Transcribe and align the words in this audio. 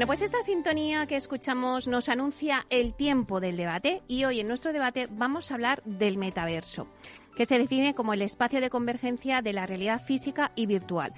Bueno, 0.00 0.12
pues 0.12 0.22
esta 0.22 0.40
sintonía 0.40 1.04
que 1.06 1.16
escuchamos 1.16 1.86
nos 1.86 2.08
anuncia 2.08 2.64
el 2.70 2.94
tiempo 2.94 3.38
del 3.38 3.58
debate 3.58 4.00
y 4.08 4.24
hoy 4.24 4.40
en 4.40 4.48
nuestro 4.48 4.72
debate 4.72 5.08
vamos 5.10 5.50
a 5.50 5.54
hablar 5.56 5.82
del 5.84 6.16
metaverso, 6.16 6.86
que 7.36 7.44
se 7.44 7.58
define 7.58 7.94
como 7.94 8.14
el 8.14 8.22
espacio 8.22 8.62
de 8.62 8.70
convergencia 8.70 9.42
de 9.42 9.52
la 9.52 9.66
realidad 9.66 10.00
física 10.02 10.52
y 10.56 10.64
virtual. 10.64 11.12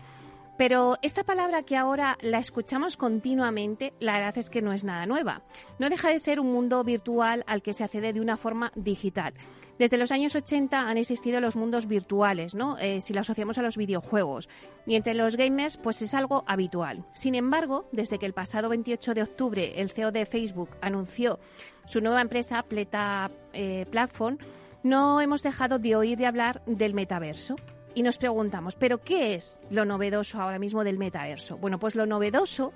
Pero 0.56 0.96
esta 1.02 1.24
palabra 1.24 1.62
que 1.62 1.76
ahora 1.76 2.18
la 2.20 2.38
escuchamos 2.38 2.96
continuamente, 2.96 3.94
la 4.00 4.14
verdad 4.14 4.38
es 4.38 4.50
que 4.50 4.62
no 4.62 4.72
es 4.72 4.84
nada 4.84 5.06
nueva. 5.06 5.42
No 5.78 5.88
deja 5.88 6.10
de 6.10 6.18
ser 6.18 6.40
un 6.40 6.52
mundo 6.52 6.84
virtual 6.84 7.42
al 7.46 7.62
que 7.62 7.72
se 7.72 7.84
accede 7.84 8.12
de 8.12 8.20
una 8.20 8.36
forma 8.36 8.70
digital. 8.76 9.34
Desde 9.78 9.96
los 9.96 10.12
años 10.12 10.36
80 10.36 10.78
han 10.78 10.98
existido 10.98 11.40
los 11.40 11.56
mundos 11.56 11.88
virtuales, 11.88 12.54
¿no? 12.54 12.76
Eh, 12.78 13.00
si 13.00 13.14
lo 13.14 13.20
asociamos 13.20 13.56
a 13.58 13.62
los 13.62 13.76
videojuegos. 13.76 14.48
Y 14.86 14.94
entre 14.96 15.14
los 15.14 15.36
gamers, 15.36 15.78
pues 15.78 16.02
es 16.02 16.12
algo 16.14 16.44
habitual. 16.46 17.04
Sin 17.14 17.34
embargo, 17.34 17.88
desde 17.90 18.18
que 18.18 18.26
el 18.26 18.34
pasado 18.34 18.68
28 18.68 19.14
de 19.14 19.22
octubre 19.22 19.80
el 19.80 19.90
CEO 19.90 20.12
de 20.12 20.26
Facebook 20.26 20.70
anunció 20.82 21.40
su 21.86 22.00
nueva 22.00 22.20
empresa, 22.20 22.62
Pleta 22.62 23.30
eh, 23.54 23.86
Platform, 23.90 24.38
no 24.82 25.20
hemos 25.20 25.42
dejado 25.42 25.78
de 25.78 25.96
oír 25.96 26.18
de 26.18 26.26
hablar 26.26 26.62
del 26.66 26.94
metaverso 26.94 27.56
y 27.94 28.02
nos 28.02 28.18
preguntamos, 28.18 28.74
¿pero 28.76 29.02
qué 29.02 29.34
es 29.34 29.60
lo 29.70 29.84
novedoso 29.84 30.40
ahora 30.40 30.58
mismo 30.58 30.84
del 30.84 30.98
metaverso? 30.98 31.58
Bueno, 31.58 31.78
pues 31.78 31.94
lo 31.94 32.06
novedoso, 32.06 32.72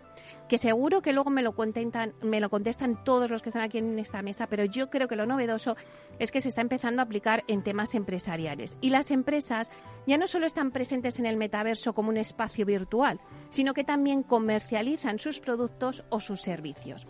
que 0.48 0.58
seguro 0.58 1.02
que 1.02 1.12
luego 1.12 1.30
me 1.30 1.42
lo, 1.42 1.54
me 2.22 2.40
lo 2.40 2.50
contestan 2.50 3.04
todos 3.04 3.30
los 3.30 3.42
que 3.42 3.48
están 3.48 3.62
aquí 3.62 3.78
en 3.78 3.98
esta 3.98 4.22
mesa, 4.22 4.46
pero 4.46 4.64
yo 4.64 4.90
creo 4.90 5.08
que 5.08 5.16
lo 5.16 5.26
novedoso 5.26 5.76
es 6.18 6.30
que 6.30 6.40
se 6.40 6.48
está 6.48 6.60
empezando 6.60 7.00
a 7.00 7.04
aplicar 7.04 7.44
en 7.48 7.62
temas 7.62 7.94
empresariales. 7.94 8.76
Y 8.80 8.90
las 8.90 9.10
empresas 9.10 9.70
ya 10.06 10.18
no 10.18 10.26
solo 10.26 10.46
están 10.46 10.70
presentes 10.70 11.18
en 11.18 11.26
el 11.26 11.36
metaverso 11.36 11.94
como 11.94 12.10
un 12.10 12.16
espacio 12.16 12.66
virtual, 12.66 13.20
sino 13.50 13.74
que 13.74 13.84
también 13.84 14.22
comercializan 14.22 15.18
sus 15.18 15.40
productos 15.40 16.04
o 16.10 16.20
sus 16.20 16.42
servicios. 16.42 17.06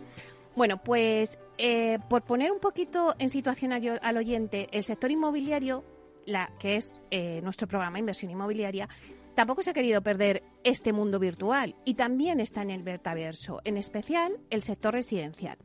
Bueno, 0.55 0.81
pues 0.81 1.37
eh, 1.59 1.99
por 2.09 2.23
poner 2.23 2.51
un 2.51 2.59
poquito 2.59 3.13
en 3.19 3.29
situación 3.29 3.73
al 3.73 4.17
oyente, 4.17 4.69
el 4.71 4.83
sector 4.83 5.11
inmobiliario 5.11 5.83
la, 6.27 6.51
que 6.59 6.75
es 6.75 6.93
eh, 7.09 7.41
nuestro 7.41 7.67
programa 7.67 7.97
Inversión 7.97 8.29
Inmobiliaria, 8.29 8.87
tampoco 9.33 9.63
se 9.63 9.71
ha 9.71 9.73
querido 9.73 10.03
perder 10.03 10.43
este 10.63 10.93
mundo 10.93 11.17
virtual 11.17 11.75
y 11.85 11.95
también 11.95 12.39
está 12.39 12.61
en 12.61 12.69
el 12.69 12.83
metaverso, 12.83 13.61
en 13.63 13.77
especial 13.77 14.37
el 14.51 14.61
sector 14.61 14.93
residencial. 14.93 15.57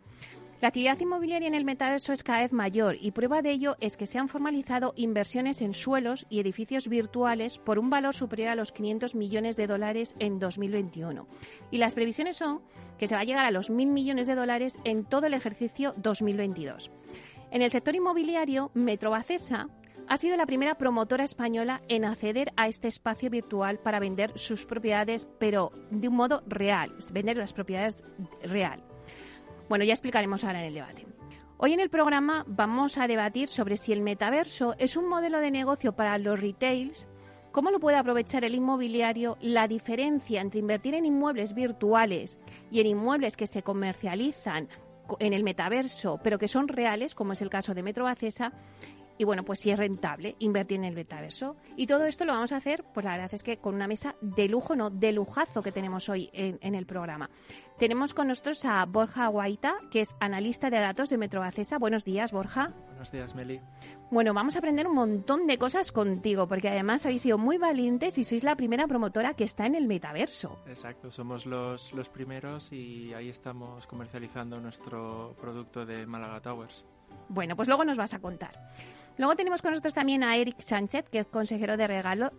La 0.62 0.68
actividad 0.68 1.00
inmobiliaria 1.00 1.48
en 1.48 1.54
el 1.54 1.64
metaverso 1.64 2.12
es 2.12 2.22
cada 2.22 2.42
vez 2.42 2.52
mayor 2.52 2.96
y 3.00 3.10
prueba 3.10 3.42
de 3.42 3.50
ello 3.50 3.76
es 3.80 3.96
que 3.96 4.06
se 4.06 4.20
han 4.20 4.28
formalizado 4.28 4.92
inversiones 4.94 5.60
en 5.60 5.74
suelos 5.74 6.24
y 6.30 6.38
edificios 6.38 6.86
virtuales 6.86 7.58
por 7.58 7.80
un 7.80 7.90
valor 7.90 8.14
superior 8.14 8.50
a 8.50 8.54
los 8.54 8.70
500 8.70 9.16
millones 9.16 9.56
de 9.56 9.66
dólares 9.66 10.14
en 10.20 10.38
2021. 10.38 11.26
Y 11.72 11.78
las 11.78 11.94
previsiones 11.94 12.36
son 12.36 12.62
que 12.96 13.08
se 13.08 13.16
va 13.16 13.22
a 13.22 13.24
llegar 13.24 13.44
a 13.44 13.50
los 13.50 13.72
1.000 13.72 13.88
millones 13.88 14.28
de 14.28 14.36
dólares 14.36 14.78
en 14.84 15.04
todo 15.04 15.26
el 15.26 15.34
ejercicio 15.34 15.94
2022. 15.96 16.92
En 17.50 17.62
el 17.62 17.70
sector 17.72 17.96
inmobiliario, 17.96 18.70
Metrobacesa 18.74 19.68
ha 20.08 20.16
sido 20.16 20.36
la 20.36 20.46
primera 20.46 20.76
promotora 20.76 21.24
española 21.24 21.82
en 21.88 22.04
acceder 22.04 22.52
a 22.56 22.68
este 22.68 22.88
espacio 22.88 23.30
virtual 23.30 23.78
para 23.78 24.00
vender 24.00 24.32
sus 24.36 24.64
propiedades, 24.66 25.28
pero 25.38 25.72
de 25.90 26.08
un 26.08 26.16
modo 26.16 26.42
real, 26.46 26.94
vender 27.12 27.36
las 27.36 27.52
propiedades 27.52 28.04
real. 28.42 28.82
Bueno, 29.68 29.84
ya 29.84 29.92
explicaremos 29.92 30.44
ahora 30.44 30.60
en 30.60 30.66
el 30.66 30.74
debate. 30.74 31.06
Hoy 31.56 31.72
en 31.72 31.80
el 31.80 31.90
programa 31.90 32.44
vamos 32.48 32.98
a 32.98 33.06
debatir 33.06 33.48
sobre 33.48 33.76
si 33.76 33.92
el 33.92 34.00
metaverso 34.00 34.74
es 34.78 34.96
un 34.96 35.08
modelo 35.08 35.38
de 35.38 35.50
negocio 35.50 35.94
para 35.94 36.18
los 36.18 36.40
retails, 36.40 37.06
cómo 37.52 37.70
lo 37.70 37.78
puede 37.78 37.96
aprovechar 37.96 38.44
el 38.44 38.54
inmobiliario, 38.54 39.38
la 39.40 39.68
diferencia 39.68 40.40
entre 40.40 40.60
invertir 40.60 40.94
en 40.94 41.06
inmuebles 41.06 41.54
virtuales 41.54 42.38
y 42.70 42.80
en 42.80 42.88
inmuebles 42.88 43.36
que 43.36 43.46
se 43.46 43.62
comercializan 43.62 44.68
en 45.20 45.32
el 45.32 45.44
metaverso, 45.44 46.18
pero 46.22 46.38
que 46.38 46.48
son 46.48 46.68
reales, 46.68 47.14
como 47.14 47.32
es 47.32 47.42
el 47.42 47.50
caso 47.50 47.74
de 47.74 47.82
Metro 47.82 48.04
Bacesa, 48.04 48.52
y 49.22 49.24
bueno, 49.24 49.44
pues 49.44 49.60
si 49.60 49.70
es 49.70 49.78
rentable 49.78 50.34
invertir 50.40 50.78
en 50.78 50.84
el 50.84 50.96
metaverso. 50.96 51.54
Y 51.76 51.86
todo 51.86 52.06
esto 52.06 52.24
lo 52.24 52.32
vamos 52.32 52.50
a 52.50 52.56
hacer, 52.56 52.82
pues 52.92 53.04
la 53.04 53.12
verdad 53.12 53.32
es 53.32 53.44
que 53.44 53.58
con 53.58 53.76
una 53.76 53.86
mesa 53.86 54.16
de 54.20 54.48
lujo, 54.48 54.74
no, 54.74 54.90
de 54.90 55.12
lujazo 55.12 55.62
que 55.62 55.70
tenemos 55.70 56.08
hoy 56.08 56.28
en, 56.32 56.74
el 56.74 56.86
programa. 56.86 57.30
Tenemos 57.78 58.14
con 58.14 58.26
nosotros 58.26 58.64
a 58.64 58.84
Borja 58.84 59.28
Guaita, 59.28 59.76
que 59.92 60.00
es 60.00 60.16
analista 60.18 60.70
de 60.70 60.80
datos 60.80 61.08
de 61.08 61.18
Metrobacesa. 61.18 61.78
Buenos 61.78 62.04
días, 62.04 62.32
Borja. 62.32 62.72
Buenos 62.88 63.12
días, 63.12 63.36
Meli. 63.36 63.60
Bueno, 64.10 64.34
vamos 64.34 64.56
a 64.56 64.58
aprender 64.58 64.88
un 64.88 64.96
montón 64.96 65.46
de 65.46 65.56
cosas 65.56 65.92
contigo, 65.92 66.48
porque 66.48 66.68
además 66.68 67.06
habéis 67.06 67.22
sido 67.22 67.38
muy 67.38 67.58
valientes 67.58 68.18
y 68.18 68.24
sois 68.24 68.42
la 68.42 68.56
primera 68.56 68.88
promotora 68.88 69.34
que 69.34 69.44
está 69.44 69.66
en 69.66 69.76
el 69.76 69.86
metaverso. 69.86 70.58
Exacto, 70.66 71.12
somos 71.12 71.46
los, 71.46 71.92
los 71.92 72.08
primeros 72.08 72.72
y 72.72 73.14
ahí 73.14 73.28
estamos 73.28 73.86
comercializando 73.86 74.58
nuestro 74.58 75.36
producto 75.40 75.86
de 75.86 76.06
Málaga 76.06 76.40
Towers. 76.40 76.84
Bueno, 77.28 77.56
pues 77.56 77.68
luego 77.68 77.84
nos 77.84 77.96
vas 77.96 78.14
a 78.14 78.18
contar. 78.18 78.58
Luego 79.18 79.36
tenemos 79.36 79.62
con 79.62 79.72
nosotros 79.72 79.94
también 79.94 80.22
a 80.22 80.36
Eric 80.36 80.60
Sánchez, 80.60 81.08
que 81.10 81.20
es 81.20 81.26
consejero 81.26 81.76
de 81.76 81.86
regalo, 81.86 82.32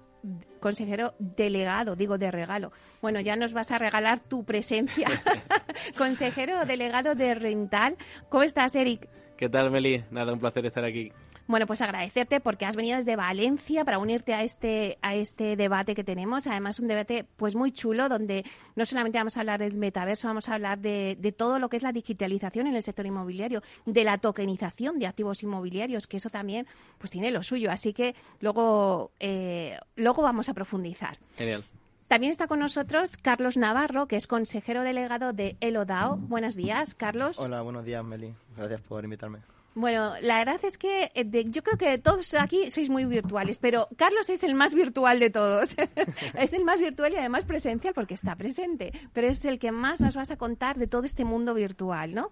consejero 0.60 1.14
delegado, 1.20 1.96
digo 1.96 2.18
de 2.18 2.32
regalo. 2.32 2.72
Bueno, 3.02 3.20
ya 3.20 3.36
nos 3.36 3.54
vas 3.54 3.72
a 3.72 3.78
regalar 3.78 4.20
tu 4.20 4.44
presencia. 4.44 5.08
consejero 5.98 6.66
delegado 6.66 7.16
de 7.16 7.36
Rental. 7.36 7.98
¿Cómo 8.30 8.44
estás, 8.44 8.76
Eric? 8.76 9.08
¿Qué 9.38 9.50
tal, 9.50 9.72
Meli? 9.72 10.04
Nada, 10.12 10.34
un 10.34 10.40
placer 10.40 10.66
estar 10.66 10.86
aquí. 10.86 11.12
Bueno, 11.46 11.68
pues 11.68 11.82
agradecerte 11.82 12.40
porque 12.40 12.66
has 12.66 12.76
venido 12.76 12.98
desde 12.98 13.16
Valencia 13.16 13.84
para 13.84 14.00
unirte 14.00 14.34
a 14.34 14.44
este, 14.44 14.98
a 15.02 15.16
este 15.16 15.56
debate 15.56 15.94
que 15.94 16.04
tenemos. 16.04 16.48
Además, 16.48 16.80
un 16.80 16.88
debate 16.88 17.26
pues 17.36 17.56
muy 17.56 17.72
chulo 17.72 18.08
donde 18.08 18.46
no 18.76 18.86
solamente 18.86 19.18
vamos 19.18 19.36
a 19.36 19.42
hablar 19.42 19.60
del 19.60 19.74
metaverso, 19.74 20.28
vamos 20.28 20.48
a 20.48 20.56
hablar 20.56 20.80
de, 20.80 21.18
de 21.20 21.32
todo 21.32 21.60
lo 21.60 21.70
que 21.70 21.78
es 21.78 21.84
la 21.84 21.92
digitalización 21.92 22.68
en 22.68 22.76
el 22.76 22.84
sector 22.84 23.06
inmobiliario, 23.06 23.62
de 23.86 24.04
la 24.04 24.18
tokenización 24.18 25.00
de 25.00 25.08
activos 25.08 25.44
inmobiliarios, 25.44 26.08
que 26.08 26.18
eso 26.18 26.30
también 26.30 26.66
pues 26.98 27.12
tiene 27.12 27.30
lo 27.32 27.44
suyo. 27.44 27.72
Así 27.72 27.94
que 27.94 28.16
luego, 28.40 29.12
eh, 29.20 29.78
luego 29.96 30.22
vamos 30.22 30.48
a 30.50 30.54
profundizar. 30.54 31.18
Genial. 31.38 31.66
También 32.08 32.32
está 32.32 32.48
con 32.48 32.60
nosotros 32.60 33.18
Carlos 33.18 33.58
Navarro, 33.58 34.08
que 34.08 34.16
es 34.16 34.28
consejero 34.28 34.84
delegado 34.84 35.34
de 35.34 35.58
Elodao. 35.62 36.18
Buenos 36.18 36.56
días, 36.56 36.94
Carlos. 36.96 37.40
Hola, 37.40 37.62
buenos 37.62 37.86
días, 37.86 38.04
Meli. 38.04 38.34
Gracias 38.56 38.82
por 38.82 39.04
invitarme. 39.04 39.40
Bueno, 39.76 40.14
la 40.22 40.38
verdad 40.38 40.60
es 40.64 40.78
que 40.78 41.12
eh, 41.16 41.46
yo 41.48 41.64
creo 41.64 41.78
que 41.78 41.98
todos 41.98 42.34
aquí 42.36 42.70
sois 42.70 42.90
muy 42.90 43.06
virtuales, 43.06 43.58
pero 43.58 43.88
Carlos 43.98 44.30
es 44.30 44.44
el 44.44 44.54
más 44.54 44.76
virtual 44.76 45.20
de 45.20 45.32
todos. 45.32 45.76
es 46.38 46.54
el 46.54 46.64
más 46.64 46.80
virtual 46.80 47.14
y 47.14 47.18
además 47.18 47.46
presencial 47.46 47.94
porque 47.94 48.14
está 48.14 48.36
presente, 48.36 48.92
pero 49.14 49.28
es 49.28 49.44
el 49.46 49.58
que 49.58 49.72
más 49.72 50.00
nos 50.00 50.16
vas 50.16 50.30
a 50.30 50.38
contar 50.38 50.78
de 50.78 50.88
todo 50.88 51.06
este 51.06 51.26
mundo 51.26 51.56
virtual, 51.56 52.14
¿no? 52.14 52.32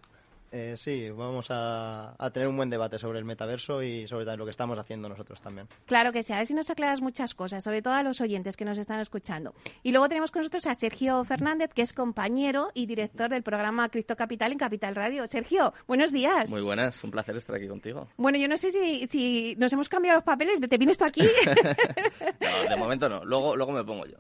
Eh, 0.53 0.73
sí, 0.75 1.09
vamos 1.09 1.47
a, 1.49 2.13
tener 2.33 2.49
un 2.49 2.57
buen 2.57 2.69
debate 2.69 2.99
sobre 2.99 3.19
el 3.19 3.25
metaverso 3.25 3.81
y 3.81 4.05
sobre 4.05 4.35
lo 4.35 4.43
que 4.43 4.51
estamos 4.51 4.77
haciendo 4.77 5.07
nosotros 5.07 5.41
también. 5.41 5.67
Claro 5.85 6.11
que 6.11 6.23
sí, 6.23 6.33
a 6.33 6.37
ver 6.37 6.45
si 6.45 6.53
nos 6.53 6.69
aclaras 6.69 7.01
muchas 7.01 7.33
cosas, 7.33 7.63
sobre 7.63 7.81
todo 7.81 7.93
a 7.93 8.03
los 8.03 8.19
oyentes 8.19 8.57
que 8.57 8.65
nos 8.65 8.77
están 8.77 8.99
escuchando. 8.99 9.53
Y 9.81 9.91
luego 9.91 10.09
tenemos 10.09 10.29
con 10.29 10.41
nosotros 10.41 10.67
a 10.67 10.75
Sergio 10.75 11.23
Fernández, 11.23 11.71
que 11.73 11.81
es 11.81 11.93
compañero 11.93 12.69
y 12.73 12.85
director 12.85 13.29
del 13.29 13.43
programa 13.43 13.87
Cristo 13.87 14.17
Capital 14.17 14.51
en 14.51 14.57
Capital 14.57 14.93
Radio. 14.93 15.25
Sergio, 15.25 15.73
buenos 15.87 16.11
días. 16.11 16.51
Muy 16.51 16.61
buenas, 16.61 17.01
un 17.01 17.11
placer 17.11 17.37
estar 17.37 17.55
aquí 17.55 17.69
contigo. 17.69 18.09
Bueno, 18.17 18.37
yo 18.37 18.49
no 18.49 18.57
sé 18.57 18.71
si, 18.71 19.07
si 19.07 19.55
nos 19.57 19.71
hemos 19.71 19.87
cambiado 19.87 20.17
los 20.17 20.25
papeles, 20.25 20.59
¿te 20.59 20.77
vienes 20.77 20.97
tú 20.97 21.05
aquí? 21.05 21.21
no, 22.41 22.69
de 22.69 22.75
momento 22.75 23.07
no, 23.07 23.23
luego, 23.23 23.55
luego 23.55 23.71
me 23.71 23.85
pongo 23.85 24.05
yo. 24.05 24.17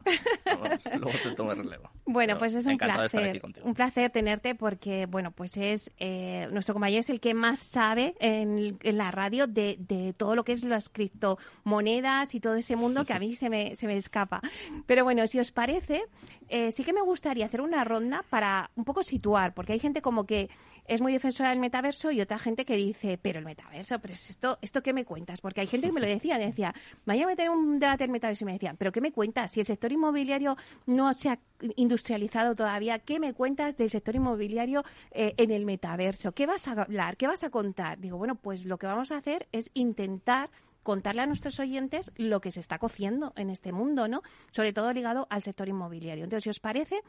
Luego, 0.97 1.17
te 1.23 1.31
tomo 1.35 1.53
relevo. 1.53 1.89
Bueno, 2.05 2.37
pues 2.37 2.55
es 2.55 2.65
un 2.65 2.77
placer, 2.77 3.41
un 3.63 3.73
placer 3.73 4.11
tenerte 4.11 4.55
porque, 4.55 5.07
bueno, 5.07 5.31
pues 5.31 5.57
es... 5.57 5.91
Eh, 5.99 6.20
eh, 6.21 6.47
nuestro 6.51 6.75
compañero 6.75 6.99
es 6.99 7.09
el 7.09 7.19
que 7.19 7.33
más 7.33 7.59
sabe 7.59 8.13
en, 8.19 8.77
la 8.83 9.09
radio 9.09 9.47
de, 9.47 10.13
todo 10.15 10.35
lo 10.35 10.43
que 10.43 10.51
es 10.51 10.63
las 10.63 10.87
criptomonedas 10.89 12.35
y 12.35 12.39
todo 12.39 12.55
ese 12.55 12.75
mundo 12.75 13.05
que 13.05 13.13
a 13.13 13.19
mí 13.19 13.33
se 13.33 13.49
me, 13.49 13.75
se 13.75 13.87
me 13.87 13.97
escapa. 13.97 14.39
Pero 14.85 15.03
bueno, 15.03 15.25
si 15.25 15.39
os 15.39 15.51
parece, 15.51 16.03
eh, 16.47 16.71
sí 16.71 16.83
que 16.83 16.93
me 16.93 17.01
gustaría 17.01 17.47
hacer 17.47 17.61
una 17.61 17.83
ronda 17.83 18.23
para 18.29 18.69
un 18.75 18.85
poco 18.85 19.01
situar, 19.01 19.55
porque 19.55 19.73
hay 19.73 19.79
gente 19.79 20.03
como 20.03 20.27
que 20.27 20.49
es 20.85 21.01
muy 21.01 21.13
defensora 21.13 21.49
del 21.49 21.59
metaverso 21.59 22.11
y 22.11 22.21
otra 22.21 22.37
gente 22.37 22.65
que 22.65 22.75
dice, 22.75 23.17
pero 23.19 23.39
el 23.39 23.45
metaverso, 23.45 23.99
pero 23.99 24.13
es 24.13 24.29
esto, 24.29 24.59
¿esto 24.61 24.83
qué 24.83 24.93
me 24.93 25.05
cuentas? 25.05 25.41
Porque 25.41 25.61
hay 25.61 25.67
gente 25.67 25.87
que 25.87 25.93
me 25.93 26.01
lo 26.01 26.07
decía, 26.07 26.37
decía, 26.37 26.75
vaya 27.05 27.23
a 27.23 27.27
meter 27.27 27.49
un 27.49 27.79
debate 27.79 28.03
del 28.03 28.11
metaverso 28.11 28.43
y 28.43 28.47
me 28.47 28.53
decían, 28.53 28.77
pero 28.77 28.91
¿qué 28.91 29.01
me 29.01 29.11
cuentas? 29.11 29.51
Si 29.51 29.59
el 29.59 29.65
sector 29.65 29.91
inmobiliario 29.91 30.57
no 30.85 31.13
se 31.13 31.29
ha 31.29 31.39
industrializado 31.75 32.55
todavía. 32.55 32.99
¿Qué 32.99 33.19
me 33.19 33.33
cuentas 33.33 33.77
del 33.77 33.89
sector 33.89 34.15
inmobiliario 34.15 34.83
eh, 35.11 35.33
en 35.37 35.51
el 35.51 35.65
metaverso? 35.65 36.10
¿Qué 36.33 36.45
vas 36.45 36.67
a 36.67 36.71
hablar? 36.71 37.17
¿Qué 37.17 37.27
vas 37.27 37.43
a 37.43 37.49
contar? 37.49 37.99
Digo, 37.99 38.17
bueno, 38.17 38.35
pues 38.35 38.65
lo 38.65 38.77
que 38.77 38.87
vamos 38.87 39.11
a 39.11 39.17
hacer 39.17 39.47
es 39.51 39.71
intentar 39.73 40.49
contarle 40.83 41.21
a 41.21 41.25
nuestros 41.25 41.59
oyentes 41.59 42.11
lo 42.15 42.41
que 42.41 42.51
se 42.51 42.59
está 42.59 42.79
cociendo 42.79 43.33
en 43.35 43.49
este 43.49 43.71
mundo, 43.71 44.07
¿no? 44.07 44.21
Sobre 44.51 44.73
todo 44.73 44.93
ligado 44.93 45.27
al 45.29 45.41
sector 45.41 45.69
inmobiliario. 45.69 46.23
Entonces, 46.23 46.43
si 46.43 46.49
os 46.49 46.59
parece, 46.59 47.01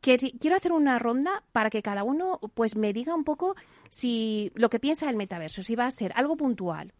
quiero 0.00 0.56
hacer 0.56 0.72
una 0.72 0.98
ronda 0.98 1.42
para 1.52 1.70
que 1.70 1.82
cada 1.82 2.04
uno 2.04 2.40
pues 2.54 2.76
me 2.76 2.92
diga 2.92 3.14
un 3.14 3.24
poco 3.24 3.56
si 3.88 4.50
lo 4.54 4.70
que 4.70 4.80
piensa 4.80 5.06
del 5.06 5.16
metaverso, 5.16 5.62
si 5.62 5.74
va 5.74 5.86
a 5.86 5.90
ser 5.90 6.12
algo 6.14 6.36
puntual 6.36 6.92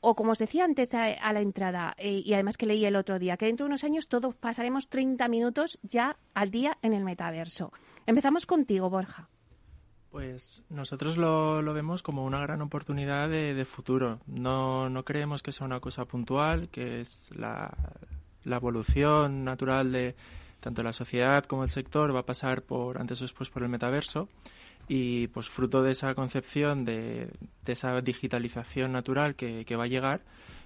o 0.00 0.14
como 0.14 0.32
os 0.32 0.38
decía 0.38 0.64
antes 0.64 0.94
a, 0.94 1.32
la 1.32 1.40
entrada, 1.40 1.94
eh, 1.98 2.22
y 2.24 2.32
además 2.34 2.56
que 2.56 2.66
leí 2.66 2.84
el 2.84 2.94
otro 2.94 3.18
día, 3.18 3.36
que 3.36 3.46
dentro 3.46 3.64
de 3.64 3.70
unos 3.70 3.82
años 3.82 4.06
todos 4.06 4.36
pasaremos 4.36 4.88
30 4.88 5.26
minutos 5.26 5.80
ya 5.82 6.16
al 6.32 6.52
día 6.52 6.78
en 6.82 6.92
el 6.92 7.02
metaverso. 7.02 7.72
Empezamos 8.06 8.46
contigo, 8.46 8.88
Borja. 8.88 9.28
Pues 10.16 10.62
nosotros 10.70 11.18
lo, 11.18 11.62
vemos 11.74 12.02
como 12.02 12.24
una 12.24 12.40
gran 12.40 12.62
oportunidad 12.62 13.28
de, 13.28 13.64
futuro. 13.66 14.18
No, 14.26 14.90
creemos 15.04 15.42
que 15.42 15.52
sea 15.52 15.66
una 15.66 15.78
cosa 15.78 16.06
puntual, 16.06 16.70
que 16.70 17.02
es 17.02 17.30
la, 17.36 17.70
evolución 18.42 19.44
natural 19.44 19.92
de, 19.92 20.14
tanto 20.60 20.82
la 20.82 20.94
sociedad 20.94 21.44
como 21.44 21.64
el 21.64 21.68
sector 21.68 22.16
va 22.16 22.20
a 22.20 22.24
pasar 22.24 22.62
por 22.62 22.96
antes 22.98 23.20
o 23.20 23.24
después 23.24 23.50
por 23.50 23.62
el 23.62 23.68
metaverso 23.68 24.30
y 24.88 25.26
pues 25.26 25.50
fruto 25.50 25.82
de 25.82 25.90
esa 25.90 26.14
concepción 26.14 26.86
de, 26.86 27.28
esa 27.66 28.00
digitalización 28.00 28.92
natural 28.92 29.34
que, 29.34 29.76
va 29.76 29.84
a 29.84 29.86
llegar 29.86 30.22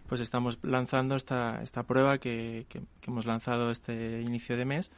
pues 0.09 0.21
estamos 0.21 0.61
lanzando 0.63 1.17
esta, 1.17 1.61
esta 1.61 1.83
prueba 1.83 2.19
que, 2.19 2.67
hemos 3.05 3.27
lanzado 3.27 3.73
este 3.73 4.21
inicio 4.21 4.57
de 4.57 4.65
mes 4.65 4.93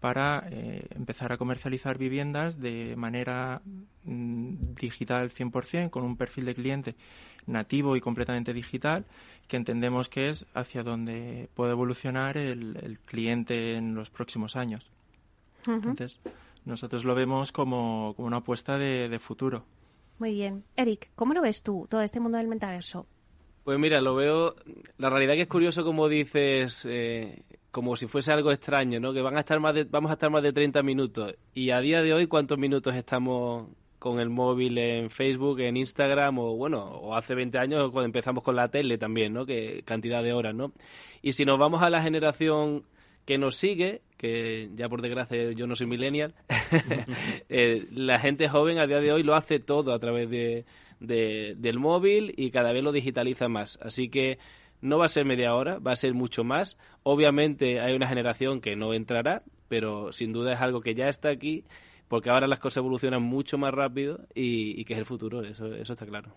para 0.00 0.46
eh, 0.50 0.86
empezar 0.94 1.32
a 1.32 1.38
comercializar 1.38 1.98
viviendas 1.98 2.60
de 2.60 2.94
manera 2.96 3.62
mm, 4.04 4.74
digital 4.74 5.30
100% 5.30 5.90
con 5.90 6.04
un 6.04 6.16
perfil 6.16 6.44
de 6.44 6.54
cliente 6.54 6.96
nativo 7.46 7.96
y 7.96 8.00
completamente 8.00 8.52
digital 8.52 9.06
que 9.48 9.56
entendemos 9.56 10.08
que 10.08 10.28
es 10.28 10.46
hacia 10.54 10.82
donde 10.82 11.48
puede 11.54 11.72
evolucionar 11.72 12.36
el, 12.36 12.98
cliente 13.04 13.76
en 13.76 13.94
los 13.94 14.10
próximos 14.10 14.56
años. 14.56 14.90
Entonces, 15.66 16.20
nosotros 16.64 17.04
lo 17.04 17.14
vemos 17.14 17.52
como, 17.52 18.12
una 18.18 18.38
apuesta 18.38 18.78
de, 18.78 19.18
futuro. 19.18 19.64
Muy 20.18 20.32
bien. 20.32 20.64
Eric, 20.76 21.10
¿cómo 21.14 21.34
lo 21.34 21.42
ves 21.42 21.62
tú, 21.62 21.86
todo 21.88 22.02
este 22.02 22.20
mundo 22.20 22.38
del 22.38 22.48
metaverso? 22.48 23.06
Pues 23.64 23.78
mira, 23.78 24.00
lo 24.00 24.14
veo. 24.14 24.54
La 24.98 25.10
realidad 25.10 25.34
que 25.34 25.42
es 25.42 25.48
curioso, 25.48 25.84
como 25.84 26.08
dices, 26.08 26.86
eh, 26.88 27.42
como 27.76 27.94
si 27.94 28.06
fuese 28.06 28.32
algo 28.32 28.52
extraño, 28.52 29.00
¿no? 29.00 29.12
Que 29.12 29.20
van 29.20 29.36
a 29.36 29.40
estar 29.40 29.60
más 29.60 29.74
de, 29.74 29.84
vamos 29.84 30.10
a 30.10 30.14
estar 30.14 30.30
más 30.30 30.42
de 30.42 30.50
30 30.50 30.82
minutos. 30.82 31.34
Y 31.52 31.72
a 31.72 31.80
día 31.80 32.00
de 32.00 32.14
hoy, 32.14 32.26
¿cuántos 32.26 32.56
minutos 32.56 32.94
estamos 32.94 33.68
con 33.98 34.18
el 34.18 34.30
móvil 34.30 34.78
en 34.78 35.10
Facebook, 35.10 35.60
en 35.60 35.76
Instagram 35.76 36.38
o 36.38 36.56
bueno, 36.56 36.78
o 36.78 37.14
hace 37.14 37.34
20 37.34 37.58
años 37.58 37.90
cuando 37.90 38.06
empezamos 38.06 38.42
con 38.42 38.56
la 38.56 38.68
tele 38.68 38.96
también, 38.96 39.34
¿no? 39.34 39.44
Que 39.44 39.82
cantidad 39.84 40.22
de 40.22 40.32
horas, 40.32 40.54
¿no? 40.54 40.72
Y 41.20 41.32
si 41.32 41.44
nos 41.44 41.58
vamos 41.58 41.82
a 41.82 41.90
la 41.90 42.00
generación 42.00 42.84
que 43.26 43.36
nos 43.36 43.56
sigue, 43.56 44.00
que 44.16 44.70
ya 44.74 44.88
por 44.88 45.02
desgracia 45.02 45.52
yo 45.52 45.66
no 45.66 45.76
soy 45.76 45.86
millennial, 45.86 46.34
eh, 47.50 47.88
la 47.90 48.18
gente 48.18 48.48
joven 48.48 48.78
a 48.78 48.86
día 48.86 49.00
de 49.00 49.12
hoy 49.12 49.22
lo 49.22 49.34
hace 49.34 49.60
todo 49.60 49.92
a 49.92 49.98
través 49.98 50.30
de, 50.30 50.64
del 50.98 51.78
móvil 51.78 52.32
y 52.38 52.50
cada 52.52 52.72
vez 52.72 52.82
lo 52.82 52.90
digitaliza 52.90 53.50
más. 53.50 53.78
Así 53.82 54.08
que 54.08 54.38
no 54.86 54.98
va 54.98 55.06
a 55.06 55.08
ser 55.08 55.24
media 55.24 55.54
hora, 55.54 55.78
va 55.78 55.92
a 55.92 55.96
ser 55.96 56.14
mucho 56.14 56.44
más. 56.44 56.78
Obviamente 57.02 57.80
hay 57.80 57.94
una 57.94 58.08
generación 58.08 58.60
que 58.60 58.76
no 58.76 58.94
entrará, 58.94 59.42
pero 59.68 60.12
sin 60.12 60.32
duda 60.32 60.54
es 60.54 60.60
algo 60.60 60.80
que 60.80 60.94
ya 60.94 61.08
está 61.08 61.28
aquí 61.28 61.64
porque 62.08 62.30
ahora 62.30 62.46
las 62.46 62.58
cosas 62.58 62.78
evolucionan 62.78 63.22
mucho 63.22 63.58
más 63.58 63.74
rápido 63.74 64.20
y, 64.34 64.84
que 64.84 64.94
es 64.94 64.98
el 64.98 65.06
futuro, 65.06 65.42
eso, 65.42 65.66
eso 65.74 65.92
está 65.92 66.06
claro. 66.06 66.34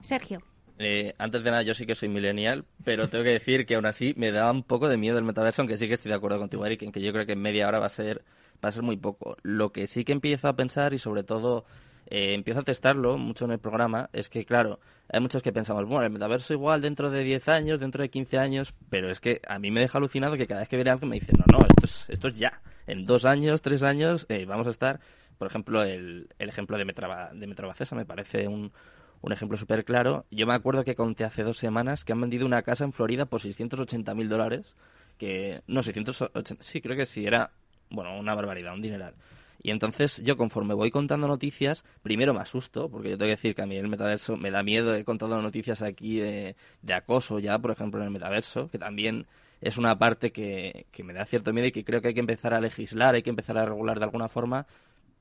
Sergio. 0.00 0.40
Eh, 0.78 1.14
antes 1.18 1.42
de 1.42 1.50
nada, 1.50 1.62
yo 1.62 1.74
sí 1.74 1.86
que 1.86 1.96
soy 1.96 2.08
millennial, 2.08 2.64
pero 2.84 3.08
tengo 3.08 3.24
que 3.24 3.30
decir 3.30 3.66
que 3.66 3.74
aún 3.74 3.86
así 3.86 4.14
me 4.16 4.30
da 4.30 4.50
un 4.50 4.62
poco 4.62 4.88
de 4.88 4.96
miedo 4.96 5.18
el 5.18 5.24
metaverso, 5.24 5.62
aunque 5.62 5.76
sí 5.76 5.88
que 5.88 5.94
estoy 5.94 6.10
de 6.10 6.16
acuerdo 6.16 6.38
contigo, 6.38 6.64
Eric, 6.64 6.82
en 6.82 6.92
que 6.92 7.00
yo 7.00 7.12
creo 7.12 7.26
que 7.26 7.32
en 7.32 7.40
media 7.40 7.66
hora 7.66 7.80
va 7.80 7.86
a 7.86 7.90
ser, 7.90 8.24
va 8.64 8.68
a 8.68 8.72
ser 8.72 8.84
muy 8.84 8.96
poco. 8.96 9.36
Lo 9.42 9.72
que 9.72 9.88
sí 9.88 10.04
que 10.04 10.12
empiezo 10.12 10.46
a 10.46 10.54
pensar 10.54 10.94
y 10.94 10.98
sobre 10.98 11.24
todo 11.24 11.64
eh, 12.10 12.32
empiezo 12.32 12.60
a 12.60 12.64
testarlo 12.64 13.18
mucho 13.18 13.44
en 13.44 13.52
el 13.52 13.58
programa 13.58 14.08
es 14.14 14.28
que, 14.28 14.46
claro, 14.46 14.80
hay 15.10 15.20
muchos 15.20 15.42
que 15.42 15.52
pensamos, 15.52 15.84
bueno, 15.86 16.04
el 16.04 16.10
metaverso 16.10 16.54
igual 16.54 16.80
dentro 16.80 17.10
de 17.10 17.22
10 17.22 17.48
años, 17.48 17.80
dentro 17.80 18.02
de 18.02 18.08
15 18.08 18.38
años, 18.38 18.74
pero 18.88 19.10
es 19.10 19.20
que 19.20 19.42
a 19.46 19.58
mí 19.58 19.70
me 19.70 19.80
deja 19.80 19.98
alucinado 19.98 20.36
que 20.36 20.46
cada 20.46 20.60
vez 20.60 20.68
que 20.68 20.76
viene 20.76 20.90
alguien 20.90 21.10
me 21.10 21.16
dice, 21.16 21.32
no, 21.32 21.44
no, 21.50 21.58
esto 21.66 21.84
es, 21.84 22.06
esto 22.08 22.28
es 22.28 22.38
ya. 22.38 22.60
En 22.86 23.04
dos 23.04 23.26
años, 23.26 23.60
tres 23.60 23.82
años, 23.82 24.24
eh, 24.30 24.46
vamos 24.46 24.66
a 24.66 24.70
estar, 24.70 25.00
por 25.36 25.48
ejemplo, 25.48 25.82
el, 25.82 26.28
el 26.38 26.48
ejemplo 26.48 26.78
de, 26.78 26.86
Metraba, 26.86 27.30
de 27.34 27.46
Metrobacesa 27.46 27.94
me 27.94 28.06
parece 28.06 28.48
un, 28.48 28.72
un 29.20 29.32
ejemplo 29.32 29.58
súper 29.58 29.84
claro. 29.84 30.24
Yo 30.30 30.46
me 30.46 30.54
acuerdo 30.54 30.84
que 30.84 30.94
conté 30.94 31.24
hace 31.24 31.42
dos 31.42 31.58
semanas 31.58 32.04
que 32.04 32.12
han 32.12 32.20
vendido 32.20 32.46
una 32.46 32.62
casa 32.62 32.84
en 32.84 32.92
Florida 32.92 33.26
por 33.26 33.40
680 33.40 34.14
mil 34.14 34.28
dólares, 34.28 34.74
que, 35.18 35.62
no, 35.66 35.82
680, 35.82 36.62
sí, 36.62 36.80
creo 36.80 36.96
que 36.96 37.06
sí, 37.06 37.26
era, 37.26 37.50
bueno, 37.90 38.18
una 38.18 38.34
barbaridad, 38.34 38.74
un 38.74 38.82
dineral. 38.82 39.14
Y 39.60 39.70
entonces 39.70 40.22
yo 40.24 40.36
conforme 40.36 40.74
voy 40.74 40.90
contando 40.90 41.26
noticias, 41.26 41.84
primero 42.02 42.32
me 42.32 42.40
asusto, 42.40 42.88
porque 42.88 43.10
yo 43.10 43.18
tengo 43.18 43.28
que 43.28 43.36
decir 43.36 43.54
que 43.54 43.62
a 43.62 43.66
mí 43.66 43.76
el 43.76 43.88
metaverso 43.88 44.36
me 44.36 44.50
da 44.50 44.62
miedo, 44.62 44.94
he 44.94 45.04
contado 45.04 45.40
noticias 45.42 45.82
aquí 45.82 46.20
de, 46.20 46.54
acoso 46.94 47.38
ya, 47.40 47.58
por 47.58 47.72
ejemplo, 47.72 48.00
en 48.00 48.06
el 48.06 48.12
metaverso, 48.12 48.68
que 48.68 48.78
también 48.78 49.26
es 49.60 49.76
una 49.76 49.98
parte 49.98 50.30
que, 50.30 50.86
que 50.92 51.02
me 51.02 51.12
da 51.12 51.24
cierto 51.24 51.52
miedo 51.52 51.66
y 51.66 51.72
que 51.72 51.84
creo 51.84 52.00
que 52.00 52.08
hay 52.08 52.14
que 52.14 52.20
empezar 52.20 52.54
a 52.54 52.60
legislar, 52.60 53.16
hay 53.16 53.22
que 53.22 53.30
empezar 53.30 53.58
a 53.58 53.64
regular 53.64 53.98
de 53.98 54.04
alguna 54.04 54.28
forma, 54.28 54.66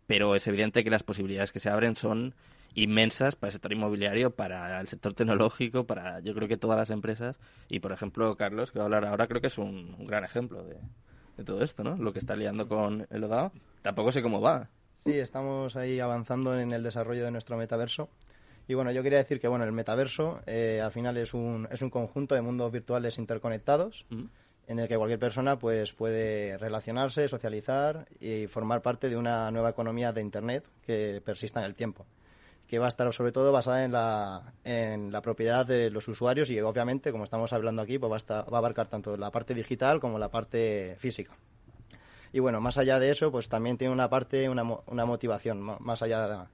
pero 0.06 0.36
es 0.36 0.48
evidente 0.48 0.84
que 0.84 0.92
las 0.92 1.04
posibilidades 1.04 1.52
que 1.52 1.60
se 1.60 1.70
abren 1.70 1.96
son 1.96 2.36
inmensas 2.76 3.36
para 3.36 3.50
el 3.50 3.54
sector 3.54 3.74
inmobiliario, 3.74 4.30
para 4.32 4.80
el 4.80 4.88
sector 4.88 5.14
tecnológico, 5.14 5.86
para 5.86 6.20
yo 6.20 6.36
creo 6.36 6.48
que 6.48 6.58
todas 6.58 6.78
las 6.78 6.92
empresas. 6.92 7.40
Y 7.70 7.80
por 7.80 7.92
ejemplo, 7.92 8.36
Carlos, 8.36 8.72
que 8.72 8.78
va 8.78 8.84
a 8.84 8.86
hablar 8.86 9.06
ahora, 9.06 9.28
creo 9.28 9.42
que 9.42 9.48
es 9.48 9.58
un 9.58 10.06
gran 10.06 10.24
ejemplo 10.24 10.64
de, 10.64 10.78
de 11.38 11.44
todo 11.44 11.64
esto, 11.64 11.84
¿no? 11.84 11.96
Lo 11.96 12.12
que 12.12 12.20
está 12.20 12.36
liando 12.36 12.68
con 12.68 13.08
el 13.10 13.24
ODAO. 13.24 13.52
Tampoco 13.88 14.12
sé 14.12 14.22
cómo 14.22 14.42
va. 14.42 14.68
Sí, 14.98 15.14
estamos 15.14 15.78
ahí 15.78 16.02
avanzando 16.02 16.60
en 16.60 16.74
el 16.74 16.84
desarrollo 16.84 17.24
de 17.24 17.32
nuestro 17.32 17.56
metaverso. 17.56 18.10
Y 18.68 18.74
bueno, 18.74 18.92
yo 18.92 19.02
quería 19.02 19.20
decir 19.20 19.40
que 19.40 19.48
bueno, 19.48 19.64
el 19.64 19.72
metaverso 19.72 20.42
eh, 20.46 20.82
al 20.84 20.92
final 20.92 21.16
es 21.16 21.34
un, 21.34 21.70
es 21.72 21.82
un 21.82 21.90
conjunto 21.90 22.36
de 22.36 22.42
mundos 22.42 22.70
virtuales 22.70 23.18
interconectados 23.18 24.06
en 24.68 24.80
el 24.80 24.90
que 24.90 24.98
cualquier 24.98 25.20
persona 25.20 25.58
pues 25.58 25.94
puede 25.94 26.58
relacionarse, 26.58 27.30
socializar 27.30 28.10
y 28.20 28.48
formar 28.48 28.82
parte 28.82 29.10
de 29.10 29.16
una 29.16 29.50
nueva 29.52 29.70
economía 29.70 30.12
de 30.12 30.20
Internet 30.20 30.66
que 30.86 31.22
persista 31.24 31.62
en 31.62 31.68
el 31.68 31.76
tiempo 31.76 32.06
que 32.68 32.78
va 32.78 32.88
a 32.88 32.90
estar 32.90 33.14
sobre 33.14 33.32
todo 33.32 33.54
basada 33.54 33.86
en 33.86 33.94
la, 33.94 34.52
en 34.66 35.14
la 35.14 35.22
propiedad 35.22 35.66
de 35.66 35.90
los 35.90 36.10
usuarios 36.10 36.52
y 36.52 36.60
obviamente, 36.60 37.14
como 37.14 37.24
estamos 37.24 37.54
hablando 37.54 37.82
aquí, 37.82 37.98
pues 37.98 38.12
va, 38.12 38.40
a 38.40 38.42
va 38.42 38.58
a 38.58 38.60
abarcar 38.60 38.90
tanto 38.90 39.16
la 39.16 39.32
parte 39.32 39.54
digital 39.54 40.02
como 40.02 40.20
la 40.20 40.28
parte 40.28 40.98
física. 41.00 41.38
Y 42.34 42.40
bueno, 42.40 42.62
más 42.62 42.78
allá 42.78 43.00
de 43.00 43.10
eso, 43.10 43.32
pues 43.32 43.50
también 43.50 43.78
tiene 43.78 43.94
una 43.94 44.10
parte, 44.10 44.50
una, 44.50 44.64
una 44.64 45.06
motivación, 45.06 45.62
más 45.62 46.02
allá 46.02 46.48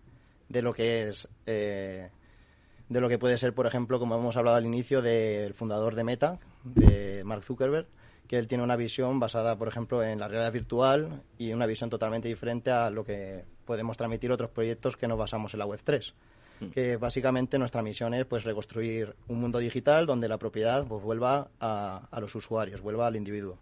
de, 0.49 0.61
lo 0.61 0.73
que 0.73 1.09
es, 1.09 1.27
eh, 1.45 2.09
de 2.89 3.01
lo 3.01 3.09
que 3.09 3.17
puede 3.17 3.37
ser, 3.37 3.53
por 3.53 3.67
ejemplo, 3.67 3.99
como 3.99 4.15
hemos 4.15 4.37
hablado 4.37 4.57
al 4.57 4.65
inicio, 4.65 5.01
del 5.01 5.53
fundador 5.53 5.95
de 5.95 6.03
Meta, 6.03 6.39
de 6.63 7.23
Mark 7.23 7.43
Zuckerberg, 7.43 7.87
que 8.27 8.37
él 8.37 8.47
tiene 8.47 8.63
una 8.63 8.75
visión 8.75 9.19
basada, 9.19 9.57
por 9.57 9.67
ejemplo, 9.67 10.03
en 10.03 10.19
la 10.19 10.27
realidad 10.27 10.51
virtual 10.51 11.23
y 11.37 11.53
una 11.53 11.65
visión 11.65 11.89
totalmente 11.89 12.27
diferente 12.27 12.71
a 12.71 12.89
lo 12.89 13.03
que 13.03 13.45
podemos 13.65 13.97
transmitir 13.97 14.31
otros 14.31 14.49
proyectos 14.49 14.97
que 14.97 15.07
nos 15.07 15.17
basamos 15.17 15.53
en 15.53 15.59
la 15.59 15.65
Web3 15.65 16.13
mm. 16.59 16.65
que 16.69 16.97
básicamente 16.97 17.57
nuestra 17.57 17.81
misión 17.81 18.13
es 18.13 18.25
pues 18.25 18.43
reconstruir 18.43 19.15
un 19.27 19.39
mundo 19.39 19.59
digital 19.59 20.05
donde 20.05 20.27
la 20.27 20.37
propiedad 20.37 20.85
pues 20.87 21.03
vuelva 21.03 21.49
a, 21.59 22.19
los 22.19 22.33
usuarios, 22.35 22.81
vuelva 22.81 23.07
al 23.07 23.15
individuo. 23.15 23.57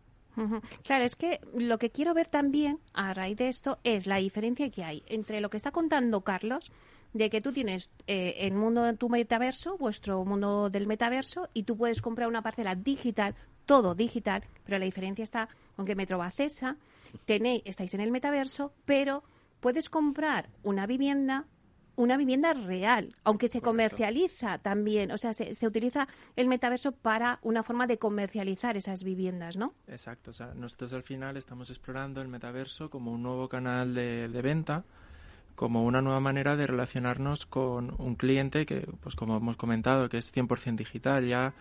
Claro, 0.83 1.03
es 1.03 1.15
que 1.15 1.39
lo 1.53 1.77
que 1.77 1.89
quiero 1.89 2.13
ver 2.13 2.27
también 2.27 2.79
a 2.93 3.13
raíz 3.13 3.38
de 3.38 3.50
esto 3.50 3.79
es 3.83 4.07
la 4.07 4.17
diferencia 4.17 4.69
que 4.69 4.83
hay 4.83 5.03
entre 5.07 5.41
lo 5.41 5.50
que 5.50 5.57
está 5.57 5.71
contando 5.71 6.21
Carlos, 6.21 6.71
de 7.13 7.29
que 7.29 7.41
tú 7.41 7.51
tienes 7.51 7.89
eh, 8.07 8.35
el 8.39 8.53
mundo 8.53 8.83
de 8.83 8.93
tu 8.93 9.09
metaverso, 9.09 9.77
vuestro 9.77 10.23
mundo 10.23 10.69
del 10.69 10.88
metaverso, 10.88 11.50
y 11.53 11.63
tú 11.63 11.75
puedes 11.75 12.01
comprar 12.01 12.27
una 12.27 12.41
parcela 12.41 12.75
digital, 12.75 13.35
todo 13.65 13.95
digital, 13.95 14.43
pero 14.65 14.79
la 14.79 14.85
diferencia 14.85 15.23
está 15.23 15.50
con 15.75 15.85
que 15.85 15.95
Metrobacesa 15.95 16.77
tenéis, 17.25 17.63
estáis 17.65 17.93
en 17.93 18.01
el 18.01 18.11
metaverso, 18.11 18.73
pero 18.85 19.23
puedes 19.59 19.89
comprar 19.89 20.50
una 20.63 20.88
vivienda 20.88 21.45
una 22.01 22.17
vivienda 22.17 22.53
real, 22.53 23.15
aunque 23.24 23.48
se 23.48 23.62
comercializa 23.62 24.58
también, 24.58 25.12
o 25.12 25.17
sea, 25.17 25.34
se, 25.34 25.67
utiliza 25.67 26.08
el 26.36 26.48
metaverso 26.48 26.91
para 26.91 27.39
una 27.43 27.62
forma 27.63 27.86
de 27.86 28.00
comercializar 28.00 28.75
esas 28.75 29.03
viviendas, 29.03 29.55
¿no? 29.55 29.74
Exacto, 29.88 30.31
o 30.31 30.34
sea, 30.34 30.53
nosotros 30.55 30.93
al 30.93 31.03
final 31.03 31.38
estamos 31.38 31.70
explorando 31.70 32.22
el 32.22 32.27
metaverso 32.27 32.89
como 32.89 33.12
un 33.12 33.22
nuevo 33.22 33.48
canal 33.48 33.93
de, 33.93 34.27
de 34.27 34.41
venta, 34.41 34.84
como 35.55 35.84
una 35.86 36.01
nueva 36.01 36.20
manera 36.20 36.55
de 36.55 36.65
relacionarnos 36.65 37.46
con 37.46 37.93
un 38.00 38.15
cliente 38.15 38.65
que, 38.65 38.88
pues 39.01 39.15
como 39.15 39.38
hemos 39.38 39.58
comentado, 39.58 40.10
que 40.10 40.17
es 40.17 40.34
100% 40.34 40.77
digital, 40.77 41.25
ya 41.27 41.53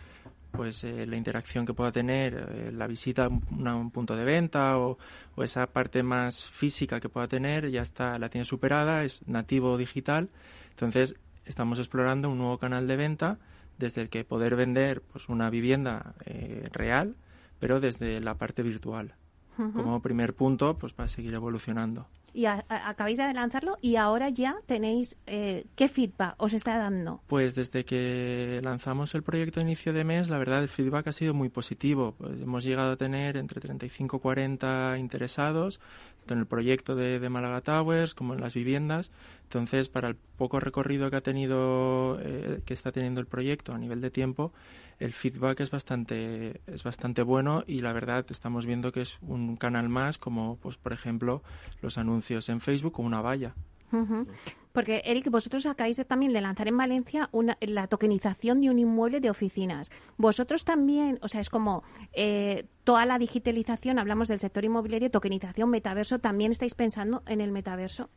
pues 0.50 0.85
eh, 0.85 1.07
la 1.07 1.16
interacción 1.16 1.64
que 1.66 1.75
pueda 1.75 1.92
tener, 1.92 2.35
eh, 2.35 2.73
la 2.73 2.87
visita 2.87 3.25
a 3.25 3.28
un, 3.28 3.66
a 3.66 3.75
un 3.75 3.90
punto 3.90 4.16
de 4.16 4.25
venta 4.25 4.78
o, 4.78 4.99
o, 5.37 5.42
esa 5.42 5.66
parte 5.66 6.02
más 6.02 6.49
física 6.49 7.00
que 7.00 7.09
pueda 7.09 7.28
tener, 7.28 7.71
ya 7.71 7.83
está, 7.83 8.19
la 8.19 8.28
tiene 8.28 8.45
superada, 8.45 9.04
es 9.04 9.26
nativo 9.26 9.76
digital. 9.78 10.30
Entonces, 10.71 11.16
estamos 11.45 11.78
explorando 11.78 12.30
un 12.30 12.38
nuevo 12.38 12.59
canal 12.59 12.87
de 12.87 12.97
venta 12.97 13.38
desde 13.78 14.02
el 14.02 14.11
que 14.11 14.25
poder 14.25 14.57
vender 14.57 15.02
pues 15.02 15.28
una 15.28 15.50
vivienda 15.50 16.14
eh, 16.26 16.69
real, 16.73 17.16
pero 17.59 17.80
desde 17.80 18.21
la 18.21 18.35
parte 18.35 18.62
virtual. 18.62 19.14
Uh 19.59 19.62
-huh. 19.62 19.73
Como 19.73 20.02
primer 20.02 20.35
punto, 20.35 20.78
pues 20.78 20.92
para 20.92 21.09
seguir 21.09 21.35
evolucionando 21.35 22.07
y 22.32 22.46
a, 22.46 22.64
a, 22.68 22.88
acabáis 22.88 23.18
de 23.18 23.32
lanzarlo 23.32 23.76
y 23.80 23.96
ahora 23.96 24.28
ya 24.28 24.56
tenéis 24.66 25.16
eh, 25.26 25.66
qué 25.76 25.88
feedback 25.88 26.34
os 26.38 26.52
está 26.52 26.78
dando. 26.78 27.22
Pues 27.26 27.54
desde 27.54 27.84
que 27.84 28.60
lanzamos 28.62 29.14
el 29.14 29.22
proyecto 29.22 29.60
a 29.60 29.62
inicio 29.62 29.92
de 29.92 30.04
mes, 30.04 30.28
la 30.28 30.38
verdad 30.38 30.62
el 30.62 30.68
feedback 30.68 31.08
ha 31.08 31.12
sido 31.12 31.34
muy 31.34 31.49
positivo. 31.49 32.14
Pues 32.18 32.40
hemos 32.40 32.64
llegado 32.64 32.92
a 32.92 32.96
tener 32.96 33.37
entre 33.37 33.60
35 33.60 34.16
y 34.16 34.20
40 34.20 34.96
interesados 34.99 35.80
tanto 36.20 36.34
en 36.34 36.40
el 36.40 36.46
proyecto 36.46 36.94
de, 36.94 37.18
de, 37.18 37.28
Málaga 37.28 37.60
Towers 37.60 38.14
como 38.14 38.34
en 38.34 38.40
las 38.40 38.54
viviendas. 38.54 39.10
Entonces, 39.44 39.88
para 39.88 40.08
el 40.08 40.16
poco 40.16 40.60
recorrido 40.60 41.10
que 41.10 41.16
ha 41.16 41.22
tenido, 41.22 42.18
eh, 42.20 42.60
que 42.64 42.75
está 42.75 42.92
teniendo 42.92 43.20
el 43.20 43.26
proyecto 43.26 43.72
a 43.72 43.78
nivel 43.78 44.00
de 44.00 44.10
tiempo, 44.10 44.52
el 45.00 45.12
feedback 45.14 45.61
es 45.61 45.71
bastante, 45.71 46.61
es 46.66 46.85
bastante 46.85 47.23
bueno 47.23 47.64
y 47.66 47.80
la 47.80 47.92
verdad 47.92 48.26
estamos 48.28 48.66
viendo 48.66 48.92
que 48.92 49.00
es 49.00 49.19
un 49.23 49.57
canal 49.57 49.88
más 49.88 50.19
como, 50.19 50.57
pues, 50.57 50.76
por 50.76 50.92
ejemplo, 50.92 51.42
los 51.80 51.99
anuncios 51.99 52.49
en 52.50 52.61
Facebook 52.61 53.00
o 53.00 53.02
una 53.02 53.23
valla. 53.23 53.54
Uh 53.92 53.97
-huh. 53.97 54.26
Porque, 54.73 55.02
Eric, 55.04 55.30
vosotros 55.30 55.66
acabáis 55.66 55.97
de, 55.97 56.04
también 56.04 56.33
de 56.33 56.40
lanzar 56.40 56.69
en 56.69 56.76
Valencia 56.76 57.28
una, 57.33 57.57
la 57.61 57.88
tokenización 57.88 58.61
de 58.61 58.71
un 58.71 58.78
inmueble 58.78 59.21
de 59.21 59.30
oficinas. 59.30 59.90
Vosotros 60.16 60.64
también, 60.64 61.19
o 61.23 61.28
sea, 61.28 61.40
es 61.40 61.50
como 61.50 61.83
eh, 62.12 62.66
toda 62.85 63.04
la 63.07 63.19
digitalización, 63.19 63.99
hablamos 63.99 64.28
del 64.28 64.38
sector 64.38 64.64
inmobiliario, 64.64 65.11
tokenización, 65.11 65.71
metaverso, 65.71 66.21
¿también 66.21 66.52
estáis 66.52 66.75
pensando 66.75 67.23
en 67.26 67.40
el 67.40 67.50
metaverso? 67.50 68.11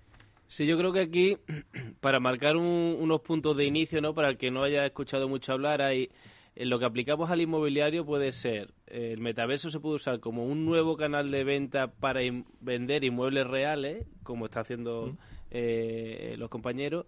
Sí, 0.48 0.68
yo 0.68 0.78
creo 0.78 0.94
que 0.94 1.00
aquí, 1.00 1.38
para 2.02 2.20
marcar 2.20 2.56
un, 2.58 2.98
unos 3.00 3.22
puntos 3.22 3.58
de 3.58 3.66
inicio, 3.66 4.02
¿no? 4.02 4.14
Para 4.14 4.30
el 4.30 4.38
que 4.38 4.52
no 4.52 4.62
haya 4.64 4.86
escuchado 4.86 5.28
mucho 5.28 5.54
hablar, 5.54 5.82
hay 5.82 6.12
lo 6.56 6.80
que 6.80 6.86
aplicamos 6.86 7.32
al 7.32 7.42
inmobiliario 7.42 8.06
puede 8.06 8.32
ser, 8.32 8.74
eh, 8.88 9.12
el 9.14 9.20
metaverso 9.20 9.70
se 9.70 9.80
puede 9.80 9.96
usar 9.96 10.20
como 10.20 10.46
un 10.46 10.66
nuevo 10.66 10.98
canal 10.98 11.32
de 11.32 11.44
venta 11.44 11.88
para 11.88 12.24
in 12.24 12.46
vender 12.62 13.04
inmuebles 13.04 13.48
reales, 13.48 14.06
como 14.24 14.46
está 14.46 14.62
haciendo 14.62 15.08
mm. 15.08 15.18
eh, 15.52 16.36
los 16.38 16.50
compañeros, 16.50 17.06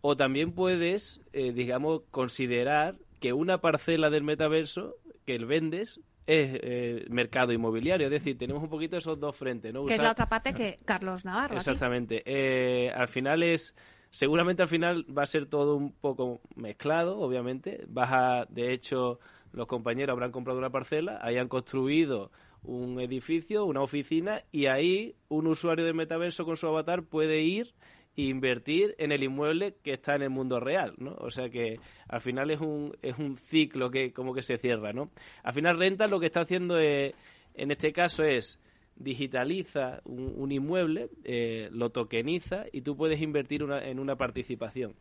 o 0.00 0.16
también 0.16 0.52
puedes, 0.52 1.20
eh, 1.32 1.52
digamos, 1.52 2.02
considerar 2.10 2.96
que 3.20 3.32
una 3.32 3.62
parcela 3.62 4.10
del 4.10 4.22
metaverso 4.22 4.96
que 5.24 5.34
el 5.34 5.46
vendes 5.46 6.00
es 6.26 6.50
eh, 6.62 7.06
mercado 7.08 7.52
inmobiliario. 7.52 8.06
Es 8.06 8.12
decir, 8.12 8.36
tenemos 8.38 8.62
un 8.62 8.68
poquito 8.68 8.96
esos 8.96 9.18
dos 9.18 9.36
frentes. 9.36 9.72
¿no? 9.72 9.80
Que 9.80 9.86
Usar... 9.86 9.96
es 9.96 10.02
la 10.02 10.12
otra 10.12 10.28
parte 10.28 10.54
que 10.54 10.78
Carlos 10.84 11.24
Navarro. 11.24 11.56
Exactamente. 11.56 12.22
Eh, 12.26 12.90
al 12.94 13.08
final 13.08 13.42
es 13.42 13.74
seguramente 14.14 14.62
al 14.62 14.68
final 14.68 15.04
va 15.06 15.24
a 15.24 15.26
ser 15.26 15.46
todo 15.46 15.74
un 15.74 15.92
poco 15.92 16.40
mezclado, 16.54 17.18
obviamente. 17.18 17.84
Vas 17.88 18.12
a, 18.12 18.46
de 18.48 18.72
hecho, 18.72 19.18
los 19.52 19.66
compañeros 19.66 20.12
habrán 20.12 20.30
comprado 20.30 20.60
una 20.60 20.70
parcela, 20.70 21.18
hayan 21.20 21.48
construido 21.48 22.30
un 22.62 23.00
edificio, 23.00 23.64
una 23.64 23.82
oficina, 23.82 24.42
y 24.52 24.66
ahí 24.66 25.16
un 25.28 25.48
usuario 25.48 25.84
de 25.84 25.92
metaverso 25.92 26.44
con 26.44 26.56
su 26.56 26.68
avatar 26.68 27.02
puede 27.02 27.40
ir 27.40 27.74
e 28.16 28.22
invertir 28.22 28.94
en 28.98 29.10
el 29.10 29.24
inmueble 29.24 29.74
que 29.82 29.94
está 29.94 30.14
en 30.14 30.22
el 30.22 30.30
mundo 30.30 30.60
real, 30.60 30.94
¿no? 30.98 31.16
O 31.18 31.32
sea 31.32 31.50
que 31.50 31.80
al 32.08 32.20
final 32.20 32.52
es 32.52 32.60
un, 32.60 32.96
es 33.02 33.18
un 33.18 33.36
ciclo 33.36 33.90
que 33.90 34.12
como 34.12 34.32
que 34.32 34.42
se 34.42 34.58
cierra, 34.58 34.92
¿no? 34.92 35.10
Al 35.42 35.54
final 35.54 35.76
Renta 35.76 36.06
lo 36.06 36.20
que 36.20 36.26
está 36.26 36.42
haciendo 36.42 36.78
es, 36.78 37.12
en 37.54 37.72
este 37.72 37.92
caso 37.92 38.22
es 38.22 38.60
digitaliza 38.96 40.00
un, 40.04 40.52
inmueble, 40.52 41.10
eh, 41.24 41.68
lo 41.72 41.90
tokeniza 41.90 42.66
y 42.72 42.82
tú 42.82 42.96
puedes 42.96 43.20
invertir 43.20 43.62
una, 43.64 43.84
en 43.84 43.98
una 43.98 44.16
participación. 44.16 44.94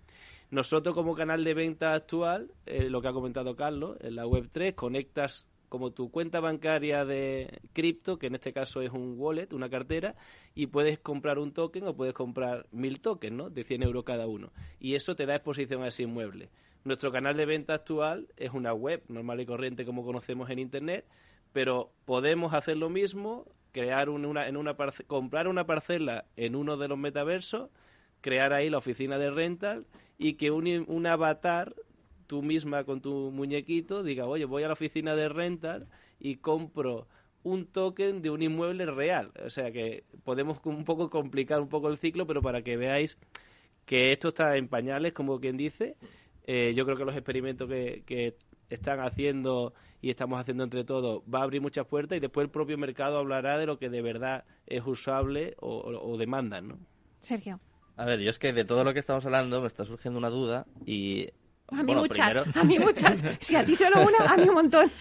Nosotros 0.52 0.94
como 0.94 1.16
canal 1.16 1.44
de 1.44 1.54
venta 1.54 1.94
actual, 1.94 2.52
eh, 2.66 2.90
lo 2.90 3.02
que 3.02 3.08
ha 3.08 3.14
comentado 3.14 3.56
Carlos, 3.56 3.98
en 4.02 4.16
la 4.16 4.28
web 4.28 4.50
3 4.52 4.76
conectas 4.76 5.48
como 5.74 5.90
tu 5.90 6.12
cuenta 6.12 6.40
bancaria 6.40 7.04
de 7.04 7.60
cripto, 7.74 8.20
que 8.20 8.28
en 8.28 8.36
este 8.36 8.54
caso 8.54 8.84
es 8.84 8.92
un 8.92 9.16
wallet, 9.18 9.52
una 9.54 9.72
cartera, 9.72 10.14
y 10.54 10.68
puedes 10.68 11.00
comprar 11.00 11.40
un 11.40 11.52
token 11.52 11.88
o 11.88 11.96
puedes 11.96 12.14
comprar 12.14 12.68
mil 12.72 13.00
tokens, 13.00 13.36
¿no? 13.36 13.50
De 13.50 13.64
100 13.64 13.82
euros 13.82 14.04
cada 14.04 14.28
uno. 14.28 14.52
Y 14.80 14.94
eso 14.94 15.16
te 15.16 15.26
da 15.26 15.34
exposición 15.34 15.82
a 15.82 15.88
ese 15.88 16.04
inmueble. 16.04 16.50
Nuestro 16.84 17.12
canal 17.12 17.36
de 17.38 17.48
venta 17.48 17.74
actual 17.74 18.28
es 18.38 18.52
una 18.52 18.72
web 18.74 19.02
normal 19.08 19.42
y 19.42 19.48
corriente 19.48 19.84
como 19.84 20.06
conocemos 20.06 20.52
en 20.52 20.60
Internet, 20.60 21.06
pero 21.54 21.92
podemos 22.06 22.54
hacer 22.54 22.78
lo 22.78 22.92
mismo 22.92 23.48
crear 23.74 24.10
un, 24.10 24.24
una, 24.24 24.48
en 24.48 24.56
una 24.56 24.76
comprar 25.08 25.50
una 25.50 25.66
parcela 25.66 26.26
en 26.38 26.56
uno 26.56 26.78
de 26.78 26.88
los 26.88 26.98
metaversos, 26.98 27.70
crear 28.22 28.54
ahí 28.54 28.70
la 28.70 28.78
oficina 28.78 29.18
de 29.18 29.32
rental 29.32 29.86
y 30.18 30.36
que 30.36 30.52
un, 30.52 30.86
un 30.88 31.06
avatar, 31.08 31.76
tú 32.28 32.42
misma 32.42 32.86
con 32.86 33.02
tu 33.02 33.32
muñequito, 33.32 34.04
diga, 34.04 34.26
oye, 34.26 34.46
voy 34.46 34.64
a 34.64 34.68
la 34.68 34.74
oficina 34.74 35.16
de 35.16 35.28
rental 35.28 35.88
y 36.20 36.38
compro 36.38 37.08
un 37.44 37.66
token 37.66 38.22
de 38.22 38.30
un 38.30 38.42
inmueble 38.42 38.86
real. 38.86 39.32
O 39.44 39.50
sea 39.50 39.72
que 39.72 40.06
podemos 40.24 40.60
un 40.64 40.86
poco 40.86 41.10
complicar 41.10 41.60
un 41.60 41.68
poco 41.68 41.90
el 41.90 41.98
ciclo, 41.98 42.26
pero 42.26 42.42
para 42.42 42.62
que 42.62 42.78
veáis 42.78 43.18
que 43.86 44.14
esto 44.14 44.30
está 44.30 44.56
en 44.56 44.70
pañales, 44.70 45.14
como 45.14 45.40
quien 45.40 45.58
dice, 45.58 45.98
eh, 46.46 46.74
yo 46.76 46.86
creo 46.86 46.96
que 46.96 47.06
los 47.06 47.16
experimentos 47.16 47.68
que, 47.68 48.04
que 48.06 48.36
están 48.70 49.00
haciendo 49.02 49.74
y 50.04 50.10
estamos 50.10 50.38
haciendo 50.40 50.66
entre 50.66 50.84
todos 50.84 51.24
va 51.34 51.40
a 51.40 51.44
abrir 51.44 51.62
muchas 51.62 51.88
puertas 51.88 52.18
y 52.18 52.20
después 52.20 52.44
el 52.44 52.52
propio 52.52 52.78
mercado 52.78 53.18
hablará 53.18 53.58
de 53.58 53.66
lo 53.66 53.80
que 53.80 53.90
de 53.90 54.02
verdad 54.02 54.44
es 54.68 54.86
usable 54.86 55.56
o, 55.62 55.78
o, 55.78 56.12
o 56.12 56.18
demandan, 56.18 56.68
¿no? 56.68 56.78
Sergio. 57.22 57.62
A 57.96 58.04
ver, 58.04 58.20
yo 58.20 58.30
es 58.30 58.38
que 58.38 58.52
de 58.52 58.66
todo 58.66 58.84
lo 58.84 58.94
que 58.94 59.00
estamos 59.00 59.26
hablando 59.26 59.62
me 59.62 59.68
está 59.68 59.86
surgiendo 59.86 60.20
una 60.20 60.30
duda 60.30 60.66
y 60.86 61.30
a 61.74 61.84
mí 61.84 61.86
bueno, 61.88 62.02
muchas, 62.02 62.34
primero... 62.34 62.60
a 62.60 62.64
mí 62.64 62.80
muchas. 62.80 63.24
Si 63.40 63.56
a 63.56 63.66
ti 63.66 63.76
solo 63.76 64.02
una, 64.02 64.32
a 64.34 64.38
mí 64.38 64.44
un 64.48 64.56
montón. 64.56 64.92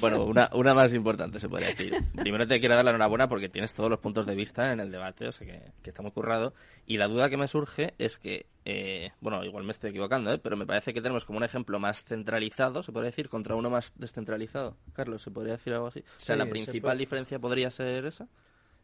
Bueno, 0.00 0.24
una, 0.24 0.50
una 0.52 0.74
más 0.74 0.92
importante 0.92 1.38
se 1.40 1.48
podría 1.48 1.68
decir. 1.68 1.94
Primero 2.16 2.46
te 2.46 2.58
quiero 2.60 2.74
dar 2.74 2.84
la 2.84 2.90
enhorabuena 2.90 3.28
porque 3.28 3.48
tienes 3.48 3.72
todos 3.74 3.90
los 3.90 3.98
puntos 3.98 4.26
de 4.26 4.34
vista 4.34 4.72
en 4.72 4.80
el 4.80 4.90
debate, 4.90 5.26
o 5.28 5.32
sea 5.32 5.46
que, 5.46 5.72
que 5.82 5.90
está 5.90 6.02
muy 6.02 6.12
currado. 6.12 6.54
Y 6.86 6.96
la 6.96 7.08
duda 7.08 7.28
que 7.28 7.36
me 7.36 7.48
surge 7.48 7.94
es 7.98 8.18
que, 8.18 8.46
eh, 8.64 9.10
bueno, 9.20 9.44
igual 9.44 9.64
me 9.64 9.72
estoy 9.72 9.90
equivocando, 9.90 10.32
¿eh? 10.32 10.38
pero 10.38 10.56
me 10.56 10.66
parece 10.66 10.94
que 10.94 11.00
tenemos 11.00 11.24
como 11.24 11.38
un 11.38 11.44
ejemplo 11.44 11.78
más 11.78 12.04
centralizado, 12.04 12.82
se 12.82 12.92
podría 12.92 13.10
decir, 13.10 13.28
contra 13.28 13.54
uno 13.54 13.70
más 13.70 13.92
descentralizado. 13.96 14.76
Carlos, 14.94 15.22
¿se 15.22 15.30
podría 15.30 15.54
decir 15.54 15.72
algo 15.74 15.88
así? 15.88 16.00
O 16.00 16.20
sea, 16.20 16.34
Sí, 16.34 16.38
la 16.38 16.46
principal 16.46 16.80
puede. 16.92 16.98
diferencia 16.98 17.38
podría 17.38 17.70
ser 17.70 18.06
esa. 18.06 18.26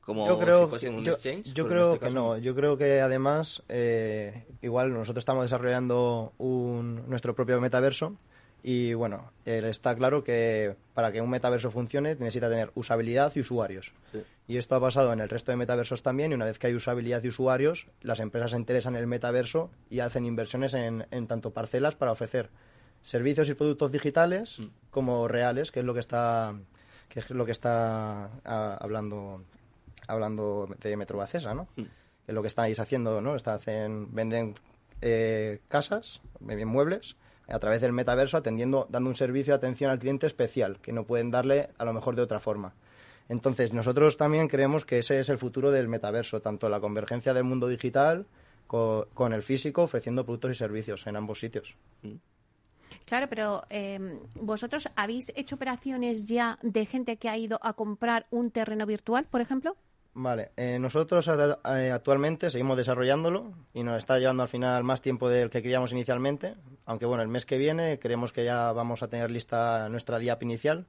Como 0.05 0.27
yo 0.27 0.39
creo 0.39 0.65
si 0.65 0.71
fuese 0.71 0.89
que, 0.89 0.95
un 0.95 1.05
yo, 1.05 1.13
exchange. 1.13 1.53
yo 1.55 1.65
en 1.65 1.71
creo 1.71 1.95
este 1.95 2.07
que 2.07 2.13
no. 2.13 2.37
Yo 2.39 2.55
creo 2.55 2.77
que 2.77 3.01
además, 3.01 3.63
eh, 3.69 4.45
igual 4.63 4.93
nosotros 4.93 5.23
estamos 5.23 5.45
desarrollando 5.45 6.33
un, 6.39 7.09
nuestro 7.09 7.35
propio 7.35 7.61
metaverso 7.61 8.17
y 8.63 8.95
bueno, 8.95 9.33
eh, 9.45 9.63
está 9.69 9.95
claro 9.95 10.23
que 10.25 10.77
para 10.95 11.13
que 11.13 11.21
un 11.21 11.31
metaverso 11.31 11.71
funcione 11.71 12.15
necesita 12.17 12.49
tener 12.51 12.71
usabilidad 12.75 13.33
y 13.35 13.41
usuarios. 13.41 13.93
Sí. 14.13 14.23
Y 14.47 14.57
esto 14.59 14.75
ha 14.75 14.81
pasado 14.81 15.13
en 15.13 15.21
el 15.21 15.29
resto 15.29 15.53
de 15.53 15.57
metaversos 15.57 16.03
también 16.03 16.33
y 16.33 16.35
una 16.35 16.45
vez 16.45 16.59
que 16.59 16.67
hay 16.67 16.75
usabilidad 16.75 17.23
y 17.25 17.29
usuarios, 17.29 17.87
las 18.03 18.21
empresas 18.21 18.51
se 18.51 18.59
interesan 18.59 18.95
en 18.95 19.01
el 19.01 19.07
metaverso 19.07 19.71
y 19.89 20.01
hacen 20.01 20.27
inversiones 20.27 20.75
en, 20.75 21.07
en 21.11 21.27
tanto 21.27 21.51
parcelas 21.53 21.95
para 21.95 22.13
ofrecer 22.13 22.51
servicios 23.03 23.49
y 23.49 23.55
productos 23.55 23.91
digitales 23.93 24.59
Mm. 24.59 24.65
como 24.91 25.29
reales, 25.29 25.71
que 25.73 25.81
es 25.81 25.87
lo 25.87 25.95
que 25.95 26.01
está 26.01 26.55
que 27.09 27.21
es 27.21 27.31
lo 27.31 27.45
que 27.45 27.53
está 27.53 28.31
ah, 28.45 28.79
hablando 28.81 29.43
hablando 30.07 30.69
de 30.81 30.97
Metrobacesa, 30.97 31.55
¿no? 31.55 31.69
Mm. 31.77 31.83
Lo 32.29 32.43
que 32.43 32.49
estáis 32.49 32.79
haciendo, 32.81 33.21
¿no? 33.21 33.37
Está, 33.37 33.55
hacen, 33.55 34.15
venden 34.15 34.55
eh, 35.03 35.61
casas, 35.69 36.21
venden 36.41 36.69
muebles 36.69 37.17
a 37.49 37.59
través 37.59 37.81
del 37.83 37.93
metaverso 37.93 38.39
atendiendo, 38.39 38.87
dando 38.89 39.11
un 39.11 39.17
servicio 39.17 39.53
de 39.53 39.57
atención 39.59 39.91
al 39.91 39.99
cliente 39.99 40.27
especial 40.27 40.79
que 40.81 40.93
no 40.93 41.05
pueden 41.05 41.31
darle 41.31 41.69
a 41.77 41.85
lo 41.85 41.93
mejor 41.93 42.17
de 42.17 42.23
otra 42.23 42.41
forma. 42.41 42.73
Entonces, 43.29 43.73
nosotros 43.73 44.17
también 44.17 44.49
creemos 44.49 44.85
que 44.87 44.99
ese 45.01 45.19
es 45.19 45.29
el 45.29 45.39
futuro 45.39 45.71
del 45.71 45.89
metaverso, 45.89 46.41
tanto 46.41 46.69
la 46.71 46.81
convergencia 46.81 47.35
del 47.35 47.45
mundo 47.45 47.69
digital 47.69 48.27
co- 48.67 49.09
con 49.15 49.33
el 49.35 49.43
físico, 49.43 49.83
ofreciendo 49.83 50.25
productos 50.25 50.53
y 50.53 50.55
servicios 50.55 51.07
en 51.07 51.17
ambos 51.17 51.41
sitios. 51.41 51.75
Claro, 53.07 53.27
pero 53.29 53.65
eh, 53.71 54.19
vosotros 54.35 54.89
habéis 54.97 55.31
hecho 55.37 55.57
operaciones 55.57 56.27
ya 56.29 56.59
de 56.63 56.87
gente 56.87 57.17
que 57.19 57.29
ha 57.29 57.37
ido 57.37 57.59
a 57.63 57.75
comprar 57.75 58.27
un 58.31 58.51
terreno 58.51 58.87
virtual, 58.87 59.27
por 59.31 59.41
ejemplo. 59.41 59.77
Vale, 60.17 60.53
eh, 60.57 60.79
nosotros 60.79 61.29
eh, 61.29 61.91
actualmente 61.91 62.49
seguimos 62.49 62.77
desarrollándolo 62.77 63.53
y 63.73 63.83
nos 63.83 63.99
está 63.99 64.17
llevando 64.21 64.45
al 64.45 64.49
final 64.49 64.85
más 64.85 65.03
tiempo 65.03 65.29
del 65.29 65.51
que 65.51 65.61
queríamos 65.61 65.91
inicialmente, 65.91 66.55
aunque 66.87 67.05
bueno, 67.05 67.25
el 67.25 67.29
mes 67.29 67.45
que 67.45 67.59
viene 67.59 67.99
creemos 67.99 68.33
que 68.33 68.45
ya 68.45 68.71
vamos 68.71 69.03
a 69.03 69.09
tener 69.09 69.33
lista 69.33 69.89
nuestra 69.89 70.21
DIAP 70.21 70.45
inicial, 70.45 70.87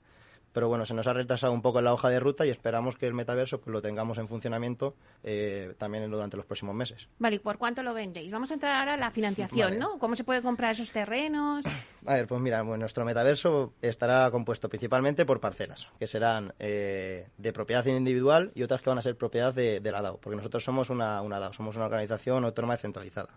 pero 0.56 0.70
bueno, 0.70 0.86
se 0.86 0.94
nos 0.94 1.06
ha 1.06 1.12
retrasado 1.12 1.52
un 1.52 1.62
poco 1.62 1.82
la 1.82 1.92
hoja 1.92 2.08
de 2.08 2.18
ruta 2.18 2.46
y 2.46 2.50
esperamos 2.50 2.96
que 2.96 3.06
el 3.06 3.14
metaverso 3.14 3.60
pues, 3.60 3.74
lo 3.74 3.82
tengamos 3.82 4.18
en 4.20 4.30
funcionamiento 4.30 4.96
eh, 5.22 5.76
también 5.78 6.10
durante 6.10 6.38
los 6.38 6.46
próximos 6.46 6.74
meses. 6.74 7.10
Vale, 7.20 7.36
¿y 7.36 7.40
por 7.40 7.58
cuánto 7.58 7.84
lo 7.84 7.94
vendéis? 7.94 8.32
Vamos 8.32 8.52
a 8.52 8.54
entrar 8.54 8.74
ahora 8.80 8.94
a 8.94 8.98
la 8.98 9.12
financiación, 9.12 9.78
¿no? 9.78 10.00
¿Cómo 10.00 10.16
se 10.16 10.24
puede 10.24 10.42
comprar 10.42 10.72
esos 10.72 10.92
terrenos? 10.92 11.66
A 12.06 12.14
ver, 12.14 12.26
pues 12.26 12.40
mira, 12.40 12.64
nuestro 12.64 13.04
metaverso 13.04 13.74
estará 13.82 14.32
compuesto 14.32 14.70
principalmente 14.70 15.26
por 15.26 15.42
parcelas, 15.42 15.90
que 16.00 16.08
serán 16.08 16.54
eh, 16.58 17.28
de 17.38 17.52
propiedad 17.52 17.86
individual 17.88 18.54
y 18.56 18.64
otras 18.64 18.82
que 18.82 18.90
van 18.90 19.00
a 19.00 19.02
ser 19.02 19.18
propiedad 19.18 19.54
de, 19.54 19.82
la 19.82 20.02
DAO, 20.02 20.22
porque 20.22 20.38
nosotros 20.38 20.64
somos 20.64 20.90
una, 20.90 21.22
una 21.22 21.38
DAO, 21.38 21.52
somos 21.52 21.76
una 21.76 21.84
organización 21.84 22.46
autónoma 22.46 22.76
descentralizada. 22.76 23.34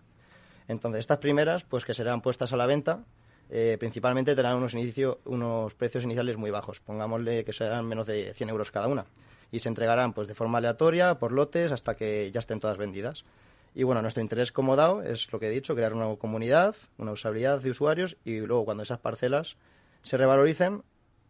Entonces, 0.69 1.01
estas 1.01 1.17
primeras, 1.17 1.65
pues 1.65 1.83
que 1.83 1.93
serán 1.93 2.21
puestas 2.21 2.53
a 2.53 2.55
la 2.55 2.65
venta, 2.65 3.03
eh, 3.49 3.77
principalmente 3.79 4.35
tendrán 4.35 4.57
unos, 4.57 4.73
inicio, 4.73 5.19
unos 5.25 5.73
precios 5.73 6.03
iniciales 6.03 6.37
muy 6.37 6.51
bajos, 6.51 6.79
pongámosle 6.81 7.43
que 7.43 7.53
serán 7.53 7.85
menos 7.85 8.05
de 8.05 8.33
100 8.33 8.49
euros 8.49 8.71
cada 8.71 8.87
una, 8.87 9.05
y 9.51 9.59
se 9.59 9.69
entregarán 9.69 10.13
pues 10.13 10.27
de 10.27 10.35
forma 10.35 10.59
aleatoria, 10.59 11.17
por 11.17 11.31
lotes, 11.31 11.71
hasta 11.71 11.95
que 11.95 12.29
ya 12.31 12.39
estén 12.39 12.59
todas 12.59 12.77
vendidas. 12.77 13.25
Y 13.73 13.83
bueno, 13.83 14.01
nuestro 14.01 14.21
interés 14.21 14.51
como 14.51 14.75
DAO 14.75 15.01
es 15.01 15.31
lo 15.31 15.39
que 15.39 15.47
he 15.47 15.51
dicho, 15.51 15.75
crear 15.75 15.93
una 15.93 16.15
comunidad, 16.15 16.75
una 16.97 17.11
usabilidad 17.11 17.61
de 17.61 17.69
usuarios 17.71 18.17
y 18.23 18.39
luego 18.39 18.65
cuando 18.65 18.83
esas 18.83 18.99
parcelas 18.99 19.57
se 20.01 20.17
revaloricen, 20.17 20.83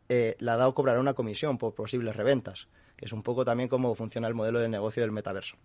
eh, 0.07 0.35
la 0.39 0.57
DAO 0.57 0.73
cobrará 0.73 0.99
una 0.99 1.13
comisión 1.13 1.57
por 1.57 1.73
posibles 1.73 2.15
reventas, 2.15 2.67
que 2.95 3.05
es 3.05 3.13
un 3.13 3.23
poco 3.23 3.45
también 3.45 3.69
cómo 3.69 3.93
funciona 3.95 4.27
el 4.27 4.33
modelo 4.33 4.59
de 4.59 4.69
negocio 4.69 5.03
del 5.03 5.11
metaverso. 5.11 5.57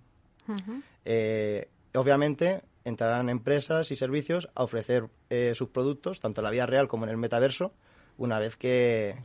Eh, 1.04 1.68
obviamente, 1.94 2.62
entrarán 2.84 3.28
empresas 3.28 3.90
y 3.90 3.96
servicios 3.96 4.48
a 4.54 4.62
ofrecer 4.62 5.08
eh, 5.30 5.52
sus 5.54 5.68
productos, 5.68 6.20
tanto 6.20 6.40
en 6.40 6.44
la 6.44 6.50
vida 6.50 6.66
real 6.66 6.88
como 6.88 7.04
en 7.04 7.10
el 7.10 7.16
metaverso, 7.16 7.72
una 8.16 8.38
vez 8.38 8.56
que, 8.56 9.16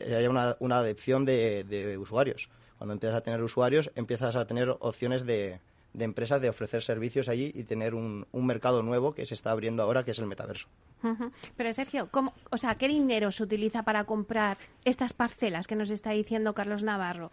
haya 0.00 0.30
una, 0.30 0.56
una 0.60 0.78
adopción 0.78 1.24
de, 1.24 1.96
usuarios. 2.00 2.48
Cuando 2.78 2.94
empiezas 2.94 3.18
a 3.18 3.20
tener 3.22 3.42
usuarios, 3.42 3.90
empiezas 3.94 4.36
a 4.36 4.46
tener 4.46 4.70
opciones 4.80 5.24
de, 5.24 5.60
de 5.96 6.04
empresas 6.04 6.40
de 6.42 6.50
ofrecer 6.50 6.82
servicios 6.82 7.28
allí 7.28 7.50
y 7.54 7.64
tener 7.64 7.94
un, 7.94 8.26
un, 8.30 8.46
mercado 8.46 8.82
nuevo 8.82 9.14
que 9.14 9.24
se 9.24 9.32
está 9.32 9.50
abriendo 9.50 9.82
ahora, 9.82 10.04
que 10.04 10.10
es 10.10 10.18
el 10.18 10.26
metaverso. 10.26 10.68
Pero 11.56 11.72
Sergio, 11.72 12.08
¿cómo, 12.10 12.34
o 12.50 12.56
sea, 12.56 12.74
¿qué 12.74 12.88
dinero 12.88 13.30
se 13.30 13.42
utiliza 13.42 13.82
para 13.82 14.04
comprar 14.04 14.58
estas 14.84 15.12
parcelas 15.12 15.66
que 15.66 15.76
nos 15.76 15.88
está 15.90 16.10
diciendo 16.10 16.52
Carlos 16.52 16.82
Navarro? 16.82 17.30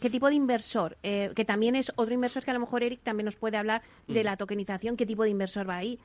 ¿Qué 0.00 0.08
tipo 0.08 0.28
de 0.28 0.36
inversor? 0.36 0.96
Eh, 1.02 1.32
que 1.34 1.44
también 1.44 1.74
es 1.74 1.92
otro 1.96 2.14
inversor 2.14 2.44
que 2.44 2.50
a 2.50 2.54
lo 2.54 2.60
mejor 2.60 2.82
Eric 2.82 3.00
también 3.02 3.26
nos 3.26 3.36
puede 3.36 3.56
hablar 3.56 3.82
de 4.06 4.22
mm. 4.22 4.24
la 4.24 4.36
tokenización. 4.36 4.96
¿Qué 4.96 5.04
tipo 5.04 5.24
de 5.24 5.30
inversor 5.30 5.68
va 5.68 5.76
ahí? 5.76 5.98